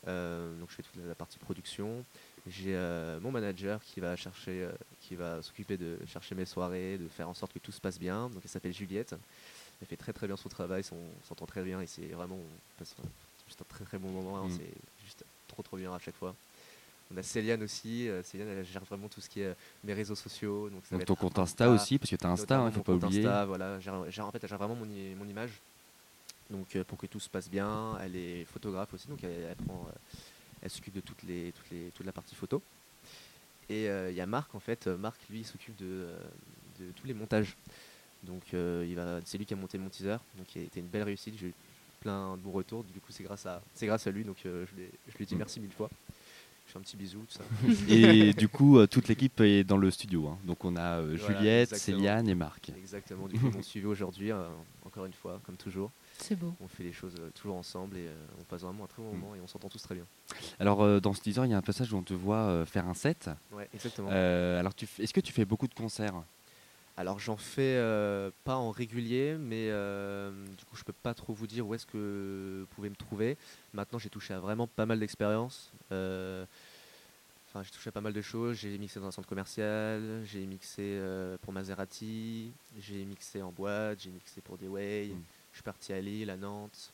Euh, 0.08 0.58
donc 0.60 0.70
je 0.70 0.76
fais 0.76 0.84
toute 0.84 0.96
la 1.06 1.16
partie 1.16 1.38
production. 1.40 2.06
J'ai 2.48 2.78
mon 3.22 3.32
manager 3.32 3.84
qui 3.84 4.00
va 4.00 4.16
chercher, 4.16 4.70
qui 5.02 5.16
va 5.16 5.42
s'occuper 5.42 5.76
de 5.76 5.98
chercher 6.06 6.34
mes 6.36 6.46
soirées, 6.46 6.98
de 6.98 7.10
faire 7.10 7.28
en 7.28 7.34
sorte 7.34 7.52
que 7.52 7.60
tout 7.60 7.74
se 7.74 7.82
passe 7.82 8.00
bien. 8.00 8.30
Donc 8.30 8.42
elle 8.44 8.50
s'appelle 8.50 8.74
Juliette. 8.74 9.16
Elle 9.82 9.88
fait 9.88 9.98
très 9.98 10.14
très 10.14 10.28
bien 10.28 10.38
son 10.38 10.50
travail, 10.50 10.84
son- 10.84 10.96
on 10.96 11.24
s'entend 11.28 11.46
très 11.46 11.64
bien 11.64 11.82
et 11.82 11.88
c'est 11.88 12.08
vraiment 12.08 12.36
on 12.36 12.80
passe 12.80 12.96
un- 13.04 13.08
juste 13.48 13.62
un 13.62 13.66
très 13.70 13.86
très 13.86 13.98
bon 14.00 14.10
moment. 14.10 14.38
hein, 14.40 14.48
Mm. 14.48 14.58
C'est 14.58 15.06
juste 15.06 15.24
trop 15.48 15.62
trop 15.64 15.78
bien 15.78 15.94
à 15.94 16.00
chaque 16.00 16.16
fois. 16.16 16.36
On 17.14 17.18
a 17.18 17.24
Céliane 17.24 17.64
aussi. 17.64 18.10
euh, 18.10 18.22
Céliane 18.24 18.50
elle 18.50 18.66
gère 18.66 18.84
vraiment 18.84 19.08
tout 19.08 19.22
ce 19.22 19.30
qui 19.30 19.40
est 19.42 19.46
euh, 19.46 19.54
mes 19.84 19.94
réseaux 19.94 20.16
sociaux. 20.16 20.70
Donc, 20.70 20.82
ça 20.86 20.96
va 20.96 21.00
Donc 21.00 21.08
ton 21.08 21.14
être 21.14 21.20
compte 21.20 21.40
Insta 21.40 21.66
Insta, 21.70 21.84
aussi, 21.84 21.98
parce 22.00 22.10
que 22.10 22.16
tu 22.18 22.26
as 22.26 22.30
Insta, 22.30 22.56
il 22.56 22.72
faut 22.72 22.78
mon 22.80 22.84
pas 22.84 22.92
compte 22.94 23.04
oublier. 23.04 23.20
Insta, 23.26 23.46
voilà, 23.46 23.80
gère- 23.80 24.10
gère- 24.10 24.26
en 24.26 24.32
fait, 24.32 24.44
elle 24.44 24.50
gère 24.50 24.58
vraiment 24.58 24.76
mon, 24.76 24.86
mon 24.86 25.28
image. 25.30 25.52
Donc 26.50 26.76
euh, 26.76 26.84
pour 26.84 26.98
que 26.98 27.08
tout 27.08 27.20
se 27.20 27.30
passe 27.30 27.50
bien, 27.50 27.98
elle 28.02 28.16
est 28.16 28.46
photographe 28.46 28.94
aussi, 28.94 29.08
donc 29.08 29.24
elle, 29.24 29.48
elle 29.50 29.56
prend, 29.66 29.86
elle 30.62 30.70
s'occupe 30.70 30.94
de 30.96 31.02
toutes 31.02 31.24
les, 31.24 31.52
toutes 31.54 31.70
les, 31.72 31.92
toute 31.92 32.06
la 32.06 32.12
partie 32.14 32.36
photo. 32.36 32.62
Et 33.70 33.86
il 33.88 34.14
y 34.16 34.22
a 34.22 34.26
Marc 34.26 34.56
en 34.56 34.60
fait, 34.62 34.88
Marc 34.88 35.18
lui 35.30 35.44
s'occupe 35.44 35.76
de, 35.76 36.08
de 36.80 36.92
tous 36.96 37.06
les 37.06 37.14
montages. 37.14 37.56
Donc 38.24 38.42
euh, 38.54 38.86
il 38.88 38.96
va, 38.96 39.20
c'est 39.26 39.38
lui 39.38 39.46
qui 39.46 39.54
a 39.54 39.58
monté 39.58 39.78
mon 39.78 39.90
teaser, 39.90 40.18
donc 40.38 40.48
qui 40.48 40.60
a 40.60 40.62
été 40.64 40.80
une 40.80 40.88
belle 40.88 41.04
réussite. 41.04 41.36
J'ai 41.38 41.48
eu 41.48 41.54
plein 42.00 42.36
de 42.38 42.42
bons 42.42 42.52
retours. 42.52 42.84
Du 42.84 43.00
coup 43.00 43.12
c'est 43.12 43.24
grâce 43.24 43.46
à, 43.46 43.62
c'est 43.74 43.86
grâce 43.88 44.06
à 44.08 44.12
lui, 44.12 44.24
donc 44.24 44.38
euh, 44.46 44.66
je, 44.70 45.18
lui 45.18 45.26
dis 45.26 45.36
Mm. 45.36 45.40
merci 45.40 45.60
mille 45.60 45.72
fois. 45.72 45.90
Je 46.66 46.74
fais 46.74 46.80
un 46.80 46.82
petit 46.82 46.98
bisou, 46.98 47.20
tout 47.20 47.38
ça. 47.38 47.44
Et 47.88 48.34
du 48.34 48.50
coup, 48.50 48.78
euh, 48.78 48.88
toute 48.88 49.08
l'équipe 49.08 49.40
est 49.40 49.64
dans 49.64 49.78
le 49.78 49.90
studio. 49.90 50.28
hein. 50.28 50.38
Donc 50.44 50.66
on 50.66 50.76
a 50.76 51.00
euh, 51.00 51.16
Voilà, 51.18 51.38
Juliette, 51.40 51.70
exactement. 51.72 51.98
Céliane 52.00 52.28
et 52.28 52.36
Marc. 52.36 52.72
Exactement. 52.78 53.28
Du 53.30 53.40
coup 53.40 53.48
ils 53.48 53.56
m'ont 53.56 53.62
suivi 53.64 53.86
aujourd'hui, 53.86 54.32
euh, 54.34 54.50
encore 54.86 55.06
une 55.06 55.14
fois, 55.14 55.40
comme 55.46 55.56
toujours. 55.56 55.92
C'est 56.18 56.36
beau. 56.36 56.54
On 56.60 56.68
fait 56.68 56.84
les 56.84 56.92
choses 56.92 57.16
euh, 57.20 57.30
toujours 57.34 57.56
ensemble 57.56 57.96
et 57.98 58.08
euh, 58.08 58.16
on 58.42 58.44
passe 58.44 58.64
vraiment 58.64 58.84
un 58.84 58.88
très 58.88 59.02
bon 59.02 59.14
Mm. 59.14 59.20
moment 59.20 59.36
et 59.36 59.40
on 59.40 59.48
s'entend 59.48 59.70
tous 59.70 59.82
très 59.82 59.96
bien. 59.96 60.06
Alors 60.60 60.82
euh, 60.84 61.00
dans 61.00 61.14
ce 61.14 61.22
teaser, 61.22 61.44
il 61.46 61.52
y 61.52 61.54
a 61.54 61.58
un 61.58 61.62
passage 61.62 61.94
où 61.94 61.98
on 61.98 62.04
te 62.04 62.14
voit 62.14 62.48
euh, 62.50 62.66
faire 62.66 62.86
un 62.88 62.94
set. 62.94 63.30
Ouais, 63.54 63.70
exactement. 63.74 64.10
Euh, 64.12 64.60
alors 64.60 64.76
tu 64.76 64.84
f- 64.86 65.02
est-ce 65.02 65.14
que 65.14 65.22
tu 65.22 65.32
fais 65.32 65.46
beaucoup 65.46 65.68
de 65.70 65.74
concerts? 65.74 66.22
Alors 67.00 67.20
j'en 67.20 67.38
fais 67.38 67.76
euh, 67.78 68.32
pas 68.44 68.56
en 68.56 68.72
régulier, 68.72 69.38
mais 69.40 69.68
euh, 69.70 70.32
du 70.58 70.66
coup 70.66 70.76
je 70.76 70.84
peux 70.84 70.94
pas 70.94 71.14
trop 71.14 71.32
vous 71.32 71.46
dire 71.46 71.68
où 71.68 71.76
est-ce 71.76 71.86
que 71.86 72.62
vous 72.62 72.76
pouvez 72.76 72.90
me 72.90 72.96
trouver. 72.96 73.38
Maintenant 73.74 74.00
j'ai 74.00 74.10
touché 74.10 74.34
à 74.34 74.40
vraiment 74.40 74.66
pas 74.66 74.86
mal 74.86 75.00
d'expériences. 75.00 75.72
Euh, 75.92 76.46
Enfin 77.50 77.64
j'ai 77.64 77.70
touché 77.72 77.88
à 77.90 77.92
pas 77.92 78.02
mal 78.02 78.12
de 78.14 78.22
choses. 78.22 78.58
J'ai 78.58 78.78
mixé 78.78 79.00
dans 79.00 79.06
un 79.06 79.12
centre 79.12 79.28
commercial, 79.30 80.22
j'ai 80.26 80.46
mixé 80.46 81.00
pour 81.44 81.54
Maserati, 81.54 82.52
j'ai 82.80 83.06
mixé 83.06 83.42
en 83.42 83.52
boîte, 83.52 84.02
j'ai 84.02 84.10
mixé 84.10 84.42
pour 84.42 84.58
Dewey. 84.58 85.08
Mm. 85.08 85.22
Je 85.54 85.58
suis 85.58 85.64
parti 85.64 85.94
à 85.94 86.02
Lille, 86.02 86.30
à 86.30 86.36
Nantes. 86.36 86.92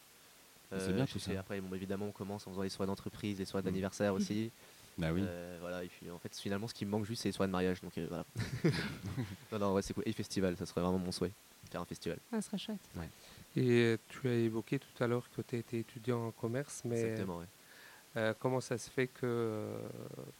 C'est 0.77 0.93
bien 0.93 1.05
tout 1.05 1.17
ça. 1.19 1.31
Après 1.39 1.59
bon, 1.61 1.73
évidemment 1.73 2.05
on 2.07 2.11
commence 2.11 2.45
en 2.45 2.51
faisant 2.51 2.61
les 2.61 2.69
soirées 2.69 2.87
d'entreprise, 2.87 3.39
les 3.39 3.45
soirées 3.45 3.63
Mm. 3.63 3.65
d'anniversaire 3.71 4.13
aussi. 4.13 4.51
Bah 4.97 5.11
oui. 5.11 5.21
Euh, 5.23 5.57
voilà, 5.59 5.83
et 5.83 5.87
puis 5.87 6.09
en 6.11 6.19
fait, 6.19 6.35
finalement, 6.37 6.67
ce 6.67 6.73
qui 6.73 6.85
me 6.85 6.91
manque 6.91 7.05
juste, 7.05 7.23
c'est 7.23 7.29
les 7.29 7.33
soirées 7.33 7.47
de 7.47 7.51
mariage. 7.51 7.81
Donc 7.81 7.97
euh, 7.97 8.05
voilà. 8.07 8.25
non, 9.51 9.59
non, 9.59 9.73
ouais, 9.73 9.81
c'est 9.81 9.93
cool. 9.93 10.03
Et 10.05 10.13
festival, 10.13 10.55
ça 10.57 10.65
serait 10.65 10.81
vraiment 10.81 10.99
mon 10.99 11.11
souhait. 11.11 11.31
Faire 11.71 11.81
un 11.81 11.85
festival. 11.85 12.19
Ah, 12.31 12.41
ça 12.41 12.49
serait 12.49 12.57
chouette. 12.57 12.89
Et 13.55 13.97
tu 14.09 14.27
as 14.27 14.33
évoqué 14.33 14.79
tout 14.79 15.03
à 15.03 15.07
l'heure 15.07 15.27
que 15.35 15.41
tu 15.41 15.55
étais 15.57 15.79
étudiant 15.79 16.27
en 16.27 16.31
commerce, 16.31 16.81
mais 16.85 17.01
Exactement, 17.01 17.37
ouais. 17.39 17.45
euh, 18.17 18.33
comment 18.39 18.61
ça 18.61 18.77
se 18.77 18.89
fait 18.89 19.07
que 19.07 19.67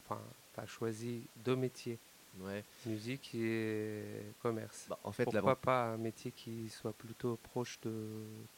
tu 0.08 0.60
as 0.60 0.66
choisi 0.68 1.24
deux 1.44 1.56
métiers, 1.56 1.98
Ouais. 2.42 2.63
musique 2.86 3.34
et 3.36 4.04
commerce? 4.42 4.86
Bah, 4.89 5.00
en 5.04 5.12
fait, 5.12 5.26
Pourquoi 5.26 5.56
pas 5.56 5.94
un 5.94 5.98
métier 5.98 6.32
qui 6.32 6.70
soit 6.70 6.94
plutôt 6.94 7.38
proche 7.52 7.80
de 7.84 7.94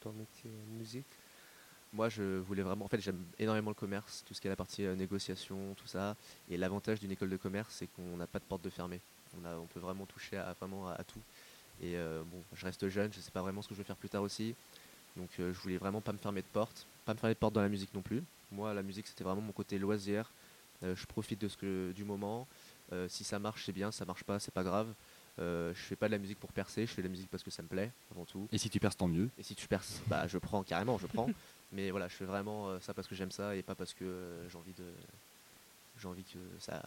ton 0.01 0.11
métier 0.13 0.49
musique? 0.77 1.05
Moi, 1.95 2.09
je 2.09 2.39
voulais 2.39 2.61
vraiment. 2.61 2.85
En 2.85 2.87
fait, 2.87 2.99
j'aime 2.99 3.23
énormément 3.39 3.71
le 3.71 3.75
commerce, 3.75 4.23
tout 4.27 4.33
ce 4.33 4.41
qui 4.41 4.47
est 4.47 4.49
la 4.49 4.55
partie 4.55 4.85
euh, 4.85 4.95
négociation, 4.95 5.73
tout 5.75 5.87
ça. 5.87 6.15
Et 6.49 6.57
l'avantage 6.57 6.99
d'une 6.99 7.11
école 7.11 7.29
de 7.29 7.37
commerce, 7.37 7.73
c'est 7.73 7.87
qu'on 7.87 8.17
n'a 8.17 8.27
pas 8.27 8.39
de 8.39 8.43
porte 8.43 8.61
de 8.61 8.69
fermée. 8.69 8.99
On, 9.41 9.45
a, 9.45 9.55
on 9.55 9.65
peut 9.65 9.79
vraiment 9.79 10.05
toucher 10.05 10.37
à, 10.37 10.53
vraiment 10.59 10.89
à, 10.89 10.93
à 10.93 11.03
tout. 11.03 11.21
Et 11.81 11.95
euh, 11.95 12.21
bon, 12.23 12.43
je 12.53 12.65
reste 12.65 12.87
jeune, 12.89 13.11
je 13.13 13.19
sais 13.19 13.31
pas 13.31 13.41
vraiment 13.41 13.61
ce 13.61 13.69
que 13.69 13.73
je 13.75 13.79
vais 13.79 13.85
faire 13.85 13.95
plus 13.95 14.09
tard 14.09 14.21
aussi. 14.21 14.55
Donc, 15.15 15.29
euh, 15.39 15.53
je 15.53 15.59
voulais 15.59 15.77
vraiment 15.77 16.01
pas 16.01 16.11
me 16.11 16.17
fermer 16.17 16.41
de 16.41 16.47
porte, 16.51 16.85
pas 17.05 17.13
me 17.13 17.19
fermer 17.19 17.33
de 17.33 17.39
porte 17.39 17.53
dans 17.53 17.61
la 17.61 17.69
musique 17.69 17.93
non 17.93 18.01
plus. 18.01 18.21
Moi, 18.51 18.73
la 18.73 18.83
musique, 18.83 19.07
c'était 19.07 19.23
vraiment 19.23 19.41
mon 19.41 19.53
côté 19.53 19.79
loisir. 19.79 20.29
Je 20.81 21.05
profite 21.05 21.41
de 21.41 21.47
ce 21.47 21.57
que, 21.57 21.93
du 21.93 22.03
moment. 22.03 22.47
Si 23.07 23.23
ça 23.23 23.39
marche, 23.39 23.65
c'est 23.65 23.71
bien. 23.71 23.91
Si 23.91 23.97
ça 23.97 24.05
marche 24.05 24.23
pas, 24.23 24.39
c'est 24.39 24.53
pas 24.53 24.63
grave. 24.63 24.93
Euh, 25.39 25.73
je 25.73 25.79
fais 25.81 25.95
pas 25.97 26.07
de 26.07 26.13
la 26.13 26.17
musique 26.17 26.39
pour 26.39 26.51
percer, 26.53 26.85
je 26.85 26.91
fais 26.91 27.01
de 27.01 27.07
la 27.07 27.11
musique 27.11 27.29
parce 27.29 27.43
que 27.43 27.51
ça 27.51 27.61
me 27.61 27.67
plaît 27.67 27.91
avant 28.11 28.23
tout. 28.23 28.47
Et 28.51 28.57
si 28.57 28.69
tu 28.69 28.79
perds, 28.79 28.95
tant 28.95 29.07
mieux. 29.07 29.29
Et 29.37 29.43
si 29.43 29.53
tu 29.53 29.67
perces, 29.67 30.01
bah 30.07 30.27
je 30.27 30.37
prends 30.37 30.63
carrément, 30.63 30.97
je 30.97 31.07
prends. 31.07 31.29
Mais 31.75 31.91
voilà, 31.91 32.07
je 32.07 32.15
fais 32.15 32.25
vraiment 32.25 32.69
euh, 32.69 32.79
ça 32.79 32.93
parce 32.93 33.07
que 33.07 33.15
j'aime 33.15 33.31
ça 33.31 33.55
et 33.55 33.61
pas 33.61 33.75
parce 33.75 33.93
que 33.93 34.05
euh, 34.05 34.49
j'ai 34.49 34.57
envie 34.57 34.73
de. 34.73 34.85
J'ai 35.97 36.07
envie 36.07 36.23
que 36.25 36.39
ça. 36.59 36.81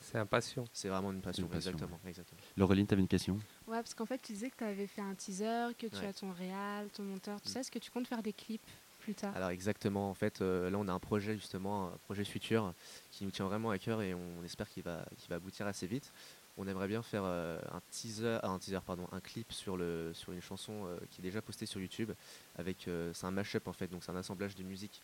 C'est 0.00 0.18
un 0.18 0.26
passion. 0.26 0.64
C'est 0.72 0.88
vraiment 0.88 1.10
une 1.12 1.20
passion, 1.20 1.44
Une 1.44 1.48
passion, 1.48 1.70
exactement. 1.72 1.98
exactement. 2.06 2.40
Laureline, 2.56 2.86
tu 2.86 2.94
avais 2.94 3.02
une 3.02 3.08
question? 3.08 3.34
Ouais, 3.66 3.78
parce 3.78 3.94
qu'en 3.94 4.06
fait, 4.06 4.18
tu 4.20 4.32
disais 4.32 4.50
que 4.50 4.56
tu 4.56 4.64
avais 4.64 4.86
fait 4.86 5.00
un 5.00 5.14
teaser, 5.14 5.74
que 5.78 5.86
tu 5.88 5.96
Ouais. 5.96 6.06
as 6.06 6.12
ton 6.12 6.30
réal, 6.32 6.88
ton 6.90 7.02
monteur, 7.02 7.40
tout 7.40 7.48
Mm. 7.48 7.52
ça. 7.52 7.60
Est-ce 7.60 7.70
que 7.72 7.78
tu 7.80 7.90
comptes 7.90 8.06
faire 8.06 8.22
des 8.22 8.32
clips 8.32 8.62
plus 9.00 9.14
tard? 9.14 9.34
Alors 9.36 9.50
exactement, 9.50 10.08
en 10.10 10.14
fait, 10.14 10.42
euh, 10.42 10.70
là 10.70 10.78
on 10.78 10.86
a 10.86 10.92
un 10.92 11.00
projet 11.00 11.34
justement, 11.34 11.88
un 11.88 11.96
projet 12.04 12.24
futur 12.24 12.72
qui 13.10 13.24
nous 13.24 13.32
tient 13.32 13.46
vraiment 13.46 13.70
à 13.70 13.78
cœur 13.78 14.00
et 14.02 14.14
on 14.14 14.44
espère 14.44 14.68
qu'il 14.68 14.84
va, 14.84 15.04
qu'il 15.18 15.28
va 15.28 15.36
aboutir 15.36 15.66
assez 15.66 15.88
vite. 15.88 16.12
On 16.58 16.66
aimerait 16.66 16.88
bien 16.88 17.02
faire 17.02 17.22
euh, 17.24 17.58
un 17.72 17.80
teaser, 17.90 18.38
ah, 18.42 18.50
un 18.50 18.58
teaser 18.58 18.80
pardon, 18.84 19.08
un 19.12 19.20
clip 19.20 19.52
sur 19.52 19.76
le 19.76 20.12
sur 20.12 20.32
une 20.32 20.42
chanson 20.42 20.84
euh, 20.84 20.98
qui 21.10 21.20
est 21.20 21.24
déjà 21.24 21.40
postée 21.40 21.64
sur 21.66 21.80
YouTube. 21.80 22.12
Avec, 22.56 22.88
euh, 22.88 23.10
c'est 23.14 23.24
un 23.26 23.30
mashup 23.30 23.66
en 23.68 23.72
fait, 23.72 23.88
donc 23.88 24.04
c'est 24.04 24.12
un 24.12 24.16
assemblage 24.16 24.54
de 24.54 24.62
musique. 24.62 25.00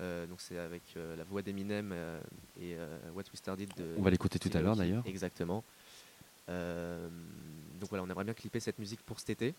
Euh, 0.00 0.26
donc 0.26 0.40
c'est 0.40 0.58
avec 0.58 0.82
euh, 0.96 1.16
la 1.16 1.24
voix 1.24 1.42
d'Eminem 1.42 1.90
euh, 1.92 2.20
et 2.60 2.76
euh, 2.76 2.98
What 3.14 3.24
We 3.32 3.36
Started 3.36 3.70
de. 3.76 3.94
On 3.98 4.02
va 4.02 4.10
l'écouter 4.10 4.38
tout 4.38 4.50
à 4.54 4.60
l'heure 4.60 4.76
d'ailleurs. 4.76 5.02
Exactement. 5.06 5.64
Euh, 6.48 7.08
donc 7.78 7.88
voilà, 7.88 8.04
on 8.04 8.10
aimerait 8.10 8.24
bien 8.24 8.34
clipper 8.34 8.60
cette 8.60 8.78
musique 8.78 9.00
pour 9.02 9.18
cet 9.20 9.30
été. 9.30 9.54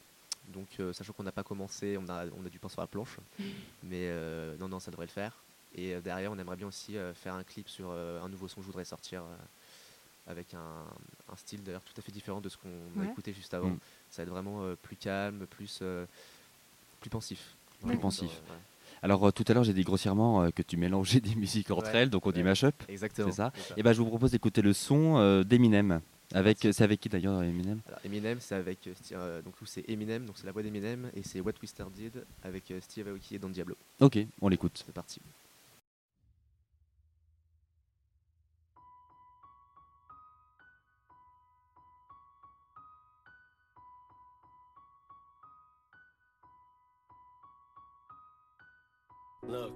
Donc 0.49 0.67
euh, 0.79 0.93
sachant 0.93 1.13
qu'on 1.13 1.23
n'a 1.23 1.31
pas 1.31 1.43
commencé, 1.43 1.97
on 1.97 2.07
a, 2.09 2.25
on 2.37 2.45
a 2.45 2.49
du 2.49 2.59
pain 2.59 2.69
sur 2.69 2.81
la 2.81 2.87
planche. 2.87 3.17
Mais 3.83 4.07
euh, 4.09 4.55
non, 4.57 4.67
non, 4.67 4.79
ça 4.79 4.91
devrait 4.91 5.05
le 5.07 5.11
faire. 5.11 5.43
Et 5.73 5.95
euh, 5.95 6.01
derrière, 6.01 6.31
on 6.31 6.37
aimerait 6.37 6.57
bien 6.57 6.67
aussi 6.67 6.97
euh, 6.97 7.13
faire 7.13 7.33
un 7.33 7.43
clip 7.43 7.69
sur 7.69 7.89
euh, 7.89 8.21
un 8.21 8.29
nouveau 8.29 8.47
son 8.47 8.57
que 8.57 8.61
je 8.61 8.67
voudrais 8.67 8.85
sortir 8.85 9.23
euh, 9.23 9.35
avec 10.27 10.53
un, 10.53 10.59
un 11.31 11.35
style 11.35 11.63
d'ailleurs 11.63 11.81
tout 11.81 11.93
à 11.97 12.01
fait 12.01 12.11
différent 12.11 12.41
de 12.41 12.49
ce 12.49 12.57
qu'on 12.57 12.69
a 12.69 13.03
Ouais. 13.03 13.11
écouté 13.11 13.33
juste 13.33 13.53
avant. 13.53 13.69
Mm. 13.69 13.79
Ça 14.09 14.21
va 14.21 14.23
être 14.23 14.29
vraiment 14.29 14.63
euh, 14.63 14.75
plus 14.81 14.95
calme, 14.95 15.45
plus, 15.47 15.79
euh, 15.81 16.05
plus 16.99 17.09
pensif. 17.09 17.55
Plus 17.85 17.97
pensif. 17.97 18.29
Alors 19.03 19.27
euh, 19.27 19.31
tout 19.31 19.43
à 19.47 19.53
l'heure, 19.53 19.63
j'ai 19.63 19.73
dit 19.73 19.83
grossièrement 19.83 20.43
euh, 20.43 20.49
que 20.51 20.61
tu 20.61 20.77
mélangeais 20.77 21.19
des 21.19 21.33
musiques 21.35 21.71
entre 21.71 21.91
Ouais, 21.91 21.97
elles, 22.01 22.09
donc 22.09 22.25
on 22.27 22.31
dit 22.31 22.43
mashup. 22.43 22.75
Exactement. 22.87 23.29
C'est 23.29 23.37
ça. 23.37 23.51
Et 23.75 23.81
ben, 23.83 23.93
je 23.93 23.97
vous 24.01 24.07
propose 24.07 24.31
d'écouter 24.31 24.61
le 24.61 24.73
son 24.73 25.17
euh, 25.17 25.43
d'Eminem. 25.43 26.01
Avec, 26.33 26.59
c'est 26.59 26.81
avec 26.81 27.01
qui 27.01 27.09
d'ailleurs 27.09 27.43
Eminem? 27.43 27.81
Alors, 27.89 27.99
Eminem, 28.05 28.37
c'est 28.39 28.55
avec 28.55 28.87
donc 29.43 29.53
c'est 29.65 29.89
Eminem, 29.89 30.25
donc 30.25 30.37
c'est 30.37 30.45
la 30.45 30.53
voix 30.53 30.63
d'Eminem, 30.63 31.11
et 31.13 31.23
c'est 31.23 31.41
What 31.41 31.53
We 31.61 31.69
Started 31.69 32.23
avec 32.43 32.71
euh, 32.71 32.79
Steve 32.79 33.07
Aoki 33.09 33.35
et 33.35 33.39
Don 33.39 33.49
Diablo. 33.49 33.75
Ok, 33.99 34.17
on 34.39 34.47
l'écoute. 34.47 34.81
C'est 34.85 34.93
parti. 34.93 35.19
Look, 49.47 49.73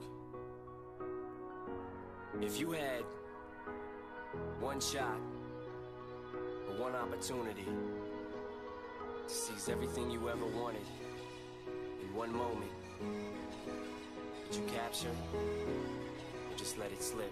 if 2.40 2.60
you 2.60 2.72
had 2.72 3.04
one 4.60 4.80
shot 4.80 5.18
or 6.70 6.80
one 6.80 6.96
opportunity 6.96 7.64
to 7.64 9.34
seize 9.34 9.68
everything 9.68 10.12
you 10.12 10.30
ever 10.30 10.46
wanted 10.46 10.86
in 12.00 12.16
one 12.16 12.32
moment, 12.32 12.72
would 13.02 14.56
you 14.56 14.62
capture 14.72 15.10
or 15.34 16.58
just 16.58 16.78
let 16.78 16.92
it 16.92 17.02
slip? 17.02 17.32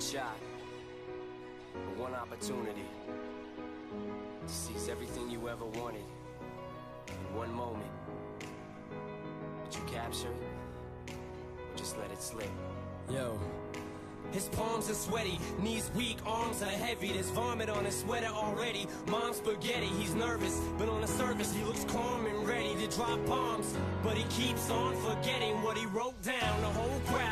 one 0.00 0.12
shot 0.12 0.36
one 1.98 2.14
opportunity 2.14 2.84
to 4.46 4.52
seize 4.52 4.88
everything 4.88 5.30
you 5.30 5.48
ever 5.48 5.66
wanted 5.66 6.04
in 7.08 7.36
one 7.36 7.52
moment, 7.52 7.90
would 9.62 9.74
you 9.74 9.82
capture 9.92 10.28
it 10.28 11.12
or 11.12 11.76
just 11.76 11.98
let 11.98 12.10
it 12.10 12.22
slip? 12.22 12.48
Yo. 13.10 13.38
His 14.32 14.48
palms 14.50 14.88
are 14.88 14.94
sweaty, 14.94 15.40
knees 15.58 15.90
weak, 15.94 16.18
arms 16.24 16.62
are 16.62 16.66
heavy. 16.66 17.12
There's 17.12 17.30
vomit 17.30 17.68
on 17.68 17.84
his 17.84 17.98
sweater 17.98 18.28
already. 18.28 18.86
Mom's 19.08 19.38
spaghetti, 19.38 19.86
he's 19.98 20.14
nervous, 20.14 20.60
but 20.78 20.88
on 20.88 21.00
the 21.00 21.08
surface 21.08 21.52
he 21.52 21.64
looks 21.64 21.84
calm 21.84 22.26
and 22.26 22.46
ready 22.46 22.74
to 22.76 22.86
drop 22.96 23.18
bombs. 23.26 23.74
But 24.04 24.16
he 24.16 24.24
keeps 24.30 24.70
on 24.70 24.94
forgetting 24.96 25.60
what 25.62 25.76
he 25.76 25.86
wrote 25.86 26.22
down. 26.22 26.60
The 26.60 26.68
whole 26.68 27.00
crowd 27.06 27.29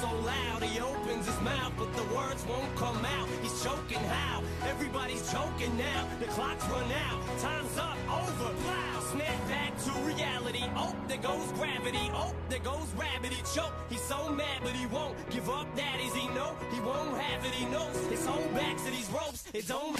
so 0.00 0.10
loud, 0.24 0.62
he 0.62 0.80
opens 0.80 1.26
his 1.26 1.40
mouth, 1.42 1.72
but 1.76 1.92
the 1.94 2.02
words 2.14 2.44
won't 2.46 2.74
come 2.76 3.04
out. 3.04 3.28
He's 3.42 3.62
choking 3.62 3.98
how? 3.98 4.42
Everybody's 4.66 5.30
choking 5.30 5.76
now. 5.76 6.08
The 6.18 6.26
clock's 6.26 6.66
run 6.68 6.90
out, 7.08 7.20
time's 7.38 7.76
up, 7.76 7.98
over, 8.08 8.54
plow. 8.62 9.00
Snap 9.12 9.48
back 9.48 9.72
to 9.84 9.90
reality. 10.00 10.64
Oh, 10.76 10.94
there 11.08 11.18
goes 11.18 11.52
gravity. 11.52 12.10
Oh, 12.14 12.32
there 12.48 12.60
goes 12.60 12.88
rabbit. 12.96 13.32
He 13.32 13.42
choke. 13.54 13.74
He's 13.90 14.02
so 14.02 14.30
mad, 14.30 14.60
but 14.62 14.72
he 14.72 14.86
won't 14.86 15.16
give 15.30 15.50
up. 15.50 15.66
That 15.76 16.00
is 16.00 16.14
he 16.14 16.28
know 16.28 16.56
he 16.72 16.80
won't 16.80 17.18
have 17.20 17.44
it. 17.44 17.52
He 17.52 17.66
knows 17.66 17.96
his 18.06 18.24
whole 18.24 18.48
back 18.54 18.76
to 18.78 18.90
these 18.90 19.10
ropes. 19.10 19.44
It 19.52 19.66
don't. 19.66 19.98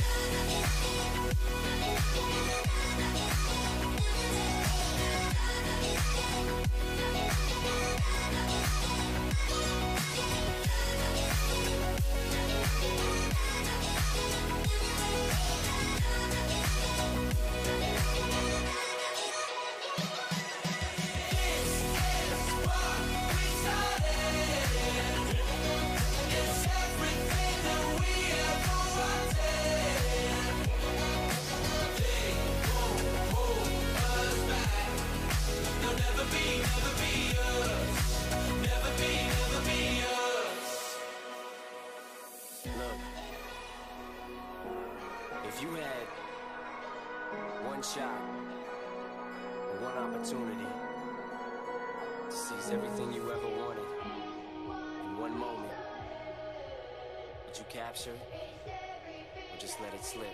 Would 57.91 57.99
you 57.99 58.05
capture 58.05 58.15
it 58.15 59.53
or 59.53 59.59
just 59.61 59.81
let 59.81 59.93
it 59.95 60.05
slip? 60.05 60.27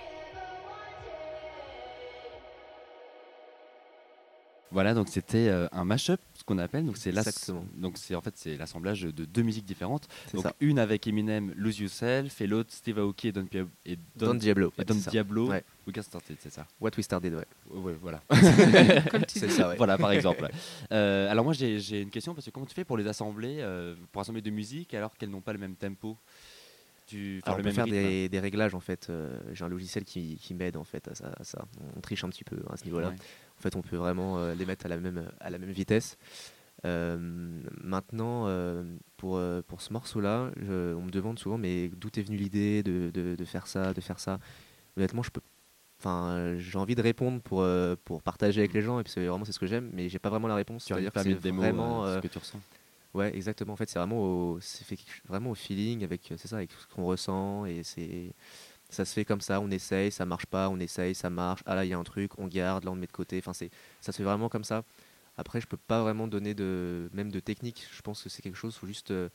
Voilà, 4.72 4.92
donc 4.94 5.08
c'était 5.08 5.48
euh, 5.48 5.68
un 5.72 5.84
mashup, 5.86 6.20
ce 6.34 6.44
qu'on 6.44 6.58
appelle. 6.58 6.84
Donc 6.84 6.98
c'est 6.98 7.12
donc 7.76 7.96
c'est 7.96 8.14
en 8.14 8.20
fait 8.20 8.36
c'est 8.36 8.56
l'assemblage 8.58 9.02
de 9.02 9.24
deux 9.24 9.42
musiques 9.42 9.64
différentes. 9.64 10.06
Donc 10.34 10.42
ça. 10.42 10.54
une 10.60 10.78
avec 10.78 11.06
Eminem, 11.06 11.54
Lose 11.56 11.78
Yourself, 11.78 12.38
et 12.42 12.46
l'autre 12.46 12.70
Steve 12.72 12.98
Aoki 12.98 13.28
et 13.28 13.32
Don, 13.32 13.46
Pia- 13.46 13.66
et 13.86 13.96
Don 14.16 14.34
Diablo. 14.34 14.72
et 14.78 14.84
Don. 14.84 14.96
Diablo. 14.96 15.48
Ouais. 15.48 15.64
We 15.86 15.94
Got 15.94 16.02
Started, 16.02 16.36
c'est 16.40 16.52
ça. 16.52 16.66
What 16.80 16.90
We 16.98 17.04
Started, 17.04 17.34
ouais. 17.36 17.46
Ouais, 17.70 17.96
voilà. 18.02 18.20
C'est 19.28 19.48
ça, 19.48 19.68
ouais. 19.68 19.76
voilà, 19.76 19.96
par 19.96 20.10
exemple. 20.12 20.46
Euh, 20.92 21.30
alors 21.30 21.44
moi 21.44 21.54
j'ai 21.54 22.02
une 22.02 22.10
question 22.10 22.34
parce 22.34 22.44
que 22.44 22.50
comment 22.50 22.66
tu 22.66 22.74
fais 22.74 22.84
pour 22.84 22.98
les 22.98 23.06
assembler, 23.06 23.58
euh, 23.60 23.94
pour 24.12 24.20
assembler 24.20 24.42
de 24.42 24.50
musique 24.50 24.92
alors 24.94 25.16
qu'elles 25.16 25.30
n'ont 25.30 25.40
pas 25.40 25.52
le 25.54 25.58
même 25.60 25.76
tempo? 25.76 26.18
Tu, 27.06 27.40
enfin, 27.42 27.52
Alors, 27.52 27.58
le 27.58 27.62
on 27.62 27.64
peut 27.68 27.74
faire 27.74 27.86
des, 27.86 28.28
des 28.28 28.40
réglages 28.40 28.74
en 28.74 28.80
fait. 28.80 29.08
euh, 29.08 29.38
J'ai 29.52 29.64
un 29.64 29.68
logiciel 29.68 30.04
qui, 30.04 30.36
qui 30.36 30.54
m'aide 30.54 30.76
en 30.76 30.84
fait 30.84 31.08
à 31.08 31.14
ça, 31.14 31.32
à 31.38 31.44
ça. 31.44 31.64
On 31.96 32.00
triche 32.00 32.24
un 32.24 32.28
petit 32.28 32.44
peu 32.44 32.56
à 32.70 32.76
ce 32.76 32.84
niveau-là. 32.84 33.08
Ouais. 33.08 33.14
En 33.58 33.62
fait, 33.62 33.76
on 33.76 33.82
peut 33.82 33.96
vraiment 33.96 34.38
euh, 34.38 34.54
les 34.54 34.66
mettre 34.66 34.86
à 34.86 34.88
la 34.88 34.98
même, 34.98 35.30
à 35.40 35.50
la 35.50 35.58
même 35.58 35.70
vitesse. 35.70 36.18
Euh, 36.84 37.16
maintenant, 37.82 38.46
pour, 39.16 39.40
pour 39.66 39.80
ce 39.80 39.92
morceau-là, 39.92 40.50
on 40.58 41.02
me 41.02 41.10
demande 41.10 41.38
souvent, 41.38 41.58
mais 41.58 41.88
d'où 41.88 42.08
est 42.16 42.22
venue 42.22 42.36
l'idée 42.36 42.82
de, 42.82 43.10
de- 43.12 43.34
de 43.36 43.44
faire 43.44 43.66
ça, 43.66 43.94
de 43.94 44.00
faire 44.00 44.18
ça? 44.20 44.38
Honnêtement, 44.96 45.22
je 45.22 45.30
peux. 45.30 45.40
Enfin, 45.98 46.56
j'ai 46.58 46.76
envie 46.76 46.94
de 46.94 47.00
répondre 47.00 47.40
pour, 47.40 47.64
pour 48.04 48.22
partager 48.22 48.60
avec 48.60 48.74
les 48.74 48.82
gens, 48.82 49.00
et 49.00 49.02
puis 49.02 49.12
c'est 49.12 49.24
vraiment 49.26 49.44
c'est 49.46 49.52
ce 49.52 49.58
que 49.58 49.66
j'aime, 49.66 49.90
mais 49.94 50.08
j'ai 50.10 50.18
pas 50.18 50.28
vraiment 50.28 50.48
la 50.48 50.54
réponse. 50.56 50.84
C'est-à-dire 50.84 51.10
que 51.12 51.20
c'est 51.22 51.50
mots 51.72 52.06
ce 52.06 52.20
que 52.20 52.28
tu 52.28 52.38
ressens? 52.38 52.60
Ouais, 53.16 53.34
exactement. 53.34 53.72
En 53.72 53.76
fait, 53.76 53.88
c'est 53.88 53.98
vraiment 53.98 54.18
au, 54.22 54.60
c'est 54.60 54.84
fait 54.84 54.98
vraiment 55.26 55.50
au 55.50 55.54
feeling 55.54 56.04
avec, 56.04 56.32
c'est 56.36 56.48
ça, 56.48 56.56
avec 56.56 56.70
ce 56.72 56.86
qu'on 56.94 57.04
ressent 57.06 57.64
et 57.64 57.82
c'est, 57.82 58.34
ça 58.90 59.06
se 59.06 59.12
fait 59.14 59.24
comme 59.24 59.40
ça. 59.40 59.60
On 59.60 59.70
essaye, 59.70 60.12
ça 60.12 60.26
marche 60.26 60.44
pas, 60.46 60.68
on 60.68 60.78
essaye, 60.78 61.14
ça 61.14 61.30
marche. 61.30 61.62
Ah 61.66 61.74
là, 61.74 61.84
il 61.86 61.88
y 61.88 61.94
a 61.94 61.98
un 61.98 62.04
truc, 62.04 62.38
on 62.38 62.46
garde, 62.46 62.84
là 62.84 62.90
on 62.90 62.94
met 62.96 63.06
de 63.06 63.12
côté. 63.12 63.38
Enfin, 63.38 63.54
c'est, 63.54 63.70
ça 64.02 64.12
se 64.12 64.18
fait 64.18 64.22
vraiment 64.24 64.50
comme 64.50 64.64
ça. 64.64 64.84
Après, 65.38 65.60
je 65.62 65.66
peux 65.66 65.78
pas 65.78 66.02
vraiment 66.02 66.28
donner 66.28 66.54
de, 66.54 67.08
même 67.14 67.32
de 67.32 67.40
technique. 67.40 67.86
Je 67.90 68.02
pense 68.02 68.22
que 68.22 68.28
c'est 68.28 68.42
quelque 68.42 68.56
chose, 68.58 68.76
faut 68.76 68.86
juste, 68.86 69.10
euh, 69.12 69.28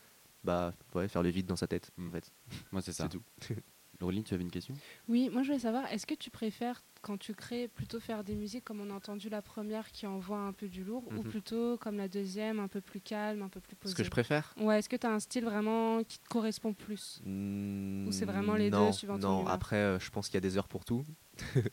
bah, 0.43 0.73
ouais, 0.93 1.07
faire 1.07 1.23
le 1.23 1.29
vide 1.29 1.47
dans 1.47 1.55
sa 1.55 1.67
tête. 1.67 1.91
En 1.99 2.11
fait, 2.11 2.31
Moi 2.71 2.81
c'est 2.83 2.93
ça. 2.93 3.05
c'est 3.05 3.09
tout. 3.09 3.23
Laureline, 4.01 4.23
tu 4.23 4.33
avais 4.33 4.43
une 4.43 4.51
question? 4.51 4.73
Oui, 5.07 5.29
moi 5.31 5.43
je 5.43 5.47
voulais 5.49 5.59
savoir, 5.59 5.85
est-ce 5.93 6.05
que 6.07 6.15
tu 6.15 6.31
préfères, 6.31 6.81
quand 7.01 7.17
tu 7.17 7.33
crées, 7.35 7.67
plutôt 7.67 7.99
faire 7.99 8.23
des 8.23 8.35
musiques 8.35 8.63
comme 8.63 8.81
on 8.81 8.89
a 8.89 8.93
entendu 8.95 9.29
la 9.29 9.41
première 9.43 9.91
qui 9.91 10.07
envoie 10.07 10.39
un 10.39 10.53
peu 10.53 10.67
du 10.67 10.83
lourd, 10.83 11.03
ou 11.09 11.21
Mhm. 11.21 11.23
plutôt 11.23 11.77
comme 11.77 11.97
la 11.97 12.07
deuxième, 12.07 12.59
un 12.59 12.67
peu 12.67 12.81
plus 12.81 12.99
calme, 12.99 13.43
un 13.43 13.49
peu 13.49 13.59
plus 13.59 13.75
posée 13.75 13.91
Ce 13.93 13.97
que 13.97 14.03
je 14.03 14.09
préfère? 14.09 14.53
Ouais, 14.59 14.79
est-ce 14.79 14.89
que 14.89 14.95
tu 14.95 15.05
as 15.05 15.11
un 15.11 15.19
style 15.19 15.45
vraiment 15.45 16.03
qui 16.03 16.17
te 16.19 16.27
correspond 16.27 16.73
plus? 16.73 17.21
Ou 17.25 18.11
c'est 18.11 18.25
vraiment 18.25 18.55
les 18.55 18.71
deux, 18.71 18.77
non, 18.77 18.91
suivant 18.91 19.17
Non, 19.19 19.45
après, 19.45 19.75
euh, 19.77 19.99
je 19.99 20.09
pense 20.09 20.27
qu'il 20.27 20.35
y 20.35 20.37
a 20.37 20.41
des 20.41 20.57
heures 20.57 20.67
pour 20.67 20.83
tout. 20.83 21.03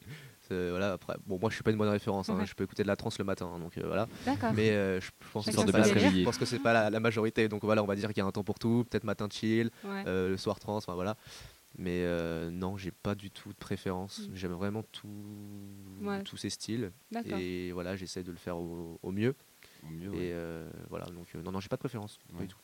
Voilà, 0.51 0.93
après, 0.95 1.15
bon, 1.27 1.39
moi 1.39 1.51
je 1.51 1.57
suis 1.57 1.63
pas 1.63 1.71
une 1.73 1.77
bonne 1.77 1.91
référence. 1.91 2.31
hein. 2.31 2.39
Ouais. 2.39 2.47
Je 2.47 2.55
peux 2.55 2.65
écouter 2.65 2.83
de 2.83 2.89
la 2.89 2.97
trance 2.97 3.19
le 3.19 3.25
matin, 3.27 3.51
hein, 3.55 3.59
donc 3.59 3.77
euh, 3.77 3.83
voilà. 3.87 4.09
D'accord. 4.25 4.55
Mais 4.55 4.71
euh, 4.71 4.99
je 4.99 5.11
pense 5.31 5.45
que 5.45 5.51
que 6.39 6.45
c'est 6.47 6.59
pas 6.59 6.73
la, 6.73 6.89
la 6.89 7.01
majorité. 7.01 7.49
Donc 7.51 7.65
voilà, 7.65 7.83
on 7.83 7.87
va 7.87 7.95
dire 7.95 8.09
qu'il 8.09 8.17
y 8.19 8.21
a 8.23 8.27
un 8.27 8.31
temps 8.31 8.45
pour 8.45 8.59
tout. 8.59 8.87
Peut-être 8.89 9.05
matin 9.05 9.29
chill, 9.31 9.71
Ouais. 9.85 10.05
euh, 10.07 10.31
le 10.31 10.37
soir 10.39 10.59
trans, 10.59 10.77
enfin 10.77 10.95
voilà. 10.95 11.17
Mais 11.81 12.03
euh, 12.05 12.51
non, 12.51 12.77
j'ai 12.77 12.91
pas 12.91 13.15
du 13.15 13.31
tout 13.31 13.51
de 13.51 13.55
préférence. 13.59 14.29
Mm. 14.29 14.35
J'aime 14.35 14.53
vraiment 14.53 14.83
tout, 14.83 15.09
Ouais. 16.01 16.23
tous 16.25 16.37
ces 16.37 16.51
styles. 16.51 16.91
Et 17.25 17.71
voilà, 17.73 17.95
j'essaie 17.97 18.23
de 18.25 18.31
le 18.33 18.37
faire 18.37 18.57
au, 18.59 18.99
au 19.03 19.13
mieux. 19.13 19.35
Au 19.85 19.91
mieux, 19.91 20.11
ouais. 20.11 20.17
Et 20.17 20.33
euh, 20.33 20.69
voilà, 20.91 21.07
donc 21.07 21.29
euh, 21.35 21.43
non, 21.43 21.53
non, 21.53 21.61
j'ai 21.61 21.69
pas 21.69 21.77
de 21.77 21.81
préférence. 21.81 22.19
pas 22.37 22.43
du 22.43 22.49
tout. 22.49 22.59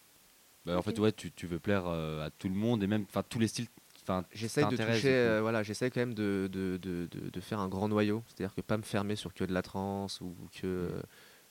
Bah, 0.66 0.76
En 0.78 0.82
fait, 0.82 0.98
ouais, 0.98 1.12
tu, 1.12 1.30
tu 1.30 1.46
veux 1.46 1.58
plaire 1.60 1.84
euh, 1.86 2.26
à 2.26 2.30
tout 2.30 2.48
le 2.48 2.54
monde 2.54 2.82
et 2.82 2.86
même 2.86 3.04
enfin 3.08 3.22
tous 3.22 3.38
les 3.38 3.48
styles. 3.48 3.66
Enfin, 4.02 4.24
J'essaie 4.32 4.64
de 4.66 4.76
toucher, 4.76 5.08
euh, 5.14 5.40
voilà, 5.40 5.62
j'essaie 5.62 5.90
quand 5.90 6.00
même 6.00 6.12
de, 6.14 6.48
de, 6.52 6.76
de, 6.82 7.06
de- 7.10 7.30
de 7.30 7.40
faire 7.40 7.58
un 7.60 7.68
grand 7.68 7.88
noyau, 7.88 8.22
c'est-à-dire 8.26 8.54
que 8.54 8.60
pas 8.60 8.76
me 8.76 8.82
fermer 8.82 9.16
sur 9.16 9.32
que 9.32 9.44
de 9.44 9.52
la 9.54 9.62
trance 9.62 10.20
ou 10.20 10.34
que, 10.52 10.66
euh, 10.66 11.02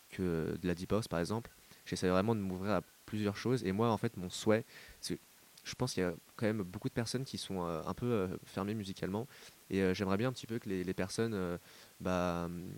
que 0.09 0.57
de 0.61 0.67
la 0.67 0.75
deep 0.75 0.91
house 0.91 1.07
par 1.07 1.19
exemple. 1.19 1.49
J'essaie 1.85 2.09
vraiment 2.09 2.35
de 2.35 2.41
m'ouvrir 2.41 2.73
à 2.73 2.81
plusieurs 3.07 3.37
choses 3.37 3.63
et 3.63 3.71
moi 3.71 3.89
en 3.89 3.97
fait 3.97 4.17
mon 4.17 4.29
souhait, 4.29 4.65
c'est 5.01 5.17
je 5.63 5.75
pense 5.75 5.93
qu'il 5.93 6.03
y 6.03 6.05
a 6.05 6.13
quand 6.35 6.45
même 6.45 6.63
beaucoup 6.63 6.89
de 6.89 6.93
personnes 6.93 7.25
qui 7.25 7.37
sont 7.37 7.63
euh, 7.65 7.81
un 7.85 7.93
peu 7.93 8.05
euh, 8.07 8.27
fermées 8.45 8.73
musicalement 8.75 9.27
et 9.69 9.81
euh, 9.81 9.93
j'aimerais 9.93 10.17
bien 10.17 10.29
un 10.29 10.33
petit 10.33 10.47
peu 10.47 10.59
que 10.59 10.69
les, 10.69 10.83
les 10.83 10.93
personnes 10.93 11.59
bah, 11.99 12.43
hum, 12.45 12.69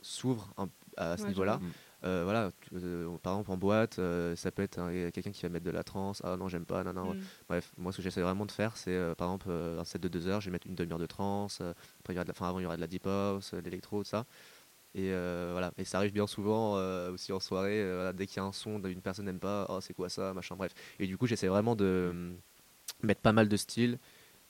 s'ouvrent 0.00 0.52
à 0.96 1.16
ce 1.16 1.22
Ouais, 1.22 1.28
niveau-là. 1.28 1.58
Mm. 1.58 1.70
Voilà, 2.02 2.52
par 3.22 3.32
exemple 3.34 3.50
en 3.50 3.56
boîte, 3.56 4.00
ça 4.36 4.50
peut 4.52 4.62
être 4.62 4.78
un- 4.78 5.10
quelqu'un 5.10 5.32
qui 5.32 5.42
va 5.42 5.48
mettre 5.48 5.64
de 5.64 5.70
la 5.72 5.82
trance, 5.82 6.22
ah 6.24 6.36
non 6.36 6.48
j'aime 6.48 6.64
pas, 6.64 6.84
non 6.84 6.92
non, 6.92 7.14
Mm. 7.14 7.18
Bref, 7.48 7.72
moi 7.76 7.90
ce 7.92 7.96
que 7.98 8.02
j'essaie 8.04 8.22
vraiment 8.22 8.46
de 8.46 8.52
faire, 8.52 8.76
c'est 8.76 8.96
par 9.16 9.28
exemple 9.28 9.50
un 9.50 9.84
set 9.84 10.00
de 10.00 10.08
deux 10.08 10.28
heures, 10.28 10.40
je 10.40 10.46
vais 10.46 10.52
mettre 10.52 10.68
une 10.68 10.76
demi-heure 10.76 10.98
de 11.00 11.06
trance, 11.06 11.60
après 11.60 12.12
il 12.12 12.16
y 12.16 12.18
aura 12.18 12.24
de 12.24 12.28
la, 12.28 12.32
enfin, 12.32 12.48
avant 12.48 12.60
il 12.60 12.62
y 12.62 12.66
aura 12.66 12.76
de 12.76 12.80
la 12.80 12.86
deep 12.86 13.06
house, 13.06 13.52
de 13.54 13.58
l'électro, 13.60 14.02
tout 14.04 14.08
ça. 14.08 14.26
Et 14.94 15.12
euh, 15.12 15.50
voilà, 15.52 15.72
et 15.78 15.84
ça 15.84 15.98
arrive 15.98 16.12
bien 16.12 16.26
souvent 16.26 16.76
euh, 16.78 17.12
aussi 17.12 17.32
en 17.32 17.40
soirée, 17.40 17.80
euh, 17.82 17.94
voilà, 17.96 18.12
dès 18.12 18.26
qu'il 18.26 18.38
y 18.38 18.40
a 18.40 18.44
un 18.44 18.52
son 18.52 18.78
d'une 18.78 19.02
personne 19.02 19.26
n'aime 19.26 19.38
pas, 19.38 19.66
oh 19.68 19.80
c'est 19.80 19.94
quoi 19.94 20.08
ça, 20.08 20.32
machin, 20.34 20.56
bref. 20.56 20.72
Et 20.98 21.06
du 21.06 21.16
coup 21.18 21.26
j'essaie 21.26 21.48
vraiment 21.48 21.76
de 21.76 21.84
euh, 21.84 22.32
mettre 23.02 23.20
pas 23.20 23.32
mal 23.32 23.48
de 23.48 23.56
styles 23.56 23.98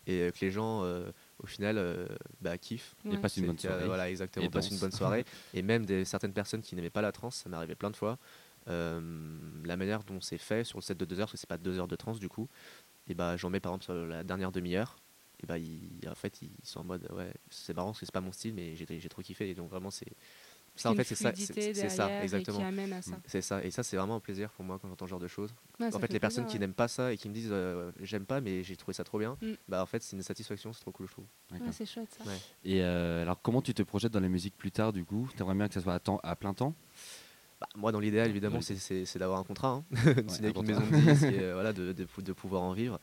et 0.07 0.31
que 0.33 0.41
les 0.45 0.51
gens 0.51 0.85
euh, 0.85 1.11
au 1.43 1.47
final 1.47 1.77
euh, 1.79 2.07
bah, 2.41 2.57
kiffent. 2.59 2.95
Et 3.11 3.17
Ouais. 3.17 3.19
passe 3.19 3.37
une 3.37 3.43
C'est 3.43 3.47
bonne 3.47 3.59
soirée. 3.59 3.85
voilà, 3.87 4.11
exactement. 4.11 4.45
Et 4.45 4.49
On 4.49 4.51
passe 4.51 4.71
une 4.71 4.79
bonne 4.79 4.93
soirée. 4.93 5.25
et 5.55 5.63
même 5.63 5.85
des, 5.87 6.05
certaines 6.05 6.33
personnes 6.33 6.63
qui 6.63 6.75
n'aimaient 6.77 6.91
pas 6.91 7.03
la 7.03 7.13
trance, 7.13 7.37
ça 7.37 7.49
m'est 7.51 7.57
arrivé 7.57 7.75
plein 7.75 7.91
de 7.91 7.97
fois. 7.97 8.19
euh, 8.69 9.01
la 9.65 9.77
manière 9.77 10.05
dont 10.05 10.21
c'est 10.21 10.39
fait 10.39 10.65
sur 10.65 10.79
le 10.79 10.83
set 10.83 10.99
de 10.99 11.05
deux 11.05 11.21
heures, 11.21 11.27
parce 11.27 11.33
que 11.33 11.39
c'est 11.39 11.49
pas 11.49 11.59
deux 11.59 11.79
heures 11.79 11.89
de 11.89 11.97
trance 11.97 12.19
du 12.21 12.29
coup, 12.29 12.49
et 13.09 13.15
bah 13.15 13.37
j'en 13.37 13.51
mets 13.51 13.61
par 13.61 13.73
exemple 13.73 13.85
sur 13.85 13.95
la 13.95 14.25
dernière 14.25 14.53
demi-heure. 14.53 14.99
Et 15.43 15.47
bah 15.47 15.59
ils, 15.59 16.01
en 16.09 16.15
fait 16.15 16.43
ils 16.43 16.51
sont 16.65 16.81
en 16.81 16.85
mode 16.85 17.07
ouais 17.13 17.33
c'est 17.51 17.75
marrant 17.75 17.89
parce 17.91 18.01
que 18.01 18.07
c'est 18.07 18.13
pas 18.13 18.21
mon 18.21 18.33
style 18.33 18.55
mais 18.55 18.75
j'ai 18.75 18.87
j'ai 18.99 19.09
trop 19.09 19.23
kiffé 19.23 19.49
et 19.51 19.55
donc 19.55 19.71
vraiment 19.71 19.91
c'est 19.91 20.07
ça 20.75 20.91
en 20.91 20.95
fait 20.95 21.05
c'est 21.05 21.15
ça 21.15 21.33
c'est- 21.35 21.73
ça 21.89 22.23
exactement 22.25 22.59
ça. 23.03 23.21
c'est 23.27 23.41
ça 23.43 23.65
et 23.65 23.71
ça 23.71 23.83
c'est 23.85 23.97
vraiment 23.97 24.17
un 24.17 24.21
plaisir 24.21 24.51
pour 24.51 24.65
moi 24.65 24.79
quand 24.81 24.89
j'entends 24.89 25.07
ce 25.07 25.11
genre 25.11 25.21
de 25.21 25.29
choses 25.29 25.55
Ouais, 25.81 25.95
en 25.95 25.99
fait, 26.01 26.13
les 26.13 26.19
personnes 26.19 26.47
qui 26.47 26.59
n'aiment 26.59 26.75
pas 26.75 26.89
ça 26.89 27.13
et 27.13 27.17
qui 27.17 27.29
me 27.29 27.35
disent 27.35 27.51
euh, 27.53 27.93
j'aime 28.01 28.27
pas 28.27 28.41
mais 28.41 28.65
j'ai 28.65 28.75
trouvé 28.77 28.95
ça 28.95 29.05
trop 29.05 29.19
bien 29.21 29.37
Mm. 29.41 29.53
bah 29.69 29.81
en 29.83 29.87
fait 29.87 30.03
c'est 30.03 30.17
une 30.17 30.23
satisfaction 30.25 30.73
c'est 30.73 30.81
trop 30.81 30.91
cool 30.91 31.07
je 31.07 31.13
trouve. 31.13 31.27
Ouais, 31.53 31.61
c'est 31.73 31.87
chouette 31.87 32.13
ça. 32.19 32.25
Ouais. 32.29 32.39
Et 32.65 32.83
euh, 32.83 33.23
alors, 33.23 33.41
comment 33.41 33.63
tu 33.63 33.73
te 33.75 33.83
projettes 33.83 34.13
dans 34.13 34.21
la 34.21 34.29
musique 34.29 34.57
plus 34.57 34.73
tard 34.73 34.93
du 34.93 35.05
coup? 35.05 35.29
T'aimerais 35.37 35.55
bien 35.55 35.69
que 35.69 35.75
ça 35.75 35.81
soit 35.81 35.95
à, 35.95 36.01
temps, 36.01 36.19
à 36.25 36.35
plein 36.37 36.53
temps? 36.53 36.75
Bah, 37.61 37.69
moi, 37.77 37.91
dans 37.93 38.01
l'idéal, 38.01 38.29
évidemment, 38.29 38.61
c'est- 38.61 38.77
c'est 38.77 39.05
c'est 39.05 39.19
d'avoir 39.19 39.39
un 39.41 39.45
contrat, 39.45 39.69
hein. 39.71 39.85
Ouais, 39.91 40.25
de 40.25 40.31
signer 40.31 40.49
un 40.49 40.51
avec 40.51 40.57
une 40.59 40.67
maison 40.67 40.81
de 40.87 40.87
euh, 41.41 41.53
voilà, 41.55 41.73
de, 41.73 41.93
de, 41.93 42.05
pou- 42.05 42.23
de 42.23 42.33
pouvoir 42.33 42.63
en 42.63 42.73
vivre. 42.73 43.01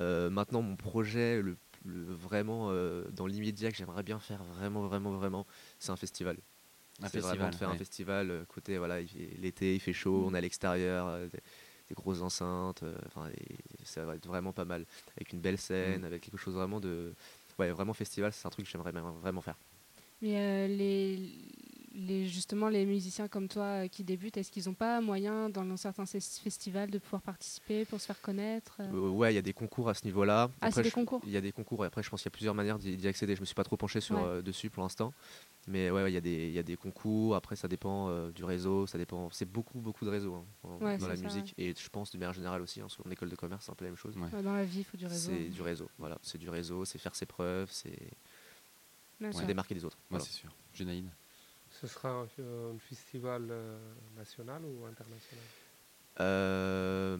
Euh, 0.00 0.28
maintenant, 0.30 0.62
mon 0.62 0.76
projet, 0.76 1.40
le, 1.42 1.56
le- 1.86 2.12
vraiment 2.14 2.68
euh, 2.70 3.04
dans 3.12 3.26
l'immédiat 3.26 3.70
que 3.70 3.76
j'aimerais 3.76 4.02
bien 4.02 4.18
faire, 4.18 4.42
vraiment, 4.44 4.86
vraiment, 4.86 5.12
vraiment, 5.12 5.46
c'est 5.78 5.90
un 5.90 5.96
festival. 5.96 6.36
Un 7.02 7.08
C'est 7.08 7.20
vraiment 7.20 7.50
de 7.50 7.54
faire 7.54 7.68
un 7.68 7.76
festival. 7.78 8.30
euh, 8.30 8.44
Côté, 8.46 8.78
voilà, 8.78 9.00
l'été, 9.00 9.74
il 9.74 9.80
fait 9.80 9.92
chaud, 9.92 10.22
Mm. 10.24 10.26
on 10.28 10.34
est 10.34 10.38
à 10.38 10.40
l'extérieur, 10.40 11.06
euh, 11.08 11.26
des, 11.28 11.40
des 11.88 11.94
grosses 11.94 12.22
enceintes. 12.22 12.82
Enfin, 13.06 13.30
ça 13.84 14.04
va 14.04 14.16
être 14.16 14.26
vraiment 14.26 14.52
pas 14.52 14.64
mal, 14.64 14.84
avec 15.16 15.32
une 15.32 15.40
belle 15.40 15.58
scène, 15.58 16.02
Mm. 16.02 16.06
avec 16.06 16.22
quelque 16.22 16.38
chose 16.38 16.54
vraiment 16.54 16.80
de, 16.80 17.12
ouais, 17.58 17.70
vraiment 17.70 17.92
festival. 17.94 18.32
C'est 18.32 18.46
un 18.46 18.50
truc 18.50 18.64
que 18.66 18.70
j'aimerais 18.72 18.92
vraiment 18.92 19.40
faire. 19.42 19.56
Mais 20.22 20.36
euh, 20.36 20.66
les, 20.68 21.18
les, 21.96 22.26
justement, 22.26 22.68
les 22.68 22.84
musiciens 22.84 23.26
comme 23.26 23.48
toi 23.48 23.62
euh, 23.84 23.88
qui 23.88 24.04
débutent, 24.04 24.36
est-ce 24.36 24.52
qu'ils 24.52 24.66
n'ont 24.68 24.74
pas 24.74 25.00
moyen, 25.00 25.48
dans 25.48 25.76
certains 25.76 26.04
festivals, 26.06 26.90
de 26.90 26.98
pouvoir 26.98 27.22
participer 27.22 27.84
pour 27.86 28.00
se 28.00 28.06
faire 28.06 28.20
connaître 28.20 28.76
euh 28.80 28.92
Euh, 28.92 29.08
ouais, 29.08 29.32
il 29.32 29.36
y 29.36 29.38
a 29.38 29.42
des 29.42 29.54
concours 29.54 29.88
à 29.88 29.94
ce 29.94 30.04
niveau-là. 30.04 30.50
Ah, 30.60 30.66
c'est 30.66 30.66
Après, 30.66 30.82
des 30.82 30.90
je- 30.90 30.94
concours? 30.94 31.22
Il 31.24 31.32
y 31.32 31.36
a 31.36 31.40
des 31.40 31.52
concours 31.52 31.84
et 31.84 31.86
après, 31.88 32.02
je 32.02 32.10
pense 32.10 32.20
qu'il 32.22 32.26
y 32.28 32.32
a 32.32 32.36
plusieurs 32.36 32.54
manières 32.54 32.78
d'y 32.78 33.08
accéder. 33.08 33.34
Je 33.34 33.40
me 33.40 33.46
suis 33.46 33.54
pas 33.54 33.64
trop 33.64 33.76
penché 33.76 34.00
sur, 34.00 34.16
Ouais. 34.16 34.22
euh, 34.24 34.42
dessus 34.42 34.68
pour 34.70 34.82
l'instant. 34.82 35.12
Mais 35.68 35.90
ouais, 35.90 36.02
ouais, 36.02 36.10
il 36.12 36.14
y, 36.14 36.18
a 36.18 36.20
des- 36.20 36.46
il 36.48 36.52
y 36.52 36.58
a 36.58 36.62
des 36.62 36.76
concours. 36.76 37.34
Après, 37.34 37.56
ça 37.56 37.66
dépend 37.66 38.08
euh, 38.10 38.30
du 38.30 38.44
réseau. 38.44 38.86
Ça 38.86 38.98
dépend. 38.98 39.30
C'est 39.30 39.50
beaucoup, 39.50 39.80
beaucoup 39.80 40.04
de 40.04 40.10
réseaux 40.10 40.34
hein, 40.34 40.44
en- 40.64 40.76
Ouais, 40.84 40.98
dans 40.98 41.08
la 41.08 41.16
ça, 41.16 41.22
musique. 41.22 41.54
Et 41.58 41.74
je 41.76 41.88
pense 41.88 42.12
de 42.12 42.18
manière 42.18 42.34
générale 42.34 42.62
aussi. 42.62 42.80
Hein, 42.80 42.86
en 43.04 43.10
école 43.10 43.30
de 43.30 43.36
commerce, 43.36 43.64
c'est 43.64 43.72
un 43.72 43.74
peu 43.74 43.84
la 43.84 43.90
même 43.90 43.98
chose. 43.98 44.16
Ouais. 44.16 44.28
Ouais, 44.32 44.42
Dans 44.42 44.54
la 44.54 44.64
vie, 44.64 44.80
il 44.80 44.84
faut 44.84 44.96
du 44.96 45.06
réseau. 45.06 45.30
C'est 45.32 45.48
du 45.48 45.62
réseau. 45.62 45.88
Voilà, 45.98 46.18
c'est 46.22 46.38
du 46.38 46.48
réseau. 46.50 46.84
C'est 46.84 46.98
faire 46.98 47.14
ses 47.14 47.26
preuves. 47.26 47.68
C'est 47.72 47.98
Ouais, 49.20 49.32
se 49.32 49.42
démarquer 49.44 49.74
des 49.74 49.82
autres. 49.84 49.96
Ouais, 49.96 50.04
Voilà. 50.18 50.24
c'est 50.26 50.32
sûr. 50.32 50.54
Génaïne 50.74 51.10
Ce 51.80 51.86
sera 51.86 52.08
un, 52.10 52.22
un 52.24 52.78
festival 52.78 53.48
euh, 53.50 53.78
national 54.16 54.62
ou 54.64 54.84
international? 54.86 55.44
Euh, 56.20 57.16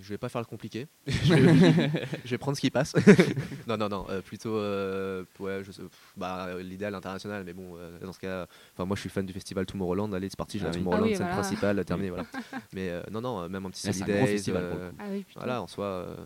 je 0.00 0.08
vais 0.08 0.18
pas 0.18 0.28
faire 0.28 0.40
le 0.40 0.46
compliqué. 0.46 0.88
je, 1.06 1.34
vais, 1.34 2.06
je 2.24 2.30
vais 2.30 2.38
prendre 2.38 2.56
ce 2.56 2.60
qui 2.60 2.70
passe. 2.70 2.94
non, 3.66 3.76
non, 3.76 3.88
non. 3.88 4.06
euh, 4.10 4.20
plutôt, 4.20 4.54
euh, 4.56 5.24
ouais, 5.38 5.62
je 5.64 5.72
sais, 5.72 5.82
pff, 5.82 6.12
bah, 6.16 6.60
l'idéal 6.60 6.94
international. 6.94 7.44
Mais 7.44 7.52
bon, 7.52 7.76
euh, 7.76 7.98
dans 8.00 8.12
ce 8.12 8.18
cas, 8.18 8.46
enfin, 8.74 8.84
moi, 8.84 8.96
je 8.96 9.00
suis 9.00 9.08
fan 9.10 9.24
du 9.24 9.32
festival 9.32 9.64
Tomorrowland. 9.64 10.12
Allez, 10.12 10.28
c'est 10.28 10.36
parti. 10.36 10.58
J'ai 10.58 10.66
Ah 10.66 10.70
la 10.70 10.74
oui. 10.74 10.78
Tomorrowland 10.80 11.04
Ah 11.06 11.08
oui, 11.10 11.16
scène 11.16 11.26
voilà. 11.26 11.40
principale 11.42 11.84
terminée. 11.84 12.10
Voilà. 12.10 12.26
Mais 12.74 12.90
euh, 12.90 13.02
non, 13.10 13.20
non, 13.20 13.48
même 13.48 13.64
un 13.66 13.70
petit 13.70 13.80
c'est 13.80 13.88
un 13.88 14.26
festival, 14.26 14.62
euh, 14.64 14.90
coup. 14.90 14.96
Ah 14.98 15.04
oui, 15.10 15.24
voilà, 15.36 15.62
en 15.62 15.66
soi, 15.66 15.86
euh, 15.86 16.16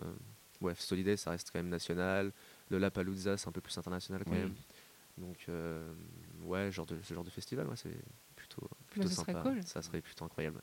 ouais, 0.62 0.74
Solidays, 0.76 1.18
ça 1.18 1.30
reste 1.30 1.50
quand 1.52 1.58
même 1.60 1.68
national. 1.68 2.32
Le 2.70 2.78
Lapalooza, 2.78 3.36
c'est 3.36 3.48
un 3.48 3.52
peu 3.52 3.60
plus 3.60 3.76
international 3.78 4.22
quand 4.24 4.32
Oui. 4.32 4.38
même. 4.38 4.54
Donc, 5.18 5.36
euh, 5.48 5.92
ouais, 6.46 6.70
genre 6.72 6.86
de, 6.86 6.96
ce 7.02 7.12
genre 7.14 7.24
de 7.24 7.30
festival, 7.30 7.66
ouais, 7.68 7.76
c'est 7.76 7.94
plutôt, 8.34 8.68
plutôt 8.88 9.08
ce 9.08 9.14
serait 9.14 9.32
sympa. 9.32 9.50
cool. 9.50 9.62
Ça 9.64 9.82
serait 9.82 10.00
plutôt 10.00 10.24
incroyable. 10.24 10.60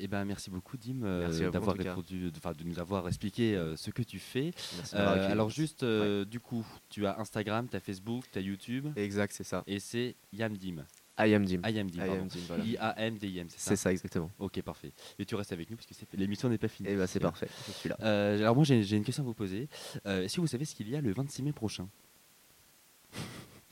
Eh 0.00 0.06
ben, 0.06 0.24
merci 0.24 0.48
beaucoup, 0.48 0.76
Dim, 0.76 1.02
euh, 1.02 1.50
d'avoir 1.50 1.76
répondu, 1.76 2.30
de, 2.30 2.36
enfin, 2.36 2.52
de 2.52 2.62
nous 2.62 2.78
avoir 2.78 3.08
expliqué 3.08 3.56
euh, 3.56 3.74
ce 3.76 3.90
que 3.90 4.02
tu 4.02 4.20
fais. 4.20 4.52
Euh, 4.94 5.30
alors, 5.32 5.50
juste, 5.50 5.82
euh, 5.82 6.24
du 6.24 6.38
coup, 6.38 6.64
tu 6.88 7.04
as 7.04 7.18
Instagram, 7.18 7.66
tu 7.68 7.76
as 7.76 7.80
Facebook, 7.80 8.24
tu 8.30 8.38
as 8.38 8.42
YouTube, 8.42 8.86
Exact, 8.96 9.32
c'est 9.34 9.42
ça. 9.44 9.64
et 9.66 9.80
c'est 9.80 10.14
Yamdim. 10.32 10.84
I 11.20 11.34
am 11.34 11.44
Dim. 11.44 11.60
I 11.68 11.76
am 11.80 11.90
Dim, 11.90 11.96
I 12.04 12.06
pardon. 12.06 12.22
am 12.22 12.28
Dim, 12.28 12.38
voilà. 12.46 12.64
I-A-M-D-I-M, 12.64 13.48
c'est 13.50 13.58
ça 13.58 13.70
C'est 13.70 13.76
ça, 13.76 13.90
exactement. 13.90 14.30
Ok, 14.38 14.62
parfait. 14.62 14.92
Et 15.18 15.24
tu 15.26 15.34
restes 15.34 15.52
avec 15.52 15.68
nous 15.68 15.76
parce 15.76 15.88
que 15.88 15.94
c'est- 15.94 16.06
l'émission 16.16 16.48
n'est 16.48 16.58
pas 16.58 16.68
finie. 16.68 16.90
Et 16.90 16.94
bah, 16.94 17.08
c'est 17.08 17.18
parfait, 17.18 17.48
je 17.66 17.72
suis 17.72 17.88
là. 17.88 17.96
Euh, 18.02 18.38
alors 18.38 18.54
moi 18.54 18.62
j'ai 18.62 18.84
j'ai 18.84 18.96
une 18.96 19.02
question 19.02 19.24
à 19.24 19.26
vous 19.26 19.34
poser. 19.34 19.68
Euh, 20.06 20.22
Est-ce 20.22 20.36
que 20.36 20.40
vous 20.42 20.46
savez 20.46 20.64
ce 20.64 20.76
qu'il 20.76 20.88
y 20.88 20.94
a 20.94 21.00
le 21.00 21.12
26 21.12 21.42
mai 21.42 21.50
prochain? 21.52 21.88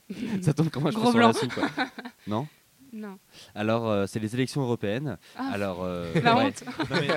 Ça 0.41 0.53
tombe 0.53 0.69
comment 0.69 0.89
je 0.91 0.95
Gros 0.95 1.11
pense 1.11 1.11
sur 1.13 1.19
blanc. 1.19 1.27
la 1.27 1.33
suite, 1.33 1.53
quoi. 1.53 1.69
Non 2.27 2.47
Non. 2.93 3.19
Alors 3.53 3.89
euh, 3.89 4.05
c'est 4.07 4.19
les 4.19 4.33
élections 4.33 4.61
européennes. 4.61 5.17
Ah, 5.35 5.49
Alors 5.51 5.83
euh, 5.83 6.13
la 6.21 6.35
ouais. 6.37 6.45
honte. 6.47 6.63
Non, 6.89 6.97
mais 7.01 7.07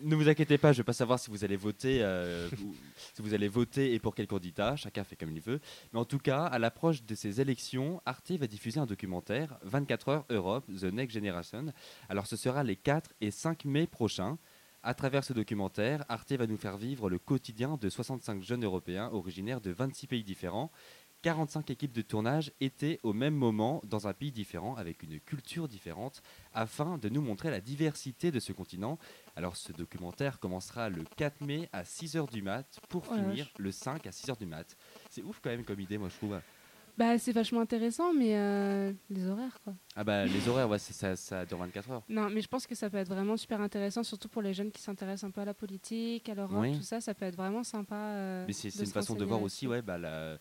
ne 0.00 0.14
vous 0.16 0.28
inquiétez 0.28 0.56
pas, 0.58 0.72
je 0.72 0.78
ne 0.78 0.82
vais 0.82 0.86
pas 0.86 0.92
savoir 0.94 1.18
si 1.18 1.30
vous 1.30 1.44
allez 1.44 1.56
voter, 1.56 1.98
euh, 2.02 2.48
ou- 2.64 2.74
si 3.14 3.20
vous 3.22 3.34
allez 3.34 3.48
voter 3.48 3.92
et 3.94 3.98
pour 3.98 4.14
quel 4.14 4.26
candidat. 4.26 4.76
Chacun 4.76 5.04
fait 5.04 5.16
comme 5.16 5.30
il 5.32 5.40
veut. 5.42 5.60
Mais 5.92 5.98
en 6.00 6.04
tout 6.06 6.18
cas, 6.18 6.44
à 6.44 6.58
l'approche 6.58 7.02
de 7.04 7.14
ces 7.14 7.40
élections, 7.42 8.00
Arte 8.06 8.30
va 8.32 8.46
diffuser 8.46 8.80
un 8.80 8.86
documentaire 8.86 9.58
24 9.62 10.08
heures 10.08 10.24
Europe, 10.30 10.64
The 10.68 10.84
Next 10.84 11.14
Generation. 11.14 11.66
Alors 12.08 12.26
ce 12.26 12.36
sera 12.36 12.64
les 12.64 12.76
4 12.76 13.10
et 13.20 13.30
5 13.30 13.64
mai 13.66 13.86
prochains. 13.86 14.38
À 14.84 14.94
travers 14.94 15.24
ce 15.24 15.32
documentaire, 15.32 16.04
Arte 16.08 16.32
va 16.32 16.46
nous 16.46 16.56
faire 16.56 16.76
vivre 16.78 17.10
le 17.10 17.18
quotidien 17.18 17.76
de 17.80 17.88
65 17.90 18.42
jeunes 18.42 18.64
Européens 18.64 19.10
originaires 19.12 19.60
de 19.60 19.72
26 19.72 20.06
pays 20.06 20.22
différents. 20.24 20.70
45 21.22 21.70
équipes 21.70 21.92
de 21.92 22.02
tournage 22.02 22.52
étaient 22.60 23.00
au 23.02 23.12
même 23.12 23.34
moment 23.34 23.80
dans 23.84 24.06
un 24.06 24.12
pays 24.12 24.30
différent 24.32 24.76
avec 24.76 25.02
une 25.02 25.18
culture 25.20 25.66
différente 25.68 26.22
afin 26.54 26.96
de 26.98 27.08
nous 27.08 27.20
montrer 27.22 27.50
la 27.50 27.60
diversité 27.60 28.30
de 28.30 28.38
ce 28.40 28.52
continent. 28.52 28.98
Alors 29.36 29.56
ce 29.56 29.72
documentaire 29.72 30.38
commencera 30.38 30.88
le 30.88 31.02
4 31.16 31.40
mai 31.40 31.68
à 31.72 31.82
6h 31.82 32.30
du 32.30 32.42
mat 32.42 32.78
pour 32.88 33.04
Oh 33.10 33.14
finir 33.14 33.50
le 33.58 33.72
5 33.72 34.06
à 34.06 34.10
6h 34.10 34.38
du 34.38 34.46
mat. 34.46 34.76
C'est 35.10 35.22
ouf 35.22 35.40
quand 35.42 35.50
même 35.50 35.64
comme 35.64 35.80
idée 35.80 35.98
moi 35.98 36.08
je 36.08 36.16
trouve. 36.16 36.40
Bah, 36.96 37.16
c'est 37.16 37.30
vachement 37.30 37.60
intéressant, 37.60 38.12
mais 38.12 38.36
euh, 38.36 38.92
les 39.08 39.24
horaires, 39.28 39.56
quoi. 39.62 39.72
Ah 39.94 40.02
bah 40.02 40.24
les 40.26 40.48
horaires 40.48 40.68
ouais, 40.68 40.80
ça, 40.80 41.14
ça 41.14 41.46
dure 41.46 41.58
24 41.58 41.90
heures. 41.92 42.02
Non, 42.08 42.28
mais 42.28 42.40
je 42.40 42.48
pense 42.48 42.66
que 42.66 42.74
ça 42.74 42.90
peut 42.90 42.96
être 42.96 43.06
vraiment 43.08 43.36
super 43.36 43.60
intéressant, 43.60 44.02
surtout 44.02 44.28
pour 44.28 44.42
les 44.42 44.52
jeunes 44.52 44.72
qui 44.72 44.82
s'intéressent 44.82 45.28
un 45.28 45.30
peu 45.30 45.40
à 45.40 45.44
la 45.44 45.54
politique, 45.54 46.28
à 46.28 46.34
l'Europe, 46.34 46.58
Oui. 46.58 46.76
tout 46.76 46.82
ça. 46.82 47.00
Ça 47.00 47.14
peut 47.14 47.24
être 47.24 47.36
vraiment 47.36 47.62
sympa. 47.62 47.94
euh, 47.94 48.44
Mais 48.48 48.52
c'est 48.52 48.74
une 48.76 48.86
façon 48.86 49.14
de 49.14 49.24
voir 49.24 49.40
aussi 49.42 49.68
ouais, 49.68 49.80
bah, 49.80 49.96
la- 49.96 50.38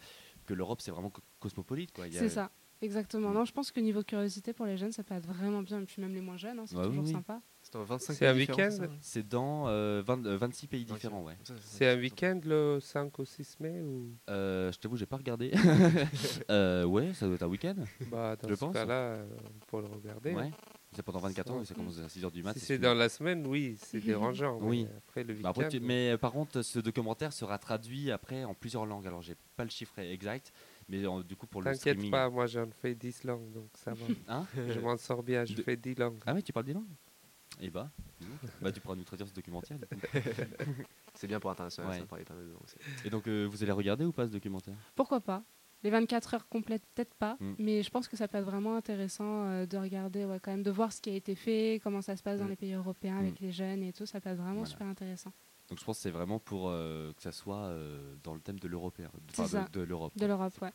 que 0.47 0.53
l'Europe 0.55 0.81
c'est 0.81 0.89
vraiment 0.91 1.11
co- 1.11 1.21
cosmopolite. 1.39 1.91
quoi. 1.91 2.05
C'est 2.09 2.29
ça, 2.29 2.49
exactement. 2.81 3.29
Mm. 3.29 3.33
Non, 3.35 3.45
je 3.45 3.51
pense 3.51 3.71
que 3.71 3.79
niveau 3.79 4.01
curiosité 4.03 4.53
pour 4.53 4.65
les 4.65 4.77
jeunes, 4.77 4.91
ça 4.91 5.03
peut 5.03 5.13
être 5.13 5.27
vraiment 5.27 5.61
bien. 5.61 5.79
Et 5.81 5.85
puis 5.85 6.01
même 6.01 6.13
les 6.15 6.21
moins 6.21 6.37
jeunes, 6.37 6.57
hein, 6.59 6.63
c'est 6.65 6.75
Ouais, 6.75 6.85
toujours 6.85 7.03
oui. 7.03 7.11
sympa. 7.11 7.39
C'est 7.61 7.73
dans 7.73 7.83
25 7.83 8.13
C'est 8.13 8.27
un 8.27 8.33
week-end 8.33 8.69
C'est 9.01 9.27
dans 9.27 9.67
euh, 9.67 10.01
20 10.05 10.25
euh, 10.25 10.37
26 10.37 10.67
pays 10.67 10.85
différents. 10.85 11.21
Ouais. 11.23 11.37
C'est 11.59 11.89
un 11.89 11.97
week-end 11.99 12.39
le 12.45 12.79
5 12.81 13.19
au 13.19 13.25
6 13.25 13.57
mai 13.59 13.81
ou? 13.81 14.15
Euh, 14.29 14.71
je 14.71 14.79
t'avoue 14.79 14.95
j'ai 14.95 15.05
pas 15.05 15.17
regardé. 15.17 15.51
Euh, 16.49 16.85
ouais 16.85 17.13
ça 17.13 17.25
doit 17.25 17.35
être 17.35 17.43
un 17.43 17.47
week-end. 17.47 17.75
bah, 18.09 18.35
Dans 18.41 18.47
Je 18.47 18.55
ce 18.55 18.59
pense. 18.59 18.73
cas-là, 18.73 18.93
euh, 18.93 19.25
peut 19.67 19.81
le 19.81 19.87
regarder. 19.87 20.33
Ouais. 20.33 20.51
C'est 20.97 21.03
pendant 21.03 21.19
24 21.19 21.51
heures, 21.51 21.63
ça 21.63 21.75
commence 21.75 21.99
à 21.99 22.07
6h 22.09 22.31
du 22.31 22.41
mat. 22.41 22.53
Si 22.53 22.59
c'est 22.59 22.79
dans 22.79 22.95
la 22.95 23.07
semaine, 23.07 23.45
oui, 23.45 23.77
c'est 23.79 23.99
dérangeant. 24.03 24.57
Oui. 24.59 24.87
mais 24.89 24.95
Après 24.97 25.23
le 25.23 25.33
Bah 25.35 25.37
week-end. 25.37 25.49
après, 25.51 25.67
tu- 25.69 25.79
mais 25.79 26.13
euh, 26.13 26.17
par 26.17 26.31
contre, 26.31 26.63
ce 26.63 26.79
documentaire 26.79 27.31
sera 27.33 27.59
traduit 27.59 28.09
après 28.09 28.43
en 28.45 28.55
plusieurs 28.55 28.87
langues. 28.87 29.05
Alors, 29.05 29.21
j'ai 29.21 29.35
pas 29.55 29.63
le 29.63 29.69
chiffre 29.69 29.99
exact, 29.99 30.51
mais 30.89 31.05
euh, 31.05 31.21
du 31.21 31.35
coup, 31.35 31.45
pour 31.45 31.61
le 31.61 31.65
T'inquiète 31.65 31.97
streaming. 31.97 32.09
pas, 32.09 32.31
moi 32.31 32.47
j'en 32.47 32.67
fais 32.81 32.95
10 32.95 33.23
langues, 33.25 33.51
donc 33.51 33.69
ça 33.75 33.93
va. 33.93 34.07
Hein 34.27 34.47
je 34.67 34.79
m'en 34.79 34.97
sors 34.97 35.21
bien, 35.21 35.45
je 35.45 35.53
De- 35.53 35.61
fais 35.61 35.77
10 35.77 35.93
langues. 35.93 36.17
ah 36.25 36.33
ouais, 36.33 36.41
tu 36.41 36.51
parles 36.51 36.65
des 36.65 36.73
langues? 36.73 36.89
Eh 37.61 37.69
bah, 37.69 37.91
bah, 38.59 38.71
tu 38.71 38.81
pourras 38.81 38.95
nous 38.95 39.03
traduire 39.03 39.27
ce 39.27 39.33
documentaire. 39.35 39.77
C'est 41.13 41.27
bien 41.27 41.39
pour 41.39 41.51
international, 41.51 41.91
Ouais. 41.91 41.99
ça 41.99 42.05
parlait 42.07 42.25
pas 42.25 42.33
mal 42.33 42.45
de 42.47 42.53
langues, 42.53 42.61
Et 43.05 43.11
donc, 43.11 43.27
euh, 43.27 43.45
vous 43.45 43.61
allez 43.61 43.71
regarder 43.71 44.03
ou 44.03 44.11
pas 44.11 44.25
ce 44.25 44.31
documentaire? 44.31 44.75
Pourquoi 44.95 45.21
pas? 45.21 45.43
Les 45.83 45.89
24 45.91 46.33
heures 46.33 46.47
complètes, 46.49 46.83
peut-être 46.95 47.13
pas, 47.15 47.37
Mm. 47.39 47.53
mais 47.59 47.83
je 47.83 47.89
pense 47.89 48.07
que 48.07 48.17
ça 48.17 48.27
peut 48.27 48.37
être 48.39 48.45
vraiment 48.45 48.75
intéressant 48.75 49.45
euh, 49.45 49.65
de 49.65 49.77
regarder, 49.77 50.25
ouais, 50.25 50.39
quand 50.41 50.51
même, 50.51 50.63
de 50.63 50.71
voir 50.71 50.91
ce 50.91 51.01
qui 51.01 51.09
a 51.11 51.13
été 51.13 51.35
fait, 51.35 51.79
comment 51.83 52.01
ça 52.01 52.15
se 52.15 52.23
passe 52.23 52.39
dans 52.39 52.45
Mm. 52.45 52.49
les 52.49 52.55
pays 52.55 52.73
européens 52.73 53.17
avec 53.19 53.39
les 53.39 53.51
jeunes 53.51 53.83
et 53.83 53.93
tout. 53.93 54.05
Ça 54.05 54.19
peut 54.19 54.29
être 54.29 54.37
vraiment 54.37 54.53
Voilà. 54.53 54.65
super 54.69 54.87
intéressant. 54.87 55.31
Donc, 55.69 55.79
je 55.79 55.83
pense 55.83 55.97
que 55.97 56.03
c'est 56.03 56.11
vraiment 56.11 56.39
pour 56.39 56.69
euh, 56.69 57.11
que 57.13 57.21
ça 57.21 57.31
soit 57.33 57.57
euh, 57.65 58.15
dans 58.23 58.33
le 58.33 58.39
thème 58.39 58.57
de 58.57 58.67
l'européen, 58.69 59.11
de 59.73 59.81
l'Europe. 59.81 60.13
De 60.17 60.25
l'Europe, 60.25 60.53
ouais. 60.61 60.71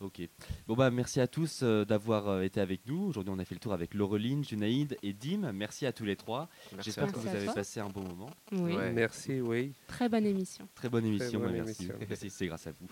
Ok. 0.00 0.20
Bon 0.66 0.74
bah 0.74 0.90
merci 0.90 1.20
à 1.20 1.26
tous 1.26 1.60
euh, 1.62 1.84
d'avoir 1.84 2.28
euh, 2.28 2.42
été 2.42 2.60
avec 2.60 2.86
nous. 2.86 3.04
Aujourd'hui 3.06 3.32
on 3.34 3.38
a 3.38 3.44
fait 3.44 3.54
le 3.54 3.60
tour 3.60 3.72
avec 3.72 3.94
Laureline, 3.94 4.44
Junaïd 4.44 4.96
et 5.02 5.12
Dim. 5.12 5.52
Merci 5.52 5.86
à 5.86 5.92
tous 5.92 6.04
les 6.04 6.16
trois. 6.16 6.48
Merci 6.72 6.86
J'espère 6.90 7.12
que 7.12 7.18
vous 7.18 7.28
avez 7.28 7.44
toi. 7.44 7.54
passé 7.54 7.80
un 7.80 7.88
bon 7.88 8.02
moment. 8.02 8.30
Oui. 8.52 8.74
Ouais. 8.74 8.92
Merci, 8.92 9.40
oui. 9.40 9.72
Très 9.86 10.08
bonne 10.08 10.26
émission. 10.26 10.68
Très 10.74 10.88
bonne 10.88 11.06
émission, 11.06 11.40
bonne 11.40 11.50
ouais, 11.50 11.62
merci. 11.62 11.84
émission. 11.84 11.98
Merci, 12.08 12.30
c'est 12.30 12.46
grâce 12.46 12.66
à 12.66 12.72
vous. 12.72 12.86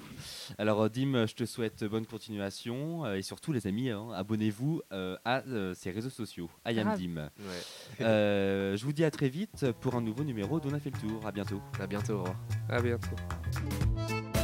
Alors 0.58 0.82
euh, 0.82 0.88
Dim, 0.88 1.26
je 1.26 1.34
te 1.34 1.44
souhaite 1.44 1.84
bonne 1.84 2.06
continuation 2.06 3.04
euh, 3.04 3.14
et 3.16 3.22
surtout 3.22 3.52
les 3.52 3.66
amis, 3.66 3.90
hein, 3.90 4.08
abonnez-vous 4.14 4.82
euh, 4.92 5.16
à 5.24 5.42
euh, 5.46 5.74
ces 5.74 5.90
réseaux 5.90 6.10
sociaux. 6.10 6.48
I 6.66 6.78
am. 6.80 6.96
Dim. 6.96 7.16
Ouais. 7.16 8.02
Euh, 8.02 8.76
je 8.76 8.84
vous 8.84 8.92
dis 8.92 9.04
à 9.04 9.10
très 9.10 9.28
vite 9.28 9.70
pour 9.80 9.94
un 9.94 10.00
nouveau 10.00 10.24
numéro 10.24 10.60
d'On 10.60 10.72
a 10.74 10.80
fait 10.80 10.90
le 10.90 10.98
tour. 11.08 11.26
À 11.26 11.32
bientôt. 11.32 11.60
À 11.80 11.86
bientôt, 11.86 12.14
au 12.14 12.18
revoir. 12.18 12.36
À 12.68 12.80
bientôt. 12.80 14.41